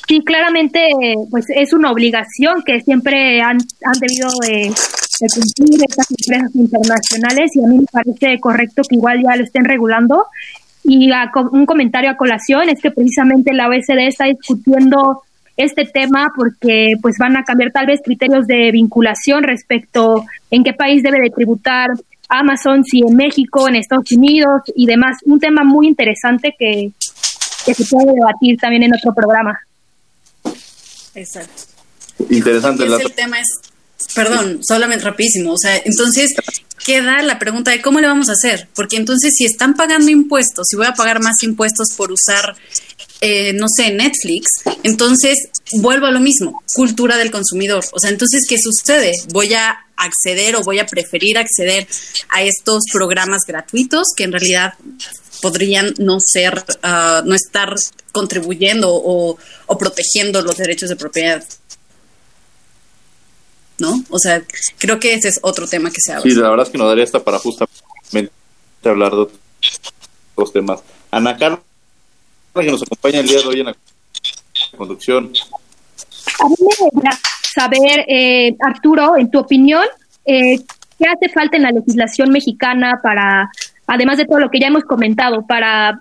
Sí, 0.08 0.20
claramente, 0.24 0.80
pues 1.30 1.44
es 1.54 1.72
una 1.72 1.92
obligación 1.92 2.64
que 2.66 2.80
siempre 2.80 3.40
han, 3.40 3.58
han 3.84 4.00
debido 4.00 4.28
de, 5.20 5.26
cumplir 5.28 5.80
estas 5.88 6.06
empresas 6.10 6.54
internacionales 6.54 7.50
y 7.54 7.64
a 7.64 7.68
mí 7.68 7.78
me 7.78 7.86
parece 7.90 8.40
correcto 8.40 8.82
que 8.88 8.96
igual 8.96 9.22
ya 9.22 9.36
lo 9.36 9.44
estén 9.44 9.64
regulando. 9.64 10.26
Y 10.82 11.10
un 11.52 11.66
comentario 11.66 12.10
a 12.10 12.16
colación 12.16 12.68
es 12.68 12.80
que 12.80 12.90
precisamente 12.90 13.52
la 13.52 13.68
OECD 13.68 14.06
está 14.06 14.24
discutiendo 14.24 15.22
este 15.56 15.84
tema 15.84 16.32
porque 16.34 16.94
pues 17.02 17.16
van 17.18 17.36
a 17.36 17.44
cambiar 17.44 17.70
tal 17.70 17.86
vez 17.86 18.00
criterios 18.02 18.46
de 18.46 18.70
vinculación 18.72 19.42
respecto 19.42 20.24
en 20.50 20.64
qué 20.64 20.72
país 20.72 21.02
debe 21.02 21.20
de 21.20 21.30
tributar 21.30 21.90
Amazon, 22.30 22.84
si 22.84 23.00
en 23.00 23.14
México, 23.14 23.68
en 23.68 23.76
Estados 23.76 24.10
Unidos 24.12 24.62
y 24.74 24.86
demás. 24.86 25.18
Un 25.24 25.40
tema 25.40 25.64
muy 25.64 25.88
interesante 25.88 26.54
que, 26.58 26.92
se 27.00 27.84
puede 27.84 28.12
debatir 28.14 28.56
también 28.58 28.84
en 28.84 28.94
otro 28.94 29.12
programa. 29.12 29.60
Exacto. 31.14 31.62
Interesante. 32.30 32.84
el 32.84 33.12
tema 33.12 33.38
es, 33.38 33.48
perdón, 34.14 34.60
solamente 34.62 35.04
rapidísimo. 35.04 35.52
O 35.52 35.58
sea, 35.58 35.76
entonces 35.84 36.32
queda 36.84 37.22
la 37.22 37.38
pregunta 37.38 37.70
de 37.70 37.82
cómo 37.82 38.00
le 38.00 38.06
vamos 38.06 38.28
a 38.28 38.32
hacer. 38.32 38.68
Porque 38.74 38.96
entonces 38.96 39.32
si 39.36 39.44
están 39.44 39.74
pagando 39.74 40.10
impuestos, 40.10 40.66
si 40.68 40.76
voy 40.76 40.86
a 40.86 40.94
pagar 40.94 41.22
más 41.22 41.42
impuestos 41.42 41.88
por 41.96 42.12
usar 42.12 42.56
eh, 43.22 43.52
no 43.52 43.66
sé, 43.68 43.92
Netflix, 43.92 44.46
entonces 44.82 45.36
vuelvo 45.74 46.06
a 46.06 46.10
lo 46.10 46.20
mismo, 46.20 46.62
cultura 46.74 47.18
del 47.18 47.30
consumidor. 47.30 47.84
O 47.92 47.98
sea, 47.98 48.08
entonces, 48.08 48.46
¿qué 48.48 48.56
sucede? 48.58 49.12
Voy 49.28 49.52
a 49.52 49.76
acceder 49.96 50.56
o 50.56 50.62
voy 50.62 50.78
a 50.78 50.86
preferir 50.86 51.36
acceder 51.36 51.86
a 52.30 52.42
estos 52.42 52.84
programas 52.90 53.42
gratuitos 53.46 54.06
que 54.16 54.24
en 54.24 54.32
realidad 54.32 54.72
podrían 55.42 55.92
no 55.98 56.18
ser, 56.18 56.64
ah, 56.82 57.22
no 57.26 57.34
estar 57.34 57.74
contribuyendo 58.10 58.88
o, 58.90 59.38
protegiendo 59.78 60.40
los 60.40 60.56
derechos 60.56 60.88
de 60.88 60.96
propiedad. 60.96 61.44
¿No? 63.80 64.04
O 64.10 64.18
sea, 64.18 64.42
creo 64.78 65.00
que 65.00 65.14
ese 65.14 65.28
es 65.28 65.40
otro 65.42 65.66
tema 65.66 65.90
que 65.90 66.00
se 66.00 66.12
habla. 66.12 66.22
Sí, 66.22 66.34
la 66.34 66.50
verdad 66.50 66.66
es 66.66 66.72
que 66.72 66.78
nos 66.78 66.88
daría 66.88 67.04
esta 67.04 67.24
para 67.24 67.38
justamente 67.38 68.30
hablar 68.84 69.12
de 69.12 69.26
otros 70.34 70.52
temas. 70.52 70.80
Ana 71.10 71.36
Carlos 71.36 71.60
que 72.54 72.70
nos 72.70 72.82
acompaña 72.82 73.20
el 73.20 73.28
día 73.28 73.40
de 73.40 73.46
hoy 73.46 73.60
en 73.60 73.66
la 73.66 73.76
conducción. 74.76 75.32
A 76.40 76.48
mí 76.48 76.54
me 76.58 76.66
gustaría 76.66 77.18
saber, 77.54 78.04
eh, 78.08 78.56
Arturo, 78.60 79.16
en 79.16 79.30
tu 79.30 79.38
opinión, 79.38 79.84
eh, 80.24 80.58
¿qué 80.98 81.06
hace 81.06 81.32
falta 81.32 81.56
en 81.56 81.62
la 81.64 81.70
legislación 81.70 82.30
mexicana 82.30 83.00
para, 83.02 83.50
además 83.86 84.18
de 84.18 84.26
todo 84.26 84.40
lo 84.40 84.50
que 84.50 84.60
ya 84.60 84.66
hemos 84.66 84.84
comentado, 84.84 85.46
para 85.46 86.00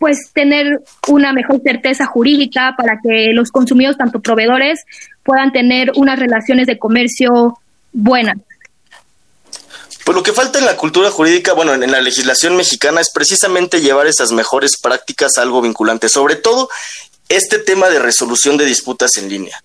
pues 0.00 0.32
tener 0.32 0.80
una 1.08 1.34
mejor 1.34 1.60
certeza 1.62 2.06
jurídica, 2.06 2.74
para 2.76 2.98
que 3.02 3.34
los 3.34 3.50
consumidores, 3.50 3.98
tanto 3.98 4.20
proveedores, 4.20 4.80
puedan 5.22 5.52
tener 5.52 5.92
unas 5.94 6.18
relaciones 6.18 6.66
de 6.66 6.78
comercio 6.78 7.58
buenas? 7.92 8.38
Pues 10.06 10.16
lo 10.16 10.22
que 10.22 10.32
falta 10.32 10.58
en 10.58 10.64
la 10.64 10.78
cultura 10.78 11.10
jurídica, 11.10 11.52
bueno, 11.52 11.74
en, 11.74 11.92
la 11.92 12.00
legislación 12.00 12.56
mexicana 12.56 13.02
es 13.02 13.10
precisamente 13.12 13.82
llevar 13.82 14.06
esas 14.06 14.32
mejores 14.32 14.80
prácticas 14.80 15.32
a 15.36 15.42
algo 15.42 15.60
vinculante, 15.60 16.08
sobre 16.08 16.36
todo 16.36 16.70
este 17.28 17.58
tema 17.58 17.90
de 17.90 17.98
resolución 17.98 18.56
de 18.56 18.64
disputas 18.64 19.10
en 19.18 19.28
línea. 19.28 19.62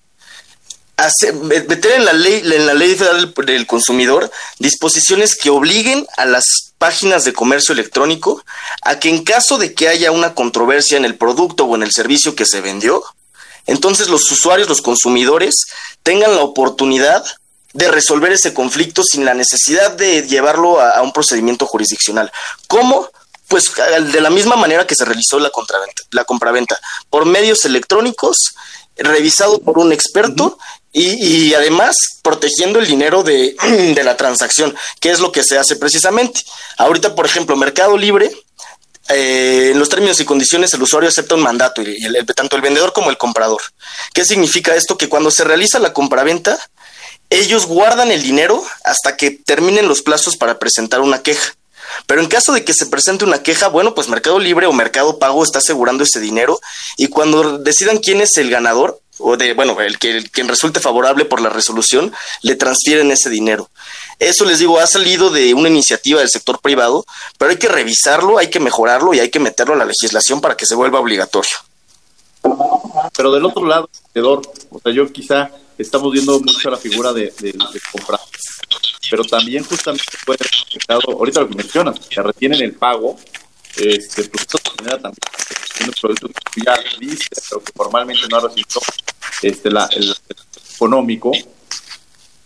Meter 1.44 1.92
en 1.94 2.06
la 2.06 2.14
ley, 2.14 2.42
en 2.44 2.66
la 2.66 2.74
ley 2.74 2.96
federal 2.96 3.34
del 3.34 3.68
consumidor 3.68 4.32
disposiciones 4.60 5.36
que 5.36 5.50
obliguen 5.50 6.08
a 6.18 6.26
las 6.26 6.74
páginas 6.78 7.26
de 7.26 7.34
comercio 7.34 7.74
electrónico 7.74 8.44
a 8.82 9.00
que 9.00 9.10
en 9.10 9.24
caso 9.24 9.58
de 9.58 9.74
que 9.74 9.90
haya 9.90 10.12
una 10.12 10.34
controversia 10.34 10.98
en 10.98 11.06
el 11.06 11.18
producto 11.18 11.66
o 11.66 11.76
en 11.76 11.84
el 11.84 11.92
servicio 11.92 12.36
que 12.36 12.46
se 12.46 12.62
vendió, 12.62 13.04
entonces 13.66 14.10
los 14.10 14.32
usuarios, 14.32 14.70
los 14.70 14.82
consumidores, 14.82 15.56
tengan 16.04 16.36
la 16.36 16.44
oportunidad 16.44 17.26
de 17.74 17.92
resolver 17.92 18.32
ese 18.32 18.54
conflicto 18.54 19.04
sin 19.04 19.26
la 19.26 19.34
necesidad 19.34 19.92
de 19.92 20.26
llevarlo 20.28 20.80
a, 20.80 21.02
un 21.02 21.12
procedimiento 21.12 21.66
jurisdiccional. 21.66 22.32
¿Cómo? 22.68 23.10
Pues 23.50 23.66
de 24.12 24.22
la 24.22 24.30
misma 24.30 24.56
manera 24.56 24.88
que 24.88 24.96
se 24.96 25.04
realizó 25.04 25.40
la, 25.40 25.52
la 26.12 26.24
compraventa, 26.24 26.80
por 27.10 27.26
medios 27.26 27.66
electrónicos, 27.66 28.56
revisado 28.98 29.60
por 29.60 29.78
un 29.78 29.92
experto 29.92 30.58
y, 30.98 31.54
además 31.54 31.94
protegiendo 32.22 32.80
el 32.80 32.88
dinero 32.88 33.24
de, 33.24 33.56
la 34.04 34.16
transacción, 34.16 34.76
que 35.00 35.12
es 35.12 35.20
lo 35.20 35.32
que 35.32 35.44
se 35.44 35.58
hace 35.58 35.76
precisamente. 35.76 36.42
Ahorita, 36.78 37.16
por 37.16 37.26
ejemplo, 37.26 37.58
Mercado 37.58 37.98
Libre, 37.98 38.32
eh, 39.10 39.72
en 39.74 39.80
los 39.80 39.90
términos 39.90 40.20
y 40.20 40.26
condiciones 40.26 40.74
el 40.74 40.82
usuario 40.82 41.10
acepta 41.10 41.36
un 41.36 41.42
mandato, 41.42 41.82
y 41.82 42.00
tanto 42.34 42.56
el 42.56 42.62
vendedor 42.62 42.94
como 42.94 43.10
el 43.10 43.18
comprador. 43.18 43.62
¿Qué 44.14 44.24
significa 44.24 44.76
esto? 44.76 44.98
Que 44.98 45.10
cuando 45.10 45.32
se 45.32 45.44
realiza 45.44 45.80
la 45.80 45.92
compraventa, 45.92 46.58
ellos 47.30 47.66
guardan 47.66 48.12
el 48.12 48.24
dinero 48.24 48.64
hasta 48.86 49.18
que 49.18 49.32
terminen 49.32 49.90
los 49.90 50.02
plazos 50.02 50.38
para 50.38 50.60
presentar 50.60 51.02
una 51.02 51.22
queja. 51.22 51.56
Pero 52.08 52.22
en 52.22 52.28
caso 52.28 52.54
de 52.54 52.64
que 52.64 52.74
se 52.74 52.88
presente 52.88 53.26
una 53.26 53.44
queja, 53.44 53.68
bueno, 53.68 53.94
pues 53.94 54.08
Mercado 54.08 54.40
Libre 54.40 54.66
o 54.66 54.74
Mercado 54.74 55.20
Pago 55.20 55.44
está 55.44 55.60
asegurando 55.60 56.04
ese 56.04 56.20
dinero 56.20 56.60
y 56.98 57.08
cuando 57.08 57.58
decidan 57.58 57.98
quién 57.98 58.22
es 58.22 58.38
el 58.38 58.50
ganador, 58.50 59.00
o 59.20 59.38
de, 59.38 59.54
bueno, 59.54 59.80
el 59.82 59.98
que 59.98 60.24
quien 60.32 60.48
resulte 60.48 60.80
favorable 60.80 61.26
por 61.26 61.42
la 61.42 61.50
resolución, 61.50 62.14
le 62.42 62.56
transfieren 62.56 63.12
ese 63.12 63.30
dinero. 63.30 63.70
Eso 64.20 64.46
les 64.46 64.60
digo, 64.60 64.80
ha 64.80 64.88
salido 64.88 65.30
de 65.30 65.54
una 65.54 65.70
iniciativa 65.70 66.20
del 66.20 66.30
sector 66.30 66.60
privado, 66.60 67.06
pero 67.38 67.52
hay 67.52 67.58
que 67.58 67.68
revisarlo, 67.68 68.38
hay 68.38 68.50
que 68.50 68.60
mejorarlo 68.60 69.14
y 69.14 69.20
hay 69.20 69.30
que 69.30 69.40
meterlo 69.40 69.74
a 69.74 69.78
la 69.78 69.86
legislación 69.86 70.42
para 70.42 70.56
que 70.56 70.66
se 70.66 70.76
vuelva 70.76 71.00
obligatorio. 71.00 71.56
Pero 73.16 73.32
del 73.32 73.46
otro 73.46 73.66
lado, 73.66 73.90
o 74.70 74.80
sea, 74.80 74.92
yo 74.94 75.12
quizá 75.12 75.50
estamos 75.78 76.12
viendo 76.12 76.40
mucho 76.40 76.70
la 76.70 76.78
figura 76.78 77.12
de, 77.12 77.34
comprar, 77.92 78.20
pero 79.10 79.24
también 79.24 79.64
justamente 79.64 80.04
puede 80.26 80.40
ser 80.40 80.52
afectado, 80.68 81.02
ahorita 81.12 81.42
lo 81.42 81.50
que 81.50 81.56
mencionas, 81.56 82.00
que 82.08 82.22
retienen 82.22 82.62
el 82.62 82.74
pago, 82.74 83.18
este, 83.78 84.24
pues 84.24 84.44
esto 84.44 84.58
genera 84.78 85.00
también 85.00 85.22
un 85.88 85.94
producto 86.00 86.28
que 86.28 86.62
ya 86.66 86.76
pero 87.50 87.64
que 87.64 87.72
formalmente 87.74 88.24
no 88.30 88.38
ha 88.38 88.42
recibido 88.42 88.82
este, 89.42 89.70
la, 89.70 89.90
el, 89.92 90.16
económico. 90.74 91.32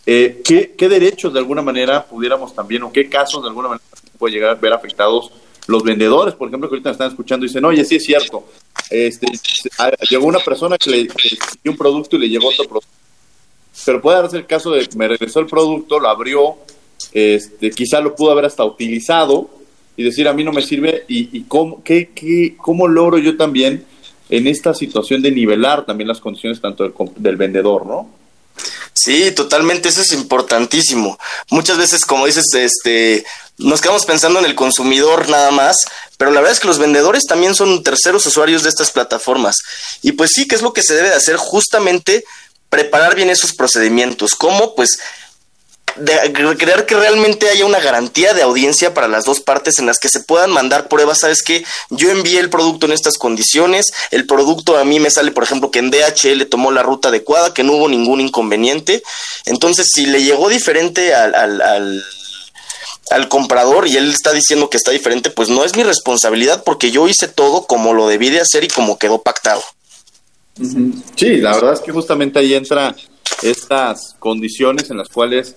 Eh, 0.06 0.42
¿qué, 0.44 0.74
¿Qué 0.78 0.90
derechos 0.90 1.34
de 1.34 1.40
alguna 1.40 1.62
manera 1.62 2.04
pudiéramos 2.06 2.56
también, 2.56 2.84
o 2.84 2.92
qué 2.92 3.08
casos 3.10 3.44
de 3.44 3.50
alguna 3.50 3.70
manera 3.70 3.86
puede 4.18 4.34
llegar 4.34 4.52
a 4.52 4.56
ver 4.56 4.74
afectados 4.74 5.32
los 5.68 5.84
vendedores, 5.84 6.34
por 6.34 6.48
ejemplo, 6.48 6.68
que 6.68 6.76
ahorita 6.76 6.90
me 6.90 6.94
están 6.94 7.10
escuchando 7.10 7.46
y 7.46 7.50
dicen, 7.50 7.64
oye, 7.64 7.86
sí 7.86 7.98
es 7.98 8.04
cierto, 8.04 8.46
este, 8.90 9.28
llegó 10.10 10.26
una 10.26 10.40
persona 10.40 10.78
que 10.80 10.90
le 10.90 11.04
dio 11.04 11.72
un 11.72 11.78
producto 11.78 12.16
y 12.16 12.20
le 12.20 12.30
llegó 12.30 12.50
otro 12.50 12.66
producto. 12.68 12.90
Pero 13.86 14.02
puede 14.02 14.22
darse 14.22 14.38
el 14.38 14.48
caso 14.48 14.72
de 14.72 14.88
que 14.88 14.98
me 14.98 15.08
regresó 15.08 15.40
el 15.40 15.46
producto, 15.46 16.00
lo 16.00 16.10
abrió, 16.10 16.58
este, 17.14 17.70
quizá 17.70 18.02
lo 18.02 18.16
pudo 18.16 18.32
haber 18.32 18.46
hasta 18.46 18.66
utilizado 18.66 19.59
y 20.00 20.04
decir 20.04 20.30
a 20.30 20.34
mí 20.34 20.46
no 20.46 20.54
me 20.54 20.62
sirve 20.62 21.04
y, 21.10 21.42
cómo, 21.42 21.84
qué, 21.84 22.12
qué, 22.16 22.56
cómo 22.56 22.88
logro 22.88 23.18
yo 23.18 23.36
también 23.36 23.84
en 24.30 24.48
esta 24.48 24.74
situación 24.74 25.22
de 25.22 25.30
nivelar 25.30 25.86
también 25.86 26.08
las 26.08 26.22
condiciones 26.22 26.62
tanto 26.62 26.84
del, 26.86 26.94
del 27.18 27.36
vendedor, 27.36 27.86
¿no? 27.86 28.10
Sí, 28.94 29.34
totalmente, 29.34 29.90
eso 29.90 30.02
es 30.02 30.14
importantísimo. 30.14 31.20
Muchas 31.52 31.78
veces, 31.78 32.06
como 32.06 32.28
dices, 32.28 32.46
este, 32.54 33.26
nos 33.58 33.82
quedamos 33.82 34.06
pensando 34.06 34.40
en 34.40 34.46
el 34.46 34.56
consumidor 34.56 35.28
nada 35.28 35.52
más, 35.52 35.76
pero 36.18 36.32
la 36.32 36.40
verdad 36.40 36.54
es 36.54 36.62
que 36.62 36.68
los 36.68 36.80
vendedores 36.80 37.26
también 37.28 37.54
son 37.54 37.84
terceros 37.84 38.26
usuarios 38.26 38.64
de 38.64 38.70
estas 38.70 38.92
plataformas. 38.92 39.58
Y 40.02 40.14
pues 40.14 40.32
sí, 40.34 40.48
¿qué 40.48 40.56
es 40.56 40.62
lo 40.62 40.72
que 40.72 40.82
se 40.82 40.94
debe 40.94 41.10
de 41.10 41.16
hacer? 41.16 41.36
Justamente 41.36 42.24
preparar 42.70 43.16
bien 43.16 43.30
esos 43.30 43.52
procedimientos. 43.52 44.34
¿Cómo? 44.34 44.76
Pues 44.76 44.98
de 45.98 46.86
que 46.86 46.96
realmente 46.96 47.50
haya 47.50 47.66
una 47.66 47.80
garantía 47.80 48.34
de 48.34 48.42
audiencia 48.42 48.94
para 48.94 49.08
las 49.08 49.26
dos 49.26 49.40
partes 49.40 49.80
en 49.80 49.86
las 49.86 49.98
que 50.00 50.10
se 50.10 50.22
puedan 50.22 50.52
mandar 50.52 50.88
pruebas, 50.88 51.20
sabes 51.20 51.42
que 51.42 51.64
yo 51.90 52.12
envié 52.12 52.40
el 52.40 52.50
producto 52.50 52.86
en 52.86 52.94
estas 52.94 53.18
condiciones, 53.18 53.88
el 54.12 54.26
producto 54.26 54.78
a 54.78 54.86
mí 54.86 55.00
me 55.00 55.12
sale, 55.12 55.32
por 55.32 55.44
ejemplo, 55.44 55.72
que 55.72 55.80
en 55.80 55.92
DHL 55.92 56.46
tomó 56.50 56.72
la 56.72 56.84
ruta 56.84 57.10
adecuada, 57.10 57.54
que 57.54 57.64
no 57.64 57.74
hubo 57.74 57.90
ningún 57.90 58.22
inconveniente, 58.22 59.04
entonces 59.46 59.88
si 59.94 60.06
le 60.06 60.24
llegó 60.24 60.50
diferente 60.50 61.14
al, 61.14 61.36
al, 61.36 62.04
al 63.10 63.28
comprador 63.28 63.88
y 63.88 63.98
él 63.98 64.10
está 64.10 64.32
diciendo 64.32 64.70
que 64.70 64.78
está 64.78 64.92
diferente, 64.92 65.30
pues 65.32 65.50
no 65.50 65.64
es 65.64 65.76
mi 65.76 65.84
responsabilidad 65.84 66.64
porque 66.64 66.92
yo 66.92 67.08
hice 67.08 67.28
todo 67.28 67.66
como 67.66 67.94
lo 67.94 68.08
debí 68.08 68.30
de 68.30 68.42
hacer 68.42 68.64
y 68.64 68.68
como 68.68 68.98
quedó 68.98 69.22
pactado. 69.22 69.62
Sí, 71.16 71.38
la 71.38 71.56
verdad 71.56 71.74
es 71.74 71.80
que 71.80 71.92
justamente 71.92 72.40
ahí 72.40 72.54
entra 72.54 72.96
estas 73.42 74.16
condiciones 74.20 74.90
en 74.90 74.98
las 74.98 75.08
cuales 75.08 75.56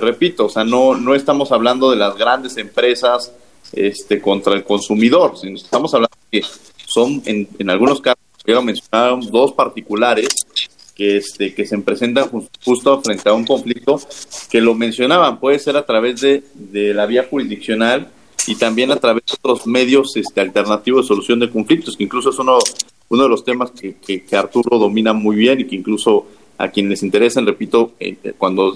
repito, 0.00 0.46
o 0.46 0.48
sea, 0.48 0.64
no, 0.64 0.94
no 0.94 1.14
estamos 1.14 1.52
hablando 1.52 1.90
de 1.90 1.96
las 1.96 2.16
grandes 2.16 2.56
empresas 2.56 3.32
este, 3.72 4.20
contra 4.20 4.54
el 4.54 4.64
consumidor, 4.64 5.36
sino 5.36 5.56
estamos 5.56 5.92
hablando 5.94 6.16
que 6.30 6.42
son, 6.86 7.22
en, 7.24 7.48
en 7.58 7.70
algunos 7.70 8.00
casos, 8.00 8.20
quiero 8.42 8.62
mencionar 8.62 9.18
dos 9.30 9.52
particulares 9.52 10.28
que, 10.94 11.16
este, 11.16 11.54
que 11.54 11.66
se 11.66 11.78
presentan 11.78 12.28
justo 12.64 13.02
frente 13.02 13.28
a 13.28 13.32
un 13.32 13.44
conflicto 13.44 14.00
que 14.50 14.60
lo 14.60 14.74
mencionaban, 14.74 15.40
puede 15.40 15.58
ser 15.58 15.76
a 15.76 15.84
través 15.84 16.20
de, 16.20 16.44
de 16.54 16.94
la 16.94 17.06
vía 17.06 17.26
jurisdiccional 17.28 18.08
y 18.46 18.56
también 18.56 18.92
a 18.92 18.96
través 18.96 19.24
de 19.26 19.32
otros 19.32 19.66
medios 19.66 20.16
este, 20.16 20.40
alternativos 20.40 21.04
de 21.04 21.08
solución 21.08 21.40
de 21.40 21.50
conflictos, 21.50 21.96
que 21.96 22.04
incluso 22.04 22.30
es 22.30 22.38
uno, 22.38 22.58
uno 23.08 23.22
de 23.22 23.28
los 23.28 23.44
temas 23.44 23.70
que, 23.70 23.96
que, 23.96 24.36
Arturo 24.36 24.78
domina 24.78 25.12
muy 25.12 25.36
bien 25.36 25.60
y 25.60 25.64
que 25.64 25.76
incluso 25.76 26.26
a 26.58 26.68
quienes 26.68 26.90
les 26.90 27.02
interesen, 27.02 27.46
repito, 27.46 27.92
eh, 27.98 28.16
cuando 28.38 28.74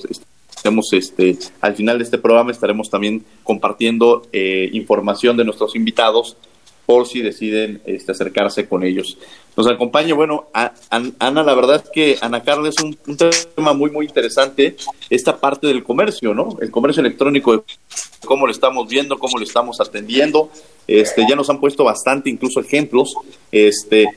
estemos 0.58 0.92
este, 0.92 1.38
al 1.60 1.76
final 1.76 1.98
de 1.98 2.04
este 2.04 2.18
programa 2.18 2.50
estaremos 2.50 2.90
también 2.90 3.24
compartiendo 3.44 4.26
eh, 4.32 4.68
información 4.72 5.36
de 5.36 5.44
nuestros 5.44 5.76
invitados 5.76 6.36
por 6.84 7.06
si 7.06 7.20
deciden 7.20 7.80
este, 7.84 8.12
acercarse 8.12 8.66
con 8.66 8.82
ellos. 8.82 9.18
Nos 9.56 9.68
acompaña, 9.68 10.14
bueno, 10.14 10.46
Ana, 10.88 11.42
la 11.42 11.54
verdad 11.54 11.82
es 11.84 11.90
que 11.90 12.16
Ana 12.22 12.42
Carla 12.42 12.70
es 12.70 12.76
un, 12.82 12.96
tema 13.54 13.74
muy, 13.74 13.90
muy 13.90 14.06
interesante, 14.06 14.74
esta 15.10 15.36
parte 15.36 15.66
del 15.66 15.84
comercio, 15.84 16.32
¿no? 16.32 16.56
El 16.62 16.70
comercio 16.70 17.00
electrónico, 17.00 17.62
cómo 18.24 18.46
lo 18.46 18.52
estamos 18.52 18.88
viendo, 18.88 19.18
cómo 19.18 19.36
lo 19.36 19.44
estamos 19.44 19.80
atendiendo. 19.82 20.50
Este, 20.86 21.26
ya 21.28 21.36
nos 21.36 21.50
han 21.50 21.60
puesto 21.60 21.84
bastante, 21.84 22.30
incluso 22.30 22.60
ejemplos. 22.60 23.14
Este, 23.52 24.08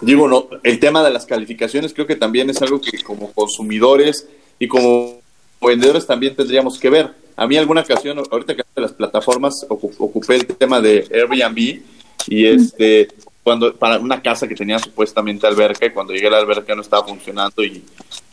digo, 0.00 0.28
no, 0.28 0.48
el 0.62 0.80
tema 0.80 1.04
de 1.04 1.10
las 1.10 1.26
calificaciones 1.26 1.92
creo 1.92 2.06
que 2.06 2.16
también 2.16 2.48
es 2.48 2.62
algo 2.62 2.80
que 2.80 3.02
como 3.02 3.32
consumidores 3.32 4.26
y 4.58 4.66
como 4.66 5.21
vendedores 5.68 6.06
también 6.06 6.34
tendríamos 6.34 6.78
que 6.78 6.90
ver. 6.90 7.10
A 7.36 7.46
mí 7.46 7.56
alguna 7.56 7.80
ocasión, 7.80 8.18
ahorita 8.18 8.54
que 8.54 8.62
las 8.76 8.92
plataformas, 8.92 9.66
ocupé 9.68 10.36
el 10.36 10.46
tema 10.46 10.80
de 10.80 11.06
Airbnb 11.10 11.82
y 12.28 12.46
este 12.46 13.08
cuando 13.42 13.74
para 13.74 13.98
una 13.98 14.22
casa 14.22 14.46
que 14.46 14.54
tenía 14.54 14.78
supuestamente 14.78 15.46
alberca 15.46 15.86
y 15.86 15.90
cuando 15.90 16.12
llegué 16.12 16.28
a 16.28 16.30
la 16.30 16.38
alberca 16.38 16.74
no 16.74 16.82
estaba 16.82 17.06
funcionando 17.06 17.64
y, 17.64 17.82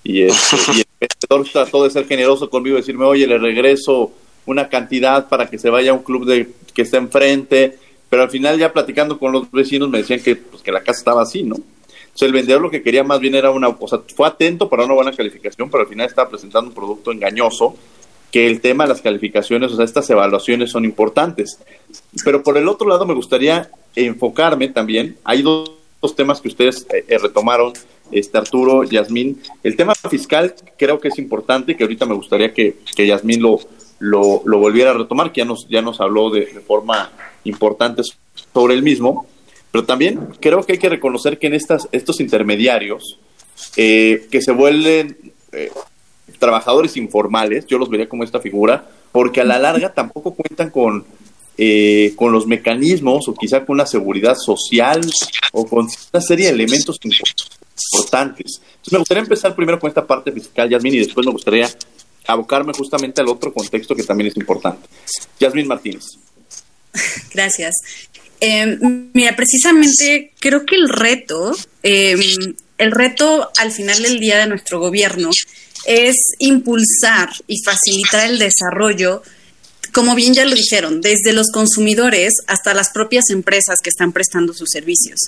y, 0.04 0.22
este, 0.22 0.56
y 0.76 0.80
el 0.82 0.86
vendedor 1.00 1.52
trató 1.52 1.84
de 1.84 1.90
ser 1.90 2.06
generoso 2.06 2.50
conmigo 2.50 2.78
y 2.78 2.82
decirme, 2.82 3.06
oye, 3.06 3.26
le 3.26 3.40
regreso 3.40 4.12
una 4.46 4.70
cantidad 4.70 5.28
para 5.28 5.50
que 5.50 5.58
se 5.58 5.70
vaya 5.70 5.92
a 5.92 5.94
un 5.96 6.04
club 6.04 6.26
de 6.26 6.50
que 6.74 6.84
está 6.84 6.98
enfrente, 6.98 7.78
pero 8.10 8.24
al 8.24 8.30
final 8.30 8.58
ya 8.58 8.72
platicando 8.72 9.18
con 9.18 9.32
los 9.32 9.50
vecinos 9.52 9.90
me 9.90 10.00
decían 10.00 10.22
que, 10.22 10.36
pues, 10.36 10.62
que 10.62 10.72
la 10.72 10.82
casa 10.82 11.00
estaba 11.00 11.24
así, 11.24 11.44
¿no? 11.44 11.56
Entonces 12.10 12.28
el 12.28 12.34
vendedor 12.34 12.62
lo 12.62 12.70
que 12.70 12.82
quería 12.82 13.04
más 13.04 13.20
bien 13.20 13.36
era 13.36 13.52
una, 13.52 13.70
o 13.70 13.88
sea, 13.88 14.00
fue 14.16 14.28
atento 14.28 14.68
para 14.68 14.84
una 14.84 14.94
buena 14.94 15.14
calificación, 15.14 15.70
pero 15.70 15.84
al 15.84 15.90
final 15.90 16.08
estaba 16.08 16.30
presentando 16.30 16.70
un 16.70 16.76
producto 16.76 17.12
engañoso, 17.12 17.76
que 18.32 18.48
el 18.48 18.62
tema 18.62 18.84
de 18.84 18.90
las 18.90 19.02
calificaciones, 19.02 19.72
o 19.72 19.76
sea, 19.76 19.86
estas 19.86 20.10
evaluaciones 20.10 20.72
son 20.72 20.86
importantes. 20.86 21.60
Pero 22.24 22.44
por 22.44 22.58
el 22.58 22.68
otro 22.68 22.88
lado 22.88 23.06
me 23.06 23.14
gustaría 23.14 23.70
enfocarme 23.96 24.68
también, 24.70 25.18
hay 25.24 25.42
dos, 25.42 25.72
temas 26.16 26.42
que 26.42 26.48
ustedes 26.48 26.86
eh, 26.94 27.06
eh, 27.08 27.18
retomaron, 27.18 27.74
este 28.12 28.38
Arturo, 28.38 28.84
Yasmín. 28.84 29.42
El 29.64 29.76
tema 29.76 29.94
fiscal 29.96 30.56
creo 30.78 31.00
que 31.00 31.10
es 31.10 31.20
importante, 31.20 31.76
que 31.76 31.84
ahorita 31.84 32.06
me 32.06 32.16
gustaría 32.16 32.54
que, 32.54 32.78
que 32.96 33.06
Yasmín 33.08 33.42
lo, 33.42 33.60
lo, 34.00 34.42
lo, 34.46 34.60
volviera 34.60 34.92
a 34.92 34.94
retomar, 34.94 35.32
que 35.32 35.42
ya 35.42 35.46
nos, 35.46 35.68
ya 35.68 35.82
nos 35.82 36.02
habló 36.02 36.30
de, 36.30 36.46
de 36.46 36.60
forma 36.60 37.12
importante 37.44 38.02
sobre 38.54 38.74
el 38.74 38.84
mismo. 38.84 39.28
Pero 39.72 39.86
también 39.86 40.20
creo 40.40 40.64
que 40.64 40.74
hay 40.74 40.80
que 40.80 40.90
reconocer 40.90 41.38
que 41.38 41.48
en 41.48 41.54
estas, 41.54 41.88
estos 41.92 42.20
intermediarios 42.20 43.20
eh, 43.76 44.28
que 44.32 44.42
se 44.42 44.52
vuelven 44.52 45.18
eh, 45.52 45.72
trabajadores 46.40 46.98
informales, 46.98 47.66
yo 47.68 47.78
los 47.78 47.90
vería 47.90 48.10
como 48.10 48.24
esta 48.24 48.40
figura, 48.40 48.90
porque 49.12 49.42
a 49.42 49.44
la 49.44 49.60
larga 49.60 49.94
tampoco 49.94 50.34
cuentan 50.34 50.70
con, 50.70 51.06
eh, 51.58 52.14
con 52.16 52.32
los 52.32 52.48
mecanismos 52.48 53.28
o 53.28 53.34
quizá 53.34 53.66
con 53.66 53.76
una 53.76 53.86
seguridad 53.86 54.36
social 54.36 55.02
o 55.52 55.66
con 55.66 55.88
una 56.14 56.22
serie 56.22 56.48
de 56.48 56.54
elementos 56.54 57.00
importantes. 57.04 58.62
Entonces 58.62 58.94
me 58.94 59.00
gustaría 59.00 59.24
empezar 59.24 59.56
primero 59.56 59.80
con 59.80 59.90
esta 59.90 60.06
parte 60.06 60.32
fiscal, 60.32 60.70
Yasmin, 60.70 60.96
y 60.96 61.00
después 61.00 61.26
me 61.26 61.32
gustaría 61.32 61.70
abocarme 62.28 62.74
justamente 62.74 63.22
al 63.22 63.28
otro 63.28 63.54
contexto 63.54 63.96
que 63.96 64.04
también 64.04 64.28
es 64.28 64.38
importante. 64.38 64.88
Yasmin 65.40 65.68
Martínez. 65.68 66.06
Gracias. 67.34 67.76
Eh, 68.42 68.78
mira, 69.14 69.36
precisamente 69.36 70.32
creo 70.40 70.66
que 70.66 70.76
el 70.76 70.90
reto, 70.90 71.56
em, 71.84 72.20
el 72.78 72.92
reto 72.92 73.50
al 73.58 73.72
final 73.72 74.02
del 74.02 74.20
día 74.20 74.38
de 74.38 74.48
nuestro 74.48 74.80
gobierno 74.80 75.30
es 75.86 76.16
impulsar 76.40 77.30
y 77.48 77.62
facilitar 77.64 78.30
el 78.30 78.40
desarrollo, 78.40 79.24
como 79.92 80.16
bien 80.16 80.34
ya 80.34 80.46
lo 80.46 80.56
dijeron, 80.56 81.02
desde 81.02 81.34
los 81.34 81.48
consumidores 81.52 82.34
hasta 82.48 82.74
las 82.74 82.92
propias 82.92 83.26
empresas 83.30 83.80
que 83.84 83.90
están 83.90 84.14
prestando 84.14 84.54
sus 84.54 84.70
servicios. 84.70 85.20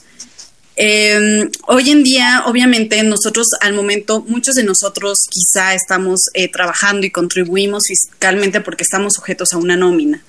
Em, 0.78 1.50
hoy 1.68 1.92
en 1.92 2.04
día, 2.04 2.44
obviamente, 2.48 3.04
nosotros 3.04 3.48
al 3.60 3.74
momento, 3.74 4.24
muchos 4.28 4.56
de 4.56 4.64
nosotros 4.64 5.20
quizá 5.30 5.74
estamos 5.74 6.22
eh, 6.34 6.50
trabajando 6.50 7.06
y 7.06 7.12
contribuimos 7.12 7.84
fiscalmente 7.88 8.62
porque 8.62 8.84
estamos 8.84 9.14
sujetos 9.14 9.52
a 9.54 9.58
una 9.58 9.76
nómina. 9.76 10.24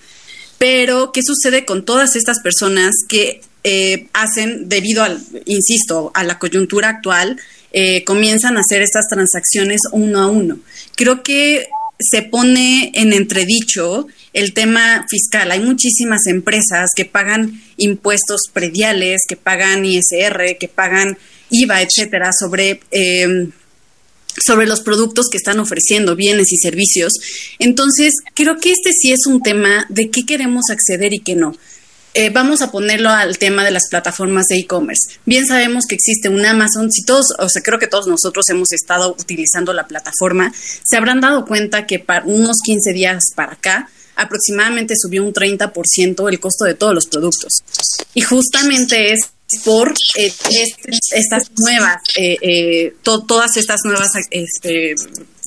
Pero, 0.62 1.10
¿qué 1.10 1.22
sucede 1.24 1.64
con 1.64 1.84
todas 1.84 2.14
estas 2.14 2.38
personas 2.38 2.94
que 3.08 3.40
eh, 3.64 4.06
hacen, 4.12 4.68
debido 4.68 5.02
al, 5.02 5.20
insisto, 5.44 6.12
a 6.14 6.22
la 6.22 6.38
coyuntura 6.38 6.88
actual, 6.88 7.36
eh, 7.72 8.04
comienzan 8.04 8.56
a 8.56 8.60
hacer 8.60 8.80
estas 8.80 9.08
transacciones 9.08 9.80
uno 9.90 10.20
a 10.20 10.28
uno? 10.28 10.60
Creo 10.94 11.24
que 11.24 11.66
se 11.98 12.22
pone 12.22 12.92
en 12.94 13.12
entredicho 13.12 14.06
el 14.32 14.52
tema 14.52 15.04
fiscal. 15.10 15.50
Hay 15.50 15.58
muchísimas 15.58 16.28
empresas 16.28 16.90
que 16.94 17.06
pagan 17.06 17.60
impuestos 17.76 18.42
prediales, 18.52 19.22
que 19.26 19.36
pagan 19.36 19.84
ISR, 19.84 20.58
que 20.60 20.68
pagan 20.68 21.18
IVA, 21.50 21.82
etcétera, 21.82 22.30
sobre 22.38 22.78
eh, 22.92 23.48
sobre 24.44 24.66
los 24.66 24.80
productos 24.80 25.26
que 25.30 25.36
están 25.36 25.58
ofreciendo, 25.58 26.16
bienes 26.16 26.52
y 26.52 26.56
servicios. 26.56 27.12
Entonces, 27.58 28.14
creo 28.34 28.56
que 28.60 28.72
este 28.72 28.92
sí 28.92 29.12
es 29.12 29.26
un 29.26 29.42
tema 29.42 29.86
de 29.88 30.10
qué 30.10 30.24
queremos 30.24 30.64
acceder 30.70 31.12
y 31.12 31.20
qué 31.20 31.34
no. 31.34 31.56
Eh, 32.14 32.28
vamos 32.28 32.60
a 32.60 32.70
ponerlo 32.70 33.08
al 33.08 33.38
tema 33.38 33.64
de 33.64 33.70
las 33.70 33.88
plataformas 33.88 34.46
de 34.46 34.58
e-commerce. 34.58 35.18
Bien 35.24 35.46
sabemos 35.46 35.86
que 35.88 35.94
existe 35.94 36.28
un 36.28 36.44
Amazon. 36.44 36.92
Si 36.92 37.04
todos, 37.04 37.26
o 37.38 37.48
sea, 37.48 37.62
creo 37.62 37.78
que 37.78 37.86
todos 37.86 38.06
nosotros 38.06 38.48
hemos 38.50 38.70
estado 38.72 39.16
utilizando 39.18 39.72
la 39.72 39.86
plataforma, 39.86 40.52
se 40.54 40.96
habrán 40.96 41.22
dado 41.22 41.46
cuenta 41.46 41.86
que 41.86 41.98
para 41.98 42.26
unos 42.26 42.58
15 42.64 42.92
días 42.92 43.22
para 43.34 43.52
acá, 43.52 43.88
aproximadamente 44.14 44.94
subió 44.96 45.24
un 45.24 45.32
30% 45.32 46.28
el 46.28 46.38
costo 46.38 46.66
de 46.66 46.74
todos 46.74 46.94
los 46.94 47.06
productos. 47.06 47.62
Y 48.12 48.20
justamente 48.20 49.12
es 49.12 49.20
por 49.64 49.92
eh, 50.16 50.32
estas 51.14 51.50
nuevas, 51.58 51.96
eh, 52.16 52.36
eh, 52.40 52.94
todas 53.02 53.56
estas 53.56 53.80
nuevas 53.84 54.10
este, 54.30 54.94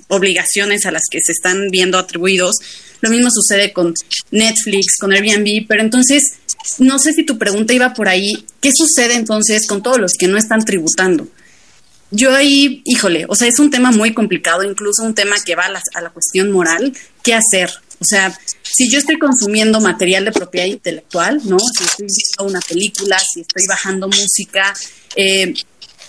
obligaciones 0.07 0.85
a 0.85 0.91
las 0.91 1.03
que 1.09 1.19
se 1.23 1.31
están 1.31 1.69
viendo 1.71 1.97
atribuidos. 1.97 2.55
Lo 3.01 3.09
mismo 3.09 3.29
sucede 3.31 3.73
con 3.73 3.93
Netflix, 4.31 4.97
con 4.99 5.11
Airbnb, 5.11 5.67
pero 5.67 5.81
entonces, 5.81 6.23
no 6.79 6.97
sé 6.99 7.13
si 7.13 7.23
tu 7.23 7.37
pregunta 7.37 7.73
iba 7.73 7.93
por 7.93 8.07
ahí, 8.07 8.45
¿qué 8.61 8.71
sucede 8.75 9.15
entonces 9.15 9.67
con 9.67 9.83
todos 9.83 9.99
los 9.99 10.13
que 10.13 10.27
no 10.27 10.37
están 10.37 10.63
tributando? 10.63 11.27
Yo 12.11 12.33
ahí, 12.33 12.81
híjole, 12.85 13.25
o 13.27 13.35
sea, 13.35 13.47
es 13.47 13.59
un 13.59 13.69
tema 13.69 13.91
muy 13.91 14.13
complicado, 14.13 14.63
incluso 14.63 15.03
un 15.03 15.15
tema 15.15 15.35
que 15.43 15.55
va 15.55 15.65
a 15.65 16.01
la 16.01 16.09
cuestión 16.11 16.51
moral, 16.51 16.93
¿qué 17.23 17.33
hacer? 17.33 17.69
O 17.99 18.05
sea, 18.05 18.37
si 18.71 18.89
yo 18.89 18.97
estoy 18.97 19.17
consumiendo 19.17 19.79
material 19.79 20.25
de 20.25 20.31
propiedad 20.31 20.67
intelectual, 20.67 21.41
¿no? 21.45 21.57
Si 21.59 21.83
estoy 21.83 22.07
viendo 22.07 22.51
una 22.51 22.59
película, 22.61 23.17
si 23.19 23.41
estoy 23.41 23.63
bajando 23.67 24.07
música, 24.07 24.73
eh, 25.15 25.53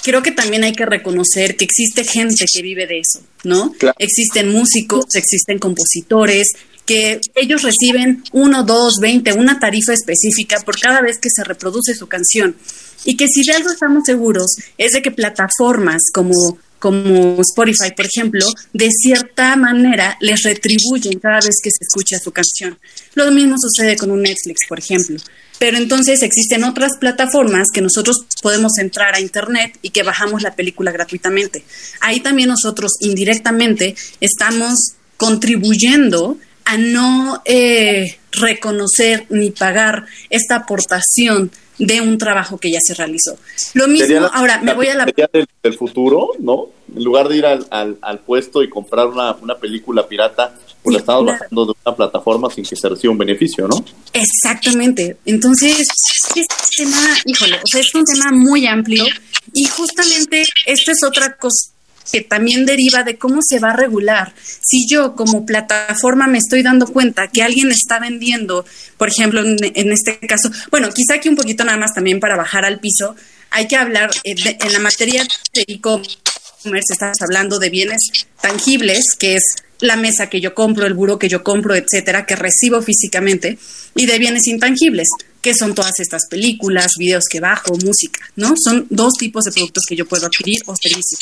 creo 0.03 0.23
que 0.23 0.33
también 0.33 0.65
hay 0.65 0.73
que 0.73 0.87
reconocer 0.87 1.57
que 1.57 1.65
existe 1.65 2.05
gente 2.05 2.45
que 2.53 2.63
vive 2.63 2.87
de 2.87 3.01
eso, 3.01 3.21
¿no? 3.45 3.75
Existen 3.99 4.51
músicos, 4.51 5.05
existen 5.15 5.59
compositores, 5.59 6.53
que 6.87 7.21
ellos 7.35 7.63
reciben 7.63 8.23
uno, 8.33 8.63
dos, 8.63 8.95
veinte, 9.01 9.33
una 9.33 9.59
tarifa 9.59 9.93
específica 9.93 10.61
por 10.65 10.79
cada 10.81 11.01
vez 11.03 11.19
que 11.19 11.29
se 11.29 11.45
reproduce 11.45 11.95
su 11.95 12.07
canción. 12.07 12.57
Y 13.05 13.17
que 13.17 13.27
si 13.29 13.43
de 13.43 13.55
algo 13.55 13.71
estamos 13.71 14.05
seguros 14.07 14.57
es 14.79 14.93
de 14.93 15.03
que 15.03 15.11
plataformas 15.11 16.03
como 16.13 16.59
como 16.79 17.41
Spotify, 17.41 17.93
por 17.97 18.07
ejemplo, 18.07 18.47
de 18.73 18.89
cierta 18.91 19.57
manera 19.57 20.17
les 20.21 20.43
retribuyen 20.43 21.19
cada 21.19 21.37
vez 21.37 21.57
que 21.63 21.71
se 21.71 21.85
escucha 21.87 22.19
su 22.19 22.33
canción. 22.33 22.79
Lo 23.15 23.31
mismo 23.31 23.57
sucede 23.59 23.97
con 23.97 24.11
un 24.11 24.23
Netflix, 24.23 24.67
por 24.69 24.79
ejemplo. 24.79 25.17
Pero 25.59 25.79
entonces 25.79 26.23
existen 26.23 26.65
otras 26.65 26.93
plataformas 27.01 27.69
que 27.73 27.81
nosotros 27.81 28.27
podemos 28.43 28.73
entrar 28.79 29.15
a 29.15 29.21
Internet 29.21 29.79
y 29.81 29.91
que 29.91 30.03
bajamos 30.03 30.43
la 30.43 30.55
película 30.55 30.93
gratuitamente. 30.93 31.65
Ahí 32.01 32.21
también 32.21 32.51
nosotros 32.51 32.93
indirectamente 33.01 33.95
estamos 34.21 34.75
contribuyendo 35.17 36.39
a 36.67 36.77
no 36.77 37.43
eh, 37.45 38.19
reconocer 38.33 39.27
ni 39.31 39.51
pagar 39.51 40.05
esta 40.31 40.57
aportación 40.57 41.51
de 41.79 42.01
un 42.01 42.19
trabajo 42.19 42.59
que 42.59 42.71
ya 42.71 42.79
se 42.83 42.95
realizó. 42.95 43.37
Lo 43.75 43.89
mismo, 43.89 44.29
ahora 44.33 44.61
me 44.63 44.75
voy 44.75 44.89
a 44.89 44.95
la... 44.95 45.05
Del, 45.05 45.47
del, 45.63 45.75
futuro, 45.75 46.31
¿no? 46.39 46.69
En 46.95 47.05
lugar 47.05 47.29
de 47.29 47.37
ir 47.37 47.47
al, 47.47 47.67
al, 47.71 48.19
puesto 48.21 48.63
y 48.63 48.69
comprar 48.69 49.09
una, 49.09 49.33
una 49.35 49.57
película 49.57 50.07
pirata, 50.07 50.55
pues 50.83 50.95
la 50.95 51.01
estamos 51.01 51.27
bajando 51.27 51.67
de 51.67 51.73
una 51.85 51.97
plataforma 51.97 52.51
sin 52.51 52.65
que 52.65 52.77
se 52.77 52.89
reciba 52.89 53.13
un 53.13 53.19
beneficio, 53.19 53.69
¿no? 53.69 53.85
Exactamente. 54.13 55.19
Entonces, 55.27 55.87
este 56.35 56.43
tema, 56.77 57.17
híjole, 57.25 57.57
o 57.57 57.67
sea, 57.71 57.81
es 57.81 57.95
un 57.95 58.05
tema 58.05 58.31
muy 58.33 58.67
amplio 58.67 59.05
y 59.53 59.65
justamente 59.65 60.45
esta 60.67 60.93
es 60.93 61.05
otra 61.05 61.37
cosa 61.37 61.76
que 62.11 62.23
también 62.23 62.67
deriva 62.67 63.03
de 63.03 63.17
cómo 63.17 63.41
se 63.47 63.59
va 63.59 63.71
a 63.71 63.77
regular. 63.77 64.33
Si 64.43 64.87
yo 64.89 65.15
como 65.15 65.45
plataforma 65.45 66.27
me 66.27 66.39
estoy 66.39 66.63
dando 66.63 66.87
cuenta 66.87 67.29
que 67.29 67.43
alguien 67.43 67.71
está 67.71 67.99
vendiendo, 67.99 68.65
por 68.97 69.09
ejemplo, 69.09 69.43
en, 69.45 69.93
este 69.93 70.19
caso, 70.27 70.51
bueno, 70.71 70.89
quizá 70.91 71.15
aquí 71.15 71.29
un 71.29 71.37
poquito 71.37 71.65
nada 71.65 71.79
más 71.79 71.95
también 71.95 72.21
para 72.21 72.37
bajar 72.37 72.65
al 72.65 72.81
piso, 72.81 73.15
hay 73.51 73.67
que 73.67 73.77
hablar 73.77 74.11
eh, 74.25 74.35
en 74.61 74.73
la 74.73 74.79
materia 74.79 75.27
de 75.55 75.65
e-commerce, 75.67 76.93
estamos 76.93 77.19
hablando 77.21 77.59
de 77.59 77.71
bienes 77.71 78.01
tangibles, 78.41 79.15
que 79.19 79.37
es 79.37 79.43
la 79.81 79.97
mesa 79.97 80.29
que 80.29 80.41
yo 80.41 80.55
compro, 80.55 80.87
el 80.87 80.95
buro 80.95 81.19
que 81.19 81.29
yo 81.29 81.43
compro, 81.43 81.75
etcétera, 81.75 82.27
que 82.27 82.37
recibo 82.37 82.81
físicamente, 82.83 83.59
y 83.95 84.07
de 84.07 84.19
bienes 84.19 84.47
intangibles, 84.47 85.09
que 85.41 85.55
son 85.55 85.75
todas 85.75 86.01
estas 86.01 86.27
películas, 86.29 86.93
videos 86.99 87.25
que 87.31 87.41
bajo, 87.41 87.77
música, 87.85 88.21
¿no? 88.37 88.55
Son 88.57 88.87
dos 88.91 89.15
tipos 89.19 89.45
de 89.45 89.53
productos 89.53 89.85
que 89.89 89.97
yo 89.97 90.07
puedo 90.07 90.27
adquirir 90.27 90.63
o 90.67 90.75
servicios. 90.77 91.21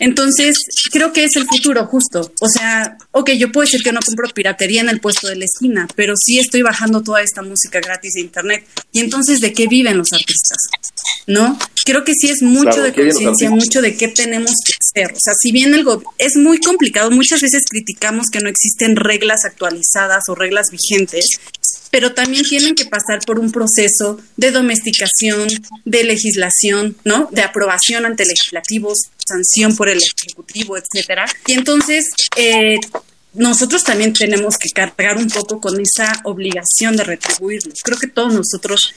Entonces, 0.00 0.56
creo 0.90 1.12
que 1.12 1.24
es 1.24 1.36
el 1.36 1.46
futuro 1.46 1.86
justo. 1.86 2.32
O 2.40 2.48
sea, 2.48 2.96
ok, 3.12 3.30
yo 3.32 3.52
puedo 3.52 3.66
decir 3.66 3.82
que 3.82 3.92
no 3.92 4.00
compro 4.00 4.28
piratería 4.34 4.80
en 4.80 4.88
el 4.88 5.00
puesto 5.00 5.28
de 5.28 5.36
la 5.36 5.44
esquina, 5.44 5.86
pero 5.94 6.14
sí 6.16 6.38
estoy 6.38 6.62
bajando 6.62 7.02
toda 7.02 7.22
esta 7.22 7.42
música 7.42 7.80
gratis 7.80 8.14
de 8.14 8.22
Internet. 8.22 8.66
Y 8.92 9.00
entonces, 9.00 9.40
¿de 9.40 9.52
qué 9.52 9.66
viven 9.68 9.98
los 9.98 10.12
artistas? 10.12 10.58
¿No? 11.26 11.58
Creo 11.84 12.02
que 12.02 12.14
sí 12.14 12.30
es 12.30 12.42
mucho 12.42 12.82
de 12.82 12.92
conciencia, 12.92 13.50
mucho 13.50 13.82
de 13.82 13.94
qué 13.96 14.08
tenemos 14.08 14.52
que 14.64 14.72
hacer. 14.80 15.12
O 15.12 15.20
sea, 15.20 15.34
si 15.38 15.52
bien 15.52 15.74
algo 15.74 16.02
es 16.18 16.36
muy 16.36 16.58
complicado, 16.60 17.10
muchas 17.10 17.40
veces 17.40 17.62
criticamos 17.68 18.26
que 18.32 18.40
no 18.40 18.48
existen 18.48 18.96
reglas 18.96 19.44
actualizadas 19.44 20.24
o 20.28 20.34
reglas 20.34 20.68
vigentes, 20.70 21.26
pero 21.90 22.12
también 22.12 22.44
tienen 22.44 22.74
que 22.74 22.84
pasar 22.84 23.20
por 23.26 23.38
un 23.38 23.50
proceso 23.50 24.18
de 24.36 24.50
domesticación, 24.50 25.48
de 25.84 26.04
legislación, 26.04 26.96
¿no? 27.04 27.28
De 27.32 27.42
aprobación 27.42 28.06
ante 28.06 28.24
legislativos, 28.24 28.98
sanción 29.26 29.76
por 29.76 29.88
el 29.88 29.98
ejecutivo, 29.98 30.76
etcétera. 30.76 31.26
Y 31.46 31.54
entonces 31.54 32.06
eh, 32.36 32.76
nosotros 33.34 33.84
también 33.84 34.12
tenemos 34.12 34.56
que 34.56 34.70
cargar 34.70 35.16
un 35.16 35.28
poco 35.28 35.60
con 35.60 35.80
esa 35.80 36.20
obligación 36.24 36.96
de 36.96 37.04
retribuirlos. 37.04 37.74
Creo 37.82 37.98
que 37.98 38.08
todos 38.08 38.34
nosotros 38.34 38.94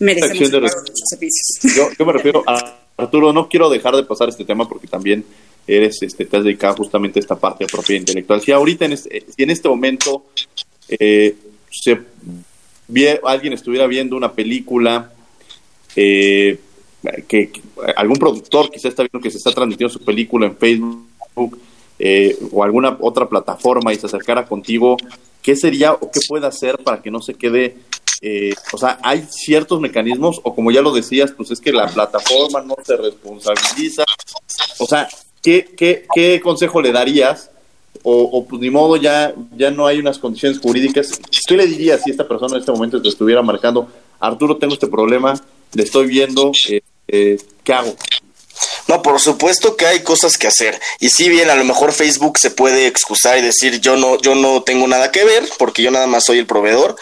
merecemos 0.00 0.50
de 0.50 0.68
servicios. 1.08 1.76
Yo, 1.76 1.90
yo 1.98 2.06
me 2.06 2.12
refiero 2.12 2.42
a 2.46 2.78
Arturo, 2.96 3.32
no 3.32 3.48
quiero 3.48 3.70
dejar 3.70 3.96
de 3.96 4.04
pasar 4.04 4.28
este 4.28 4.44
tema 4.44 4.68
porque 4.68 4.86
también 4.86 5.24
eres, 5.66 6.02
este, 6.02 6.24
te 6.24 6.36
has 6.36 6.44
dedicado 6.44 6.76
justamente 6.76 7.18
a 7.18 7.22
esta 7.22 7.38
parte 7.38 7.64
de 7.64 7.68
propiedad 7.68 8.00
intelectual. 8.00 8.40
Si 8.40 8.52
ahorita 8.52 8.84
en 8.84 8.92
este, 8.92 9.24
si 9.34 9.42
en 9.42 9.50
este 9.50 9.68
momento 9.68 10.26
eh, 10.88 11.34
se 11.70 12.00
alguien 13.24 13.52
estuviera 13.52 13.86
viendo 13.86 14.16
una 14.16 14.32
película 14.32 15.12
eh, 15.96 16.58
que, 17.26 17.50
algún 17.96 18.16
productor 18.16 18.70
quizá 18.70 18.88
está 18.88 19.02
viendo 19.02 19.20
que 19.20 19.30
se 19.30 19.38
está 19.38 19.52
transmitiendo 19.52 19.92
su 19.92 20.04
película 20.04 20.46
en 20.46 20.56
Facebook 20.56 21.58
eh, 21.98 22.36
o 22.52 22.64
alguna 22.64 22.96
otra 23.00 23.28
plataforma 23.28 23.92
y 23.92 23.96
se 23.96 24.06
acercara 24.06 24.46
contigo, 24.46 24.96
¿qué 25.42 25.56
sería 25.56 25.92
o 25.92 26.10
qué 26.10 26.20
puede 26.28 26.46
hacer 26.46 26.78
para 26.78 27.00
que 27.00 27.10
no 27.10 27.20
se 27.20 27.34
quede? 27.34 27.76
Eh, 28.22 28.54
o 28.72 28.78
sea, 28.78 28.98
hay 29.02 29.26
ciertos 29.30 29.80
mecanismos, 29.80 30.40
o 30.42 30.54
como 30.54 30.70
ya 30.70 30.82
lo 30.82 30.92
decías, 30.92 31.32
pues 31.32 31.50
es 31.50 31.60
que 31.60 31.72
la 31.72 31.88
plataforma 31.88 32.60
no 32.62 32.76
se 32.84 32.96
responsabiliza. 32.96 34.04
O 34.78 34.86
sea, 34.86 35.08
¿qué, 35.42 35.64
qué, 35.76 36.06
qué 36.14 36.40
consejo 36.42 36.82
le 36.82 36.92
darías? 36.92 37.50
O, 38.02 38.22
o, 38.22 38.46
pues 38.46 38.60
ni 38.60 38.70
modo, 38.70 38.96
ya, 38.96 39.34
ya 39.56 39.70
no 39.70 39.86
hay 39.86 39.98
unas 39.98 40.18
condiciones 40.18 40.58
jurídicas. 40.58 41.20
¿Qué 41.46 41.56
le 41.56 41.66
dirías 41.66 42.02
si 42.02 42.10
esta 42.10 42.26
persona 42.26 42.54
en 42.54 42.60
este 42.60 42.72
momento 42.72 43.00
te 43.02 43.08
estuviera 43.08 43.42
marcando, 43.42 43.88
Arturo, 44.18 44.56
tengo 44.56 44.74
este 44.74 44.86
problema, 44.86 45.34
le 45.74 45.82
estoy 45.82 46.06
viendo, 46.06 46.52
eh, 46.68 46.80
eh, 47.08 47.38
¿qué 47.62 47.72
hago? 47.72 47.94
No, 48.86 49.02
por 49.02 49.20
supuesto 49.20 49.76
que 49.76 49.86
hay 49.86 50.00
cosas 50.00 50.36
que 50.36 50.46
hacer. 50.46 50.80
Y 50.98 51.10
si 51.10 51.28
bien 51.28 51.50
a 51.50 51.54
lo 51.54 51.64
mejor 51.64 51.92
Facebook 51.92 52.38
se 52.38 52.50
puede 52.50 52.86
excusar 52.86 53.38
y 53.38 53.42
decir 53.42 53.80
yo 53.80 53.96
no, 53.96 54.18
yo 54.20 54.34
no 54.34 54.62
tengo 54.62 54.86
nada 54.86 55.10
que 55.12 55.24
ver, 55.24 55.48
porque 55.58 55.82
yo 55.82 55.90
nada 55.90 56.06
más 56.06 56.24
soy 56.24 56.38
el 56.38 56.46
proveedor. 56.46 56.96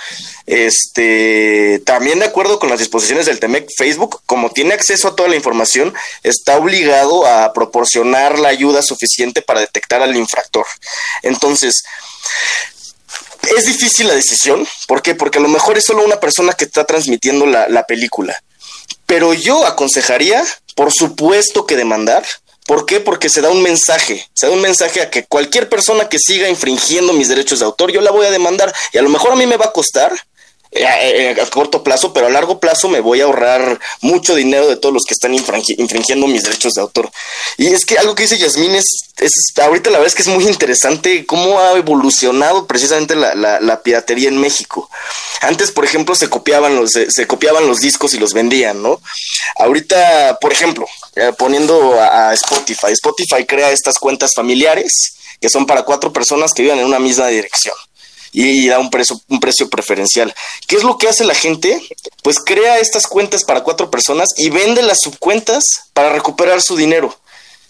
Este, 0.46 1.80
también 1.84 2.20
de 2.20 2.26
acuerdo 2.26 2.58
con 2.58 2.70
las 2.70 2.78
disposiciones 2.78 3.26
del 3.26 3.38
TEMEC, 3.38 3.68
Facebook, 3.76 4.22
como 4.26 4.50
tiene 4.50 4.74
acceso 4.74 5.08
a 5.08 5.16
toda 5.16 5.28
la 5.28 5.36
información, 5.36 5.94
está 6.22 6.56
obligado 6.56 7.26
a 7.26 7.52
proporcionar 7.52 8.38
la 8.38 8.48
ayuda 8.48 8.82
suficiente 8.82 9.42
para 9.42 9.60
detectar 9.60 10.02
al 10.02 10.16
infractor. 10.16 10.66
Entonces, 11.22 11.82
es 13.56 13.64
difícil 13.66 14.08
la 14.08 14.14
decisión. 14.14 14.66
¿Por 14.86 15.02
qué? 15.02 15.14
Porque 15.14 15.38
a 15.38 15.42
lo 15.42 15.48
mejor 15.48 15.78
es 15.78 15.84
solo 15.84 16.04
una 16.04 16.20
persona 16.20 16.52
que 16.52 16.64
está 16.64 16.84
transmitiendo 16.84 17.46
la, 17.46 17.68
la 17.68 17.84
película. 17.84 18.42
Pero 19.06 19.32
yo 19.32 19.66
aconsejaría, 19.66 20.44
por 20.78 20.92
supuesto 20.92 21.66
que 21.66 21.74
demandar. 21.74 22.24
¿Por 22.64 22.86
qué? 22.86 23.00
Porque 23.00 23.28
se 23.28 23.40
da 23.40 23.50
un 23.50 23.62
mensaje, 23.62 24.28
se 24.32 24.46
da 24.46 24.52
un 24.52 24.60
mensaje 24.60 25.00
a 25.00 25.10
que 25.10 25.24
cualquier 25.24 25.68
persona 25.68 26.08
que 26.08 26.20
siga 26.20 26.48
infringiendo 26.48 27.12
mis 27.14 27.26
derechos 27.26 27.58
de 27.58 27.64
autor, 27.64 27.90
yo 27.90 28.00
la 28.00 28.12
voy 28.12 28.26
a 28.26 28.30
demandar 28.30 28.72
y 28.92 28.98
a 28.98 29.02
lo 29.02 29.08
mejor 29.08 29.32
a 29.32 29.34
mí 29.34 29.44
me 29.44 29.56
va 29.56 29.64
a 29.64 29.72
costar, 29.72 30.12
eh, 30.70 30.84
eh, 30.84 31.40
a, 31.40 31.46
corto 31.46 31.82
plazo, 31.82 32.12
pero 32.12 32.26
a 32.26 32.30
largo 32.30 32.60
plazo 32.60 32.88
me 32.88 33.00
voy 33.00 33.22
a 33.22 33.24
ahorrar 33.24 33.80
mucho 34.02 34.34
dinero 34.34 34.68
de 34.68 34.76
todos 34.76 34.92
los 34.92 35.04
que 35.04 35.14
están 35.14 35.34
infringiendo 35.34 36.26
mis 36.26 36.42
derechos 36.42 36.74
de 36.74 36.82
autor. 36.82 37.10
Y 37.56 37.68
es 37.68 37.86
que 37.86 37.96
algo 37.98 38.14
que 38.14 38.24
dice 38.24 38.38
Yasmín 38.38 38.74
es, 38.74 38.84
ahorita 39.60 39.90
la 39.90 39.98
verdad 39.98 40.08
es 40.08 40.14
que 40.14 40.22
es 40.22 40.28
muy 40.28 40.46
interesante 40.46 41.24
cómo 41.24 41.58
ha 41.58 41.72
evolucionado 41.72 42.66
precisamente 42.66 43.16
la, 43.16 43.80
piratería 43.82 44.28
en 44.28 44.38
México. 44.38 44.90
Antes, 45.40 45.70
por 45.70 45.84
ejemplo, 45.84 46.14
se 46.14 46.28
copiaban 46.28 46.76
los, 46.76 46.90
se, 46.90 47.26
copiaban 47.26 47.66
los 47.66 47.78
discos 47.78 48.12
y 48.12 48.18
los 48.18 48.34
vendían, 48.34 48.82
¿no? 48.82 49.00
Ahorita, 49.56 50.38
por 50.40 50.52
ejemplo, 50.52 50.86
eh, 51.16 51.32
poniendo 51.38 51.98
a 51.98 52.34
Spotify, 52.34 52.92
Spotify 52.92 53.46
crea 53.46 53.70
estas 53.70 53.94
cuentas 53.94 54.32
familiares 54.34 55.14
que 55.40 55.48
son 55.48 55.66
para 55.66 55.84
cuatro 55.84 56.12
personas 56.12 56.50
que 56.52 56.62
vivan 56.62 56.80
en 56.80 56.86
una 56.86 56.98
misma 56.98 57.28
dirección 57.28 57.74
y 58.40 58.68
da 58.68 58.78
un 58.78 58.88
precio, 58.88 59.20
un 59.26 59.40
precio 59.40 59.68
preferencial. 59.68 60.32
¿Qué 60.68 60.76
es 60.76 60.84
lo 60.84 60.96
que 60.96 61.08
hace 61.08 61.24
la 61.24 61.34
gente? 61.34 61.82
Pues 62.22 62.36
crea 62.38 62.78
estas 62.78 63.08
cuentas 63.08 63.42
para 63.42 63.64
cuatro 63.64 63.90
personas 63.90 64.28
y 64.36 64.48
vende 64.48 64.82
las 64.82 64.98
subcuentas 65.02 65.64
para 65.92 66.10
recuperar 66.10 66.62
su 66.62 66.76
dinero. 66.76 67.18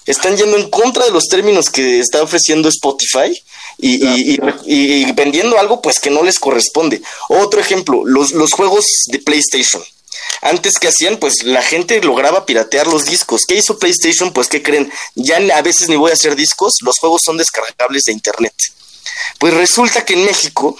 Están 0.04 0.36
yendo 0.36 0.58
en 0.58 0.68
contra 0.68 1.06
de 1.06 1.10
los 1.10 1.24
términos 1.24 1.70
que 1.70 2.00
está 2.00 2.22
ofreciendo 2.22 2.68
Spotify 2.68 3.32
y, 3.78 4.38
vendiendo 5.12 5.58
algo 5.58 5.80
pues 5.80 6.00
que 6.00 6.10
no 6.10 6.22
les 6.22 6.38
corresponde. 6.38 7.00
Otro 7.30 7.60
ejemplo, 7.60 8.02
los, 8.04 8.32
los 8.32 8.52
juegos 8.52 8.84
de 9.06 9.20
PlayStation. 9.20 9.82
Antes 10.42 10.74
que 10.78 10.88
hacían, 10.88 11.16
pues 11.16 11.44
la 11.44 11.62
gente 11.62 11.98
lograba 12.02 12.44
piratear 12.44 12.88
los 12.88 13.06
discos. 13.06 13.42
¿Qué 13.48 13.54
hizo 13.54 13.78
PlayStation? 13.78 14.34
Pues 14.34 14.48
¿qué 14.48 14.62
creen? 14.62 14.92
Ya 15.14 15.38
a 15.38 15.62
veces 15.62 15.88
ni 15.88 15.96
voy 15.96 16.10
a 16.10 16.14
hacer 16.14 16.36
discos, 16.36 16.74
los 16.82 16.98
juegos 16.98 17.22
son 17.24 17.38
descargables 17.38 18.02
de 18.04 18.12
internet. 18.12 18.52
Pues 19.38 19.54
resulta 19.54 20.04
que 20.04 20.14
en 20.14 20.24
México 20.24 20.76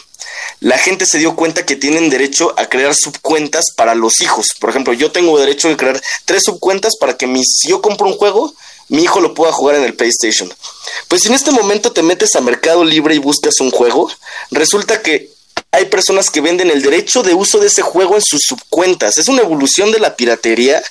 la 0.61 0.79
gente 0.79 1.07
se 1.07 1.18
dio 1.18 1.37
cuenta 1.37 1.64
que 1.64 1.76
tienen 1.76 2.11
derecho 2.11 2.55
a 2.59 2.66
crear 2.66 2.95
subcuentas 2.95 3.66
para 3.76 3.95
los 3.95 4.20
hijos. 4.20 4.49
Por 4.59 4.70
ejemplo, 4.70 4.93
yo 4.93 5.12
tengo 5.12 5.39
derecho 5.39 5.68
a 5.68 5.76
crear 5.76 6.01
tres 6.24 6.43
subcuentas 6.45 6.97
para 6.97 7.16
que 7.16 7.26
si 7.45 7.68
yo 7.68 7.81
compro 7.81 8.09
un 8.09 8.16
juego, 8.16 8.55
mi 8.89 9.03
hijo 9.03 9.20
lo 9.20 9.35
pueda 9.35 9.53
jugar 9.53 9.76
en 9.76 9.85
el 9.85 9.95
PlayStation. 9.95 10.53
Pues 11.09 11.22
si 11.22 11.29
en 11.29 11.35
este 11.35 11.51
momento 11.51 11.93
te 11.93 12.03
metes 12.03 12.35
a 12.35 12.41
Mercado 12.41 12.85
Libre 12.85 13.14
y 13.14 13.18
buscas 13.18 13.61
un 13.61 13.70
juego, 13.70 14.11
resulta 14.51 15.03
que 15.03 15.31
hay 15.70 15.85
personas 15.87 16.31
que 16.31 16.41
venden 16.41 16.70
el 16.70 16.83
derecho 16.83 17.22
de 17.22 17.35
uso 17.35 17.59
de 17.59 17.66
ese 17.66 17.83
juego 17.83 18.16
en 18.16 18.22
sus 18.22 18.41
subcuentas. 18.43 19.18
Es 19.18 19.29
una 19.29 19.43
evolución 19.43 19.93
de 19.93 20.01
la 20.01 20.16
piratería 20.16 20.83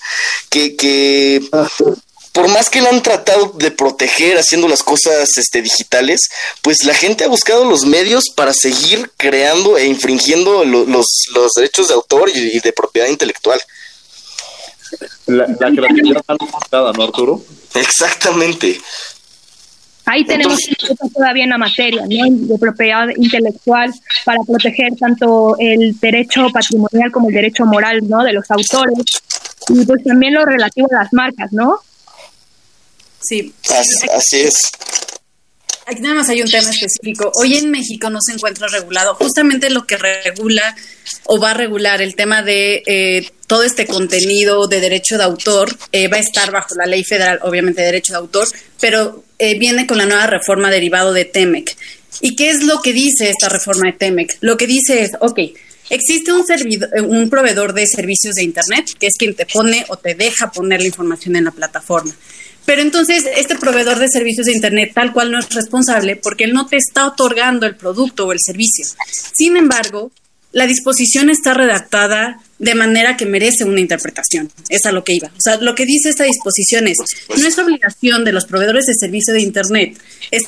que, 0.49 0.75
que 0.75 1.41
por 2.37 2.49
más 2.49 2.69
que 2.69 2.81
lo 2.81 2.89
han 2.89 3.01
tratado 3.01 3.51
de 3.57 3.71
proteger 3.71 4.37
haciendo 4.37 4.67
las 4.67 4.83
cosas 4.83 5.27
este, 5.37 5.59
digitales, 5.59 6.29
pues 6.61 6.83
la 6.85 6.93
gente 6.93 7.23
ha 7.23 7.27
buscado 7.27 7.65
los 7.65 7.83
medios 7.83 8.25
para 8.35 8.53
seguir 8.53 9.09
creando 9.17 9.75
e 9.75 9.87
infringiendo 9.87 10.63
los, 10.63 10.87
los, 10.87 11.51
derechos 11.55 11.87
de 11.87 11.95
autor 11.95 12.29
y, 12.29 12.59
de 12.59 12.73
propiedad 12.73 13.07
intelectual. 13.07 13.59
La, 15.25 15.47
la 15.47 15.71
creatividad 15.71 16.23
está 16.63 16.91
¿no, 16.93 17.03
Arturo? 17.03 17.41
Exactamente. 17.73 18.79
Ahí 20.05 20.23
tenemos 20.23 20.59
todavía 21.15 21.45
en 21.45 21.49
la 21.49 21.57
materia 21.57 22.03
de 22.07 22.57
propiedad 22.59 23.07
intelectual 23.17 23.91
para 24.25 24.41
proteger 24.43 24.93
tanto 24.99 25.55
el 25.57 25.99
derecho 25.99 26.49
patrimonial 26.53 27.11
como 27.11 27.29
el 27.29 27.33
derecho 27.33 27.65
moral 27.65 28.07
¿no? 28.07 28.23
de 28.23 28.33
los 28.33 28.49
autores 28.51 29.23
y 29.69 29.85
pues 29.85 30.03
también 30.03 30.35
lo 30.35 30.45
relativo 30.45 30.87
a 30.91 31.03
las 31.03 31.11
marcas, 31.13 31.51
¿no? 31.51 31.79
Sí. 33.21 33.53
Así, 34.13 34.41
es. 34.41 34.53
Aquí 35.85 36.01
nada 36.01 36.15
más 36.15 36.29
hay 36.29 36.41
un 36.41 36.49
tema 36.49 36.69
específico. 36.69 37.31
Hoy 37.35 37.55
en 37.55 37.71
México 37.71 38.09
no 38.09 38.19
se 38.21 38.33
encuentra 38.33 38.67
regulado 38.67 39.15
justamente 39.15 39.69
lo 39.69 39.85
que 39.85 39.97
regula 39.97 40.75
o 41.23 41.39
va 41.39 41.51
a 41.51 41.53
regular 41.53 42.01
el 42.01 42.15
tema 42.15 42.43
de 42.43 42.83
eh, 42.85 43.29
todo 43.47 43.63
este 43.63 43.87
contenido 43.87 44.67
de 44.67 44.81
derecho 44.81 45.17
de 45.17 45.23
autor. 45.23 45.77
Eh, 45.93 46.09
va 46.09 46.17
a 46.17 46.19
estar 46.21 46.51
bajo 46.51 46.75
la 46.75 46.85
ley 46.85 47.03
federal, 47.03 47.39
obviamente, 47.43 47.81
de 47.81 47.87
derecho 47.87 48.13
de 48.13 48.19
autor, 48.19 48.49
pero 48.81 49.23
eh, 49.39 49.57
viene 49.57 49.87
con 49.87 49.97
la 49.97 50.05
nueva 50.05 50.27
reforma 50.27 50.69
derivado 50.69 51.13
de 51.13 51.25
TEMEC. 51.25 51.77
¿Y 52.21 52.35
qué 52.35 52.49
es 52.49 52.63
lo 52.63 52.81
que 52.81 52.93
dice 52.93 53.29
esta 53.29 53.47
reforma 53.47 53.91
de 53.91 53.97
TEMEC? 53.97 54.37
Lo 54.41 54.57
que 54.57 54.67
dice 54.67 55.03
es, 55.03 55.11
ok, 55.19 55.39
existe 55.89 56.33
un, 56.33 56.43
un 57.05 57.29
proveedor 57.29 57.73
de 57.73 57.87
servicios 57.87 58.35
de 58.35 58.43
Internet, 58.43 58.87
que 58.99 59.07
es 59.07 59.13
quien 59.17 59.35
te 59.35 59.45
pone 59.45 59.85
o 59.87 59.97
te 59.97 60.15
deja 60.15 60.51
poner 60.51 60.81
la 60.81 60.87
información 60.87 61.35
en 61.35 61.45
la 61.45 61.51
plataforma. 61.51 62.13
Pero 62.67 62.81
entonces 62.81 63.23
este 63.37 63.55
proveedor 63.55 63.97
de 63.97 64.09
servicios 64.09 64.45
de 64.45 64.51
Internet 64.51 64.91
tal 64.93 65.13
cual 65.13 65.31
no 65.31 65.39
es 65.39 65.49
responsable 65.53 66.17
porque 66.17 66.43
él 66.43 66.51
no 66.51 66.67
te 66.67 66.75
está 66.75 67.07
otorgando 67.07 67.65
el 67.65 67.77
producto 67.77 68.27
o 68.27 68.33
el 68.33 68.39
servicio. 68.41 68.85
Sin 69.33 69.55
embargo, 69.55 70.11
la 70.51 70.67
disposición 70.67 71.29
está 71.29 71.53
redactada 71.53 72.41
de 72.59 72.75
manera 72.75 73.15
que 73.15 73.25
merece 73.25 73.63
una 73.63 73.79
interpretación. 73.79 74.51
Es 74.67 74.85
a 74.85 74.91
lo 74.91 75.05
que 75.05 75.13
iba. 75.13 75.29
O 75.29 75.39
sea, 75.39 75.55
lo 75.61 75.75
que 75.75 75.85
dice 75.85 76.09
esta 76.09 76.25
disposición 76.25 76.89
es, 76.89 76.97
no 77.29 77.47
es 77.47 77.57
obligación 77.57 78.25
de 78.25 78.33
los 78.33 78.45
proveedores 78.45 78.85
de 78.85 78.95
servicio 78.95 79.33
de 79.33 79.41
Internet 79.41 79.97
es 80.29 80.43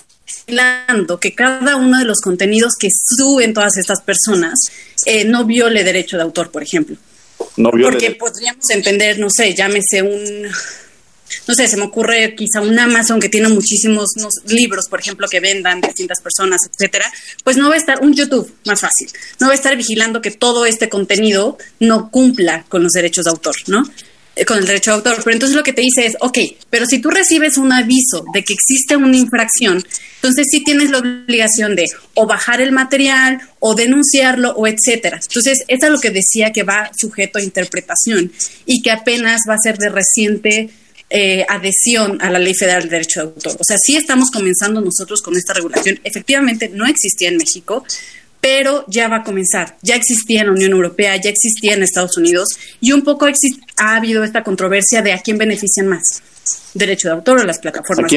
que 1.21 1.35
cada 1.35 1.77
uno 1.77 1.99
de 1.99 2.05
los 2.05 2.19
contenidos 2.19 2.73
que 2.77 2.89
suben 2.91 3.53
todas 3.53 3.77
estas 3.77 4.01
personas 4.01 4.59
eh, 5.05 5.23
no 5.23 5.45
viole 5.45 5.85
derecho 5.85 6.17
de 6.17 6.23
autor, 6.23 6.51
por 6.51 6.63
ejemplo. 6.63 6.97
No 7.55 7.71
viole. 7.71 7.93
Porque 7.93 8.11
podríamos 8.11 8.69
entender, 8.71 9.19
no 9.19 9.29
sé, 9.29 9.53
llámese 9.55 10.01
un 10.01 10.49
no 11.47 11.53
sé, 11.53 11.67
se 11.67 11.77
me 11.77 11.83
ocurre 11.83 12.35
quizá 12.35 12.61
un 12.61 12.77
Amazon 12.77 13.19
que 13.19 13.29
tiene 13.29 13.49
muchísimos 13.49 14.09
libros, 14.47 14.87
por 14.89 14.99
ejemplo, 14.99 15.27
que 15.27 15.39
vendan 15.39 15.81
distintas 15.81 16.21
personas, 16.21 16.61
etcétera, 16.69 17.11
pues 17.43 17.57
no 17.57 17.69
va 17.69 17.75
a 17.75 17.77
estar 17.77 18.01
un 18.01 18.13
YouTube 18.13 18.53
más 18.65 18.79
fácil, 18.81 19.09
no 19.39 19.47
va 19.47 19.53
a 19.53 19.55
estar 19.55 19.75
vigilando 19.75 20.21
que 20.21 20.31
todo 20.31 20.65
este 20.65 20.89
contenido 20.89 21.57
no 21.79 22.09
cumpla 22.11 22.65
con 22.69 22.83
los 22.83 22.91
derechos 22.91 23.25
de 23.25 23.31
autor, 23.31 23.55
¿no? 23.67 23.83
Eh, 24.39 24.45
con 24.45 24.57
el 24.57 24.65
derecho 24.65 24.91
de 24.91 24.95
autor. 24.95 25.17
Pero 25.23 25.33
entonces 25.33 25.55
lo 25.55 25.63
que 25.63 25.73
te 25.73 25.81
dice 25.81 26.05
es, 26.05 26.15
ok, 26.21 26.37
pero 26.69 26.85
si 26.85 26.99
tú 26.99 27.09
recibes 27.09 27.57
un 27.57 27.73
aviso 27.73 28.23
de 28.33 28.43
que 28.43 28.53
existe 28.53 28.95
una 28.95 29.17
infracción, 29.17 29.83
entonces 30.15 30.47
sí 30.49 30.63
tienes 30.63 30.91
la 30.91 30.99
obligación 30.99 31.75
de 31.75 31.85
o 32.13 32.25
bajar 32.25 32.61
el 32.61 32.71
material 32.71 33.41
o 33.59 33.75
denunciarlo 33.75 34.51
o 34.51 34.65
etcétera. 34.65 35.19
Entonces, 35.21 35.63
eso 35.67 35.85
es 35.85 35.91
lo 35.91 35.99
que 35.99 36.11
decía 36.11 36.51
que 36.53 36.63
va 36.63 36.89
sujeto 36.97 37.39
a 37.39 37.43
interpretación 37.43 38.31
y 38.65 38.81
que 38.81 38.91
apenas 38.91 39.41
va 39.47 39.55
a 39.55 39.61
ser 39.61 39.77
de 39.77 39.89
reciente 39.89 40.69
eh, 41.09 41.45
adhesión 41.49 42.21
a 42.21 42.29
la 42.29 42.39
Ley 42.39 42.53
Federal 42.53 42.83
de 42.83 42.89
Derecho 42.89 43.21
de 43.21 43.25
Autor. 43.27 43.53
O 43.59 43.63
sea, 43.63 43.77
sí 43.79 43.97
estamos 43.97 44.29
comenzando 44.31 44.79
nosotros 44.81 45.21
con 45.21 45.35
esta 45.35 45.53
regulación. 45.53 45.99
Efectivamente, 46.03 46.69
no 46.69 46.85
existía 46.85 47.29
en 47.29 47.37
México, 47.37 47.83
pero 48.41 48.85
ya 48.87 49.07
va 49.07 49.17
a 49.17 49.23
comenzar. 49.23 49.77
Ya 49.81 49.95
existía 49.95 50.41
en 50.41 50.47
la 50.47 50.53
Unión 50.53 50.71
Europea, 50.71 51.15
ya 51.17 51.29
existía 51.29 51.73
en 51.73 51.83
Estados 51.83 52.15
Unidos 52.17 52.49
y 52.79 52.91
un 52.91 53.01
poco 53.01 53.25
ha 53.77 53.95
habido 53.95 54.23
esta 54.23 54.43
controversia 54.43 55.01
de 55.01 55.13
a 55.13 55.19
quién 55.19 55.37
benefician 55.37 55.87
más, 55.87 56.03
derecho 56.73 57.09
de 57.09 57.15
autor 57.15 57.39
o 57.39 57.43
las 57.43 57.59
plataformas. 57.59 58.11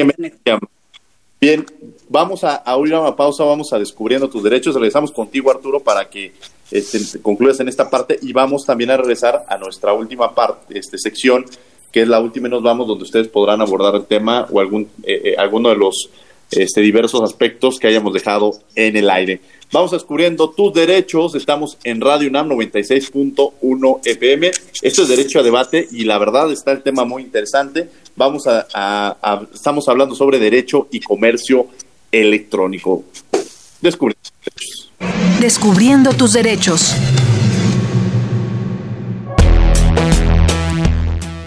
Bien, 1.41 1.65
vamos 2.07 2.45
a, 2.45 2.55
a 2.55 2.77
una 2.77 3.15
pausa, 3.17 3.43
vamos 3.43 3.73
a 3.73 3.79
descubriendo 3.79 4.29
tus 4.29 4.43
derechos. 4.43 4.75
Regresamos 4.75 5.11
contigo, 5.11 5.51
Arturo, 5.51 5.81
para 5.81 6.09
que 6.09 6.31
este, 6.71 7.19
concluyas 7.21 7.59
en 7.59 7.67
esta 7.67 7.89
parte 7.89 8.17
y 8.21 8.31
vamos 8.31 8.65
también 8.65 8.91
a 8.91 8.97
regresar 8.97 9.43
a 9.49 9.57
nuestra 9.57 9.91
última 9.91 10.33
parte, 10.33 10.79
este, 10.79 10.97
sección 10.97 11.45
que 11.93 12.01
es 12.01 12.07
la 12.07 12.19
última 12.19 12.47
y 12.47 12.51
nos 12.51 12.63
vamos, 12.63 12.87
donde 12.87 13.03
ustedes 13.03 13.27
podrán 13.27 13.61
abordar 13.61 13.95
el 13.95 14.05
tema 14.05 14.47
o 14.51 14.59
algún 14.59 14.89
eh, 15.03 15.21
eh, 15.23 15.35
alguno 15.37 15.69
de 15.69 15.75
los 15.75 16.09
este, 16.49 16.81
diversos 16.81 17.21
aspectos 17.21 17.79
que 17.79 17.87
hayamos 17.87 18.13
dejado 18.13 18.55
en 18.75 18.97
el 18.97 19.09
aire. 19.11 19.41
Vamos 19.71 19.91
descubriendo 19.91 20.49
tus 20.49 20.73
derechos. 20.73 21.35
Estamos 21.35 21.77
en 21.83 22.01
Radio 22.01 22.29
UNAM 22.29 22.49
96.1 22.49 23.99
FM. 24.05 24.51
Esto 24.81 25.03
es 25.03 25.07
Derecho 25.07 25.39
a 25.39 25.43
Debate 25.43 25.87
y 25.91 26.03
la 26.03 26.17
verdad 26.17 26.51
está 26.51 26.71
el 26.71 26.81
tema 26.81 27.05
muy 27.05 27.21
interesante. 27.21 27.89
Vamos 28.15 28.45
a, 28.47 29.47
estamos 29.53 29.87
hablando 29.87 30.15
sobre 30.15 30.39
derecho 30.39 30.87
y 30.91 30.99
comercio 30.99 31.67
electrónico. 32.11 33.03
Descubriendo 33.81 34.21
tus 34.21 34.33
derechos. 34.45 34.91
Descubriendo 35.39 36.13
tus 36.13 36.33
derechos. 36.33 36.95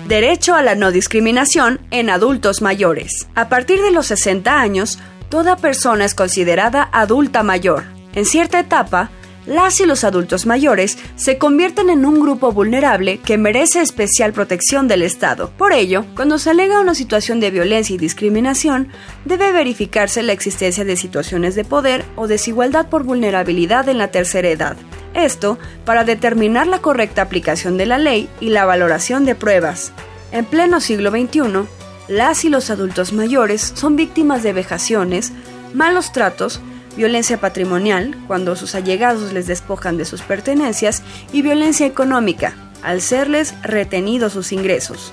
Derecho 0.08 0.54
a 0.54 0.62
la 0.62 0.76
no 0.76 0.92
discriminación 0.92 1.80
en 1.90 2.10
adultos 2.10 2.62
mayores. 2.62 3.26
A 3.34 3.48
partir 3.48 3.82
de 3.82 3.90
los 3.90 4.06
60 4.06 4.60
años, 4.60 5.00
toda 5.28 5.56
persona 5.56 6.04
es 6.04 6.14
considerada 6.14 6.88
adulta 6.92 7.42
mayor. 7.42 7.82
En 8.14 8.24
cierta 8.24 8.60
etapa, 8.60 9.10
las 9.46 9.80
y 9.80 9.86
los 9.86 10.04
adultos 10.04 10.44
mayores 10.44 10.98
se 11.14 11.38
convierten 11.38 11.88
en 11.88 12.04
un 12.04 12.20
grupo 12.20 12.52
vulnerable 12.52 13.18
que 13.18 13.38
merece 13.38 13.80
especial 13.80 14.32
protección 14.32 14.88
del 14.88 15.02
Estado. 15.02 15.50
Por 15.56 15.72
ello, 15.72 16.04
cuando 16.14 16.38
se 16.38 16.50
alega 16.50 16.80
una 16.80 16.94
situación 16.94 17.40
de 17.40 17.50
violencia 17.50 17.94
y 17.94 17.98
discriminación, 17.98 18.88
debe 19.24 19.52
verificarse 19.52 20.22
la 20.22 20.32
existencia 20.32 20.84
de 20.84 20.96
situaciones 20.96 21.54
de 21.54 21.64
poder 21.64 22.04
o 22.16 22.26
desigualdad 22.26 22.88
por 22.88 23.04
vulnerabilidad 23.04 23.88
en 23.88 23.98
la 23.98 24.08
tercera 24.08 24.48
edad, 24.48 24.76
esto 25.14 25.58
para 25.84 26.04
determinar 26.04 26.66
la 26.66 26.80
correcta 26.80 27.22
aplicación 27.22 27.76
de 27.76 27.86
la 27.86 27.98
ley 27.98 28.28
y 28.40 28.50
la 28.50 28.64
valoración 28.64 29.24
de 29.24 29.34
pruebas. 29.34 29.92
En 30.32 30.44
pleno 30.44 30.80
siglo 30.80 31.10
XXI, 31.10 31.66
las 32.08 32.44
y 32.44 32.48
los 32.48 32.70
adultos 32.70 33.12
mayores 33.12 33.72
son 33.74 33.96
víctimas 33.96 34.42
de 34.42 34.52
vejaciones, 34.52 35.32
malos 35.74 36.12
tratos, 36.12 36.60
violencia 36.96 37.38
patrimonial, 37.38 38.16
cuando 38.26 38.56
sus 38.56 38.74
allegados 38.74 39.32
les 39.32 39.46
despojan 39.46 39.96
de 39.96 40.04
sus 40.04 40.22
pertenencias, 40.22 41.02
y 41.32 41.42
violencia 41.42 41.86
económica, 41.86 42.54
al 42.82 43.00
serles 43.00 43.54
retenidos 43.62 44.32
sus 44.32 44.52
ingresos. 44.52 45.12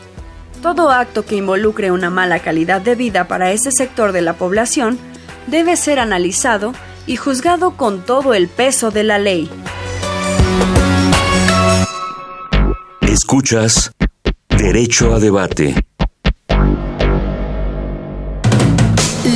Todo 0.61 0.91
acto 0.91 1.25
que 1.25 1.35
involucre 1.35 1.91
una 1.91 2.09
mala 2.09 2.39
calidad 2.39 2.81
de 2.81 2.95
vida 2.95 3.27
para 3.27 3.51
ese 3.51 3.71
sector 3.71 4.13
de 4.13 4.21
la 4.21 4.33
población 4.33 4.97
debe 5.47 5.75
ser 5.75 5.99
analizado 5.99 6.73
y 7.05 7.17
juzgado 7.17 7.75
con 7.75 8.01
todo 8.05 8.33
el 8.33 8.47
peso 8.47 8.89
de 8.89 9.03
la 9.03 9.19
ley. 9.19 9.49
Escuchas 13.01 13.91
Derecho 14.57 15.13
a 15.13 15.19
Debate. 15.19 15.75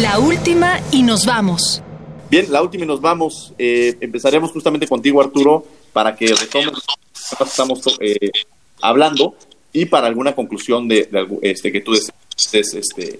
La 0.02 0.20
última 0.20 0.80
y 0.92 1.04
nos 1.04 1.26
vamos. 1.26 1.84
Bien, 2.30 2.52
la 2.52 2.62
última 2.62 2.84
y 2.84 2.88
nos 2.88 3.02
vamos. 3.02 3.54
Eh, 3.58 3.96
empezaremos 4.02 4.52
justamente 4.52 4.88
contigo, 4.88 5.22
Arturo, 5.22 5.66
para 5.94 6.16
que 6.16 6.28
retomes 6.28 6.74
lo 6.74 7.38
que 7.38 7.44
estamos 7.44 7.82
eh, 8.00 8.32
hablando 8.82 9.36
y 9.72 9.86
para 9.86 10.08
alguna 10.08 10.36
conclusión 10.36 10.88
de, 10.88 11.10
este, 11.42 11.72
que 11.72 11.82
tú 11.82 11.94
estés 11.94 12.74
este. 12.74 13.20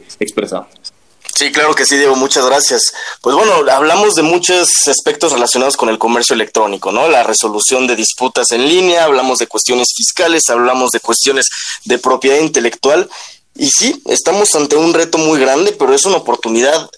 Sí, 1.38 1.52
claro 1.52 1.76
que 1.76 1.86
sí, 1.86 1.98
Diego, 1.98 2.16
muchas 2.16 2.46
gracias. 2.48 2.82
Pues 3.22 3.36
bueno, 3.36 3.54
hablamos 3.72 4.16
de 4.16 4.24
muchos 4.24 4.88
aspectos 4.88 5.32
relacionados 5.32 5.78
con 5.78 5.88
el 5.90 6.00
comercio 6.00 6.34
electrónico, 6.34 6.92
¿no? 6.92 7.08
La 7.10 7.22
resolución 7.22 7.86
de 7.86 7.96
disputas 7.96 8.50
en 8.52 8.68
línea, 8.68 9.04
hablamos 9.04 9.38
de 9.38 9.46
cuestiones 9.46 9.90
fiscales, 9.96 10.50
hablamos 10.50 10.90
de 10.92 11.00
cuestiones 11.00 11.48
de 11.86 12.00
propiedad 12.00 12.40
intelectual. 12.40 13.08
Y 13.56 13.68
sí, 13.68 14.02
estamos 14.08 14.56
ante 14.56 14.76
un 14.78 14.94
reto 14.94 15.20
muy 15.20 15.40
grande, 15.40 15.74
pero 15.78 15.94
es 15.94 16.06
una 16.06 16.18
oportunidad 16.18 16.90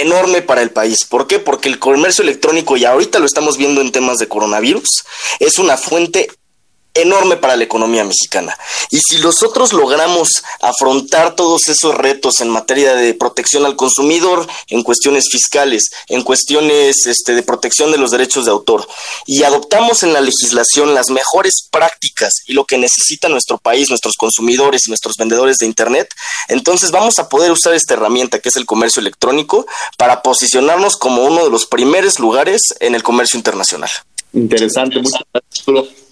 enorme 0.00 0.42
para 0.42 0.62
el 0.62 0.70
país. 0.70 0.98
¿Por 1.08 1.26
qué? 1.26 1.38
Porque 1.38 1.68
el 1.68 1.78
comercio 1.78 2.22
electrónico, 2.22 2.76
y 2.76 2.84
ahorita 2.84 3.18
lo 3.18 3.26
estamos 3.26 3.56
viendo 3.56 3.80
en 3.80 3.92
temas 3.92 4.18
de 4.18 4.28
coronavirus, 4.28 5.04
es 5.40 5.58
una 5.58 5.76
fuente 5.76 6.30
enorme 6.94 7.36
para 7.36 7.56
la 7.56 7.64
economía 7.64 8.04
mexicana. 8.04 8.56
Y 8.90 9.00
si 9.00 9.18
nosotros 9.18 9.72
logramos 9.72 10.28
afrontar 10.60 11.34
todos 11.34 11.68
esos 11.68 11.94
retos 11.94 12.40
en 12.40 12.48
materia 12.48 12.94
de 12.94 13.14
protección 13.14 13.66
al 13.66 13.76
consumidor, 13.76 14.46
en 14.68 14.82
cuestiones 14.82 15.24
fiscales, 15.30 15.90
en 16.08 16.22
cuestiones 16.22 17.06
este, 17.06 17.34
de 17.34 17.42
protección 17.42 17.90
de 17.90 17.98
los 17.98 18.10
derechos 18.10 18.44
de 18.44 18.52
autor, 18.52 18.86
y 19.26 19.42
adoptamos 19.42 20.02
en 20.02 20.12
la 20.12 20.20
legislación 20.20 20.94
las 20.94 21.10
mejores 21.10 21.68
prácticas 21.70 22.32
y 22.46 22.52
lo 22.52 22.64
que 22.64 22.78
necesita 22.78 23.28
nuestro 23.28 23.58
país, 23.58 23.90
nuestros 23.90 24.14
consumidores 24.16 24.82
y 24.86 24.90
nuestros 24.90 25.16
vendedores 25.16 25.56
de 25.58 25.66
Internet, 25.66 26.14
entonces 26.48 26.90
vamos 26.90 27.18
a 27.18 27.28
poder 27.28 27.50
usar 27.50 27.74
esta 27.74 27.94
herramienta 27.94 28.38
que 28.38 28.48
es 28.48 28.56
el 28.56 28.66
comercio 28.66 29.00
electrónico 29.00 29.66
para 29.98 30.22
posicionarnos 30.22 30.96
como 30.96 31.24
uno 31.24 31.44
de 31.44 31.50
los 31.50 31.66
primeros 31.66 32.18
lugares 32.18 32.60
en 32.80 32.94
el 32.94 33.02
comercio 33.02 33.36
internacional. 33.36 33.90
Interesante, 34.34 34.98
muchas 34.98 35.22
gracias. 35.32 35.64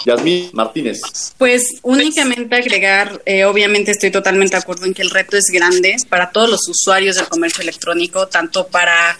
Yasmín 0.04 0.50
Martínez. 0.52 1.00
Pues 1.38 1.64
únicamente 1.82 2.56
agregar, 2.56 3.22
eh, 3.24 3.44
obviamente 3.44 3.92
estoy 3.92 4.10
totalmente 4.10 4.56
de 4.56 4.62
acuerdo 4.62 4.86
en 4.86 4.94
que 4.94 5.02
el 5.02 5.10
reto 5.10 5.36
es 5.36 5.46
grande 5.52 5.96
para 6.08 6.30
todos 6.30 6.50
los 6.50 6.68
usuarios 6.68 7.16
del 7.16 7.28
comercio 7.28 7.62
electrónico, 7.62 8.26
tanto 8.28 8.66
para 8.66 9.16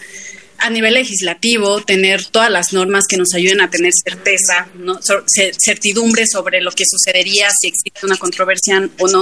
a 0.59 0.69
nivel 0.69 0.93
legislativo, 0.93 1.81
tener 1.81 2.25
todas 2.25 2.49
las 2.49 2.71
normas 2.71 3.03
que 3.09 3.17
nos 3.17 3.33
ayuden 3.33 3.59
a 3.59 3.69
tener 3.69 3.91
certeza, 3.93 4.69
¿no? 4.75 4.97
certidumbre 5.57 6.25
sobre 6.25 6.61
lo 6.61 6.71
que 6.71 6.85
sucedería 6.89 7.49
si 7.51 7.67
existe 7.67 8.05
una 8.05 8.15
controversia 8.15 8.89
o 8.99 9.07
no, 9.09 9.21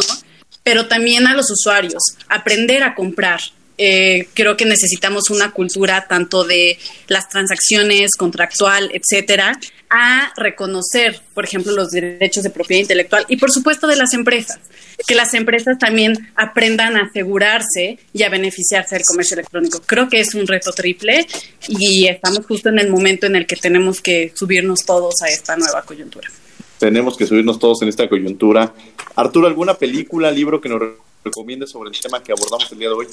pero 0.62 0.88
también 0.88 1.26
a 1.26 1.34
los 1.34 1.50
usuarios, 1.50 2.04
aprender 2.28 2.84
a 2.84 2.94
comprar, 2.94 3.42
eh, 3.84 4.28
creo 4.36 4.56
que 4.56 4.66
necesitamos 4.66 5.32
una 5.32 5.52
cultura 5.52 6.06
tanto 6.08 6.44
de 6.44 6.78
las 7.08 7.30
transacciones 7.30 8.12
contractual, 8.16 8.92
etcétera, 8.94 9.60
a 9.90 10.32
reconocer, 10.38 11.20
por 11.34 11.46
ejemplo, 11.46 11.72
los 11.72 11.90
derechos 11.90 12.44
de 12.44 12.52
propiedad 12.52 12.82
intelectual 12.82 13.26
y, 13.28 13.38
por 13.38 13.52
supuesto, 13.52 13.88
de 13.88 13.96
las 13.96 14.14
empresas. 14.14 14.60
Que 15.08 15.16
las 15.16 15.34
empresas 15.34 15.80
también 15.80 16.32
aprendan 16.36 16.96
a 16.96 17.06
asegurarse 17.06 17.98
y 18.14 18.22
a 18.22 18.30
beneficiarse 18.30 18.94
del 18.94 19.04
comercio 19.04 19.34
electrónico. 19.34 19.82
Creo 19.84 20.08
que 20.10 20.20
es 20.20 20.36
un 20.36 20.46
reto 20.46 20.72
triple 20.74 21.26
y 21.68 22.06
estamos 22.08 22.46
justo 22.46 22.70
en 22.70 22.78
el 22.78 22.92
momento 22.92 23.26
en 23.26 23.36
el 23.36 23.48
que 23.48 23.56
tenemos 23.56 24.00
que 24.00 24.32
subirnos 24.36 24.86
todos 24.86 25.24
a 25.24 25.28
esta 25.28 25.58
nueva 25.58 25.82
coyuntura. 25.82 26.30
Tenemos 26.78 27.18
que 27.18 27.26
subirnos 27.26 27.58
todos 27.58 27.82
en 27.82 27.88
esta 27.88 28.08
coyuntura. 28.08 28.76
Arturo, 29.16 29.48
¿alguna 29.48 29.74
película, 29.74 30.30
libro 30.30 30.62
que 30.62 30.70
nos 30.70 30.82
recomiendes 31.24 31.72
sobre 31.72 31.90
el 31.90 32.00
tema 32.00 32.24
que 32.24 32.32
abordamos 32.32 32.72
el 32.72 32.80
día 32.80 32.90
de 32.90 32.94
hoy? 32.94 33.08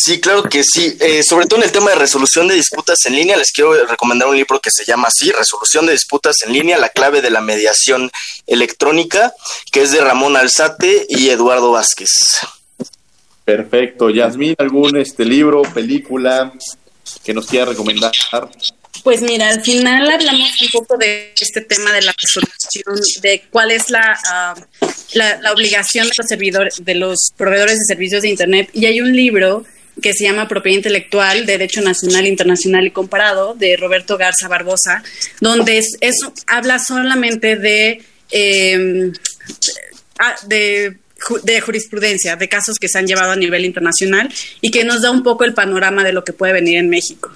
Sí, 0.00 0.20
claro 0.20 0.44
que 0.44 0.62
sí. 0.62 0.96
Eh, 1.00 1.24
sobre 1.24 1.46
todo 1.46 1.58
en 1.58 1.64
el 1.64 1.72
tema 1.72 1.90
de 1.90 1.96
resolución 1.96 2.46
de 2.46 2.54
disputas 2.54 2.98
en 3.06 3.16
línea, 3.16 3.36
les 3.36 3.50
quiero 3.50 3.84
recomendar 3.84 4.28
un 4.28 4.36
libro 4.36 4.60
que 4.60 4.70
se 4.70 4.84
llama 4.84 5.08
así, 5.08 5.32
Resolución 5.32 5.86
de 5.86 5.92
disputas 5.92 6.36
en 6.46 6.52
línea, 6.52 6.78
la 6.78 6.90
clave 6.90 7.20
de 7.20 7.30
la 7.30 7.40
mediación 7.40 8.08
electrónica, 8.46 9.34
que 9.72 9.82
es 9.82 9.90
de 9.90 10.00
Ramón 10.00 10.36
Alzate 10.36 11.04
y 11.08 11.30
Eduardo 11.30 11.72
Vázquez. 11.72 12.10
Perfecto. 13.44 14.08
Yasmín, 14.08 14.54
¿algún 14.58 14.96
este 14.98 15.24
libro, 15.24 15.62
película 15.62 16.52
que 17.24 17.34
nos 17.34 17.46
quiera 17.46 17.64
recomendar? 17.64 18.12
Pues 19.02 19.20
mira, 19.20 19.48
al 19.48 19.62
final 19.62 20.08
hablamos 20.12 20.62
un 20.62 20.68
poco 20.68 20.96
de 20.96 21.34
este 21.40 21.62
tema 21.62 21.90
de 21.92 22.02
la 22.02 22.14
resolución, 22.16 23.20
de 23.20 23.42
cuál 23.50 23.72
es 23.72 23.90
la, 23.90 24.16
ah, 24.30 24.54
la, 25.14 25.40
la, 25.40 25.52
obligación 25.52 26.06
de 26.06 26.12
los 26.16 26.26
servidores, 26.28 26.74
de 26.84 26.94
los 26.94 27.32
proveedores 27.36 27.78
de 27.78 27.84
servicios 27.84 28.22
de 28.22 28.28
Internet. 28.28 28.70
Y 28.74 28.86
hay 28.86 29.00
un 29.00 29.12
libro 29.12 29.64
que 30.00 30.12
se 30.12 30.24
llama 30.24 30.48
Propiedad 30.48 30.76
Intelectual, 30.76 31.46
Derecho 31.46 31.80
Nacional, 31.80 32.26
Internacional 32.26 32.86
y 32.86 32.90
Comparado, 32.90 33.54
de 33.54 33.76
Roberto 33.76 34.16
Garza 34.16 34.48
Barbosa, 34.48 35.02
donde 35.40 35.78
es, 35.78 35.96
eso 36.00 36.32
habla 36.46 36.78
solamente 36.78 37.56
de, 37.56 38.02
em, 38.30 39.12
de, 40.46 40.96
de 41.42 41.60
jurisprudencia, 41.60 42.36
de 42.36 42.48
casos 42.48 42.76
que 42.80 42.88
se 42.88 42.98
han 42.98 43.06
llevado 43.06 43.32
a 43.32 43.36
nivel 43.36 43.64
internacional 43.64 44.32
y 44.60 44.70
que 44.70 44.84
nos 44.84 45.02
da 45.02 45.10
un 45.10 45.22
poco 45.22 45.44
el 45.44 45.54
panorama 45.54 46.04
de 46.04 46.12
lo 46.12 46.24
que 46.24 46.32
puede 46.32 46.52
venir 46.52 46.78
en 46.78 46.88
México 46.88 47.30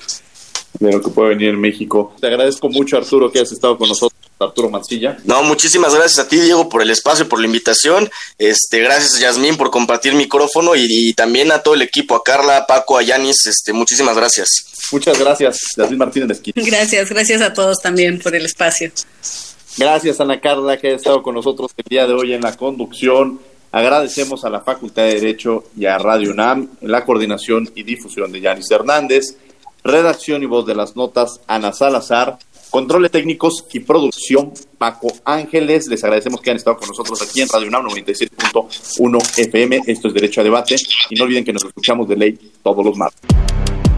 de 0.82 0.92
lo 0.92 1.00
que 1.00 1.10
puede 1.10 1.30
venir 1.30 1.50
en 1.50 1.60
México. 1.60 2.14
Te 2.20 2.26
agradezco 2.26 2.68
mucho, 2.68 2.96
Arturo, 2.96 3.30
que 3.30 3.40
has 3.40 3.52
estado 3.52 3.78
con 3.78 3.88
nosotros. 3.88 4.11
Arturo 4.42 4.70
Mancilla. 4.70 5.18
No, 5.24 5.42
muchísimas 5.42 5.94
gracias 5.94 6.24
a 6.24 6.28
ti, 6.28 6.40
Diego, 6.40 6.68
por 6.68 6.82
el 6.82 6.90
espacio, 6.90 7.28
por 7.28 7.40
la 7.40 7.46
invitación. 7.46 8.10
Este, 8.38 8.80
gracias, 8.80 9.20
Yasmín, 9.20 9.56
por 9.56 9.70
compartir 9.70 10.14
micrófono 10.14 10.74
y, 10.74 11.12
también 11.14 11.52
a 11.52 11.62
todo 11.62 11.74
el 11.74 11.82
equipo, 11.82 12.14
a 12.14 12.22
Carla, 12.22 12.58
a 12.58 12.66
Paco, 12.66 12.98
a 12.98 13.02
Yanis, 13.02 13.46
este, 13.46 13.72
muchísimas 13.72 14.16
gracias. 14.16 14.48
Muchas 14.90 15.18
gracias, 15.18 15.60
Yasmín 15.76 15.98
Martínez 15.98 16.42
Gracias, 16.54 17.08
gracias 17.08 17.40
a 17.42 17.52
todos 17.52 17.80
también 17.80 18.18
por 18.18 18.34
el 18.34 18.44
espacio. 18.44 18.90
Gracias, 19.78 20.20
Ana 20.20 20.40
Carla, 20.40 20.76
que 20.76 20.88
ha 20.88 20.96
estado 20.96 21.22
con 21.22 21.34
nosotros 21.34 21.70
el 21.76 21.84
día 21.88 22.06
de 22.06 22.12
hoy 22.12 22.34
en 22.34 22.42
la 22.42 22.54
conducción. 22.56 23.40
Agradecemos 23.72 24.44
a 24.44 24.50
la 24.50 24.60
Facultad 24.60 25.04
de 25.04 25.14
Derecho 25.14 25.64
y 25.74 25.86
a 25.86 25.96
Radio 25.96 26.30
UNAM 26.30 26.68
la 26.82 27.06
coordinación 27.06 27.70
y 27.74 27.82
difusión 27.82 28.30
de 28.30 28.42
Yanis 28.42 28.70
Hernández, 28.70 29.38
redacción 29.82 30.42
y 30.42 30.46
voz 30.46 30.66
de 30.66 30.74
las 30.74 30.94
notas 30.94 31.40
Ana 31.46 31.72
Salazar, 31.72 32.38
Controles 32.72 33.10
técnicos 33.10 33.66
y 33.74 33.80
producción, 33.80 34.50
Paco 34.78 35.12
Ángeles. 35.26 35.88
Les 35.88 36.02
agradecemos 36.04 36.40
que 36.40 36.52
han 36.52 36.56
estado 36.56 36.78
con 36.78 36.88
nosotros 36.88 37.20
aquí 37.20 37.42
en 37.42 37.48
Radio 37.50 37.68
UNAM 37.68 37.84
97.1 37.84 39.38
FM. 39.40 39.82
Esto 39.86 40.08
es 40.08 40.14
Derecho 40.14 40.40
a 40.40 40.44
Debate. 40.44 40.76
Y 41.10 41.16
no 41.16 41.24
olviden 41.24 41.44
que 41.44 41.52
nos 41.52 41.64
escuchamos 41.64 42.08
de 42.08 42.16
ley 42.16 42.38
todos 42.62 42.82
los 42.82 42.96
martes. 42.96 43.20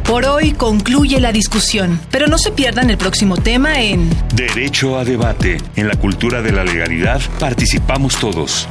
Por 0.03 0.25
hoy 0.25 0.55
concluye 0.55 1.21
la 1.21 1.31
discusión, 1.31 2.01
pero 2.11 2.27
no 2.27 2.37
se 2.37 2.51
pierdan 2.51 2.91
el 2.91 2.99
próximo 2.99 3.37
tema 3.37 3.81
en 3.81 4.11
Derecho 4.35 4.99
a 4.99 5.05
Debate. 5.05 5.59
En 5.77 5.87
la 5.87 5.95
cultura 5.95 6.43
de 6.43 6.51
la 6.51 6.65
legalidad 6.65 7.21
participamos 7.39 8.19
todos. 8.19 8.67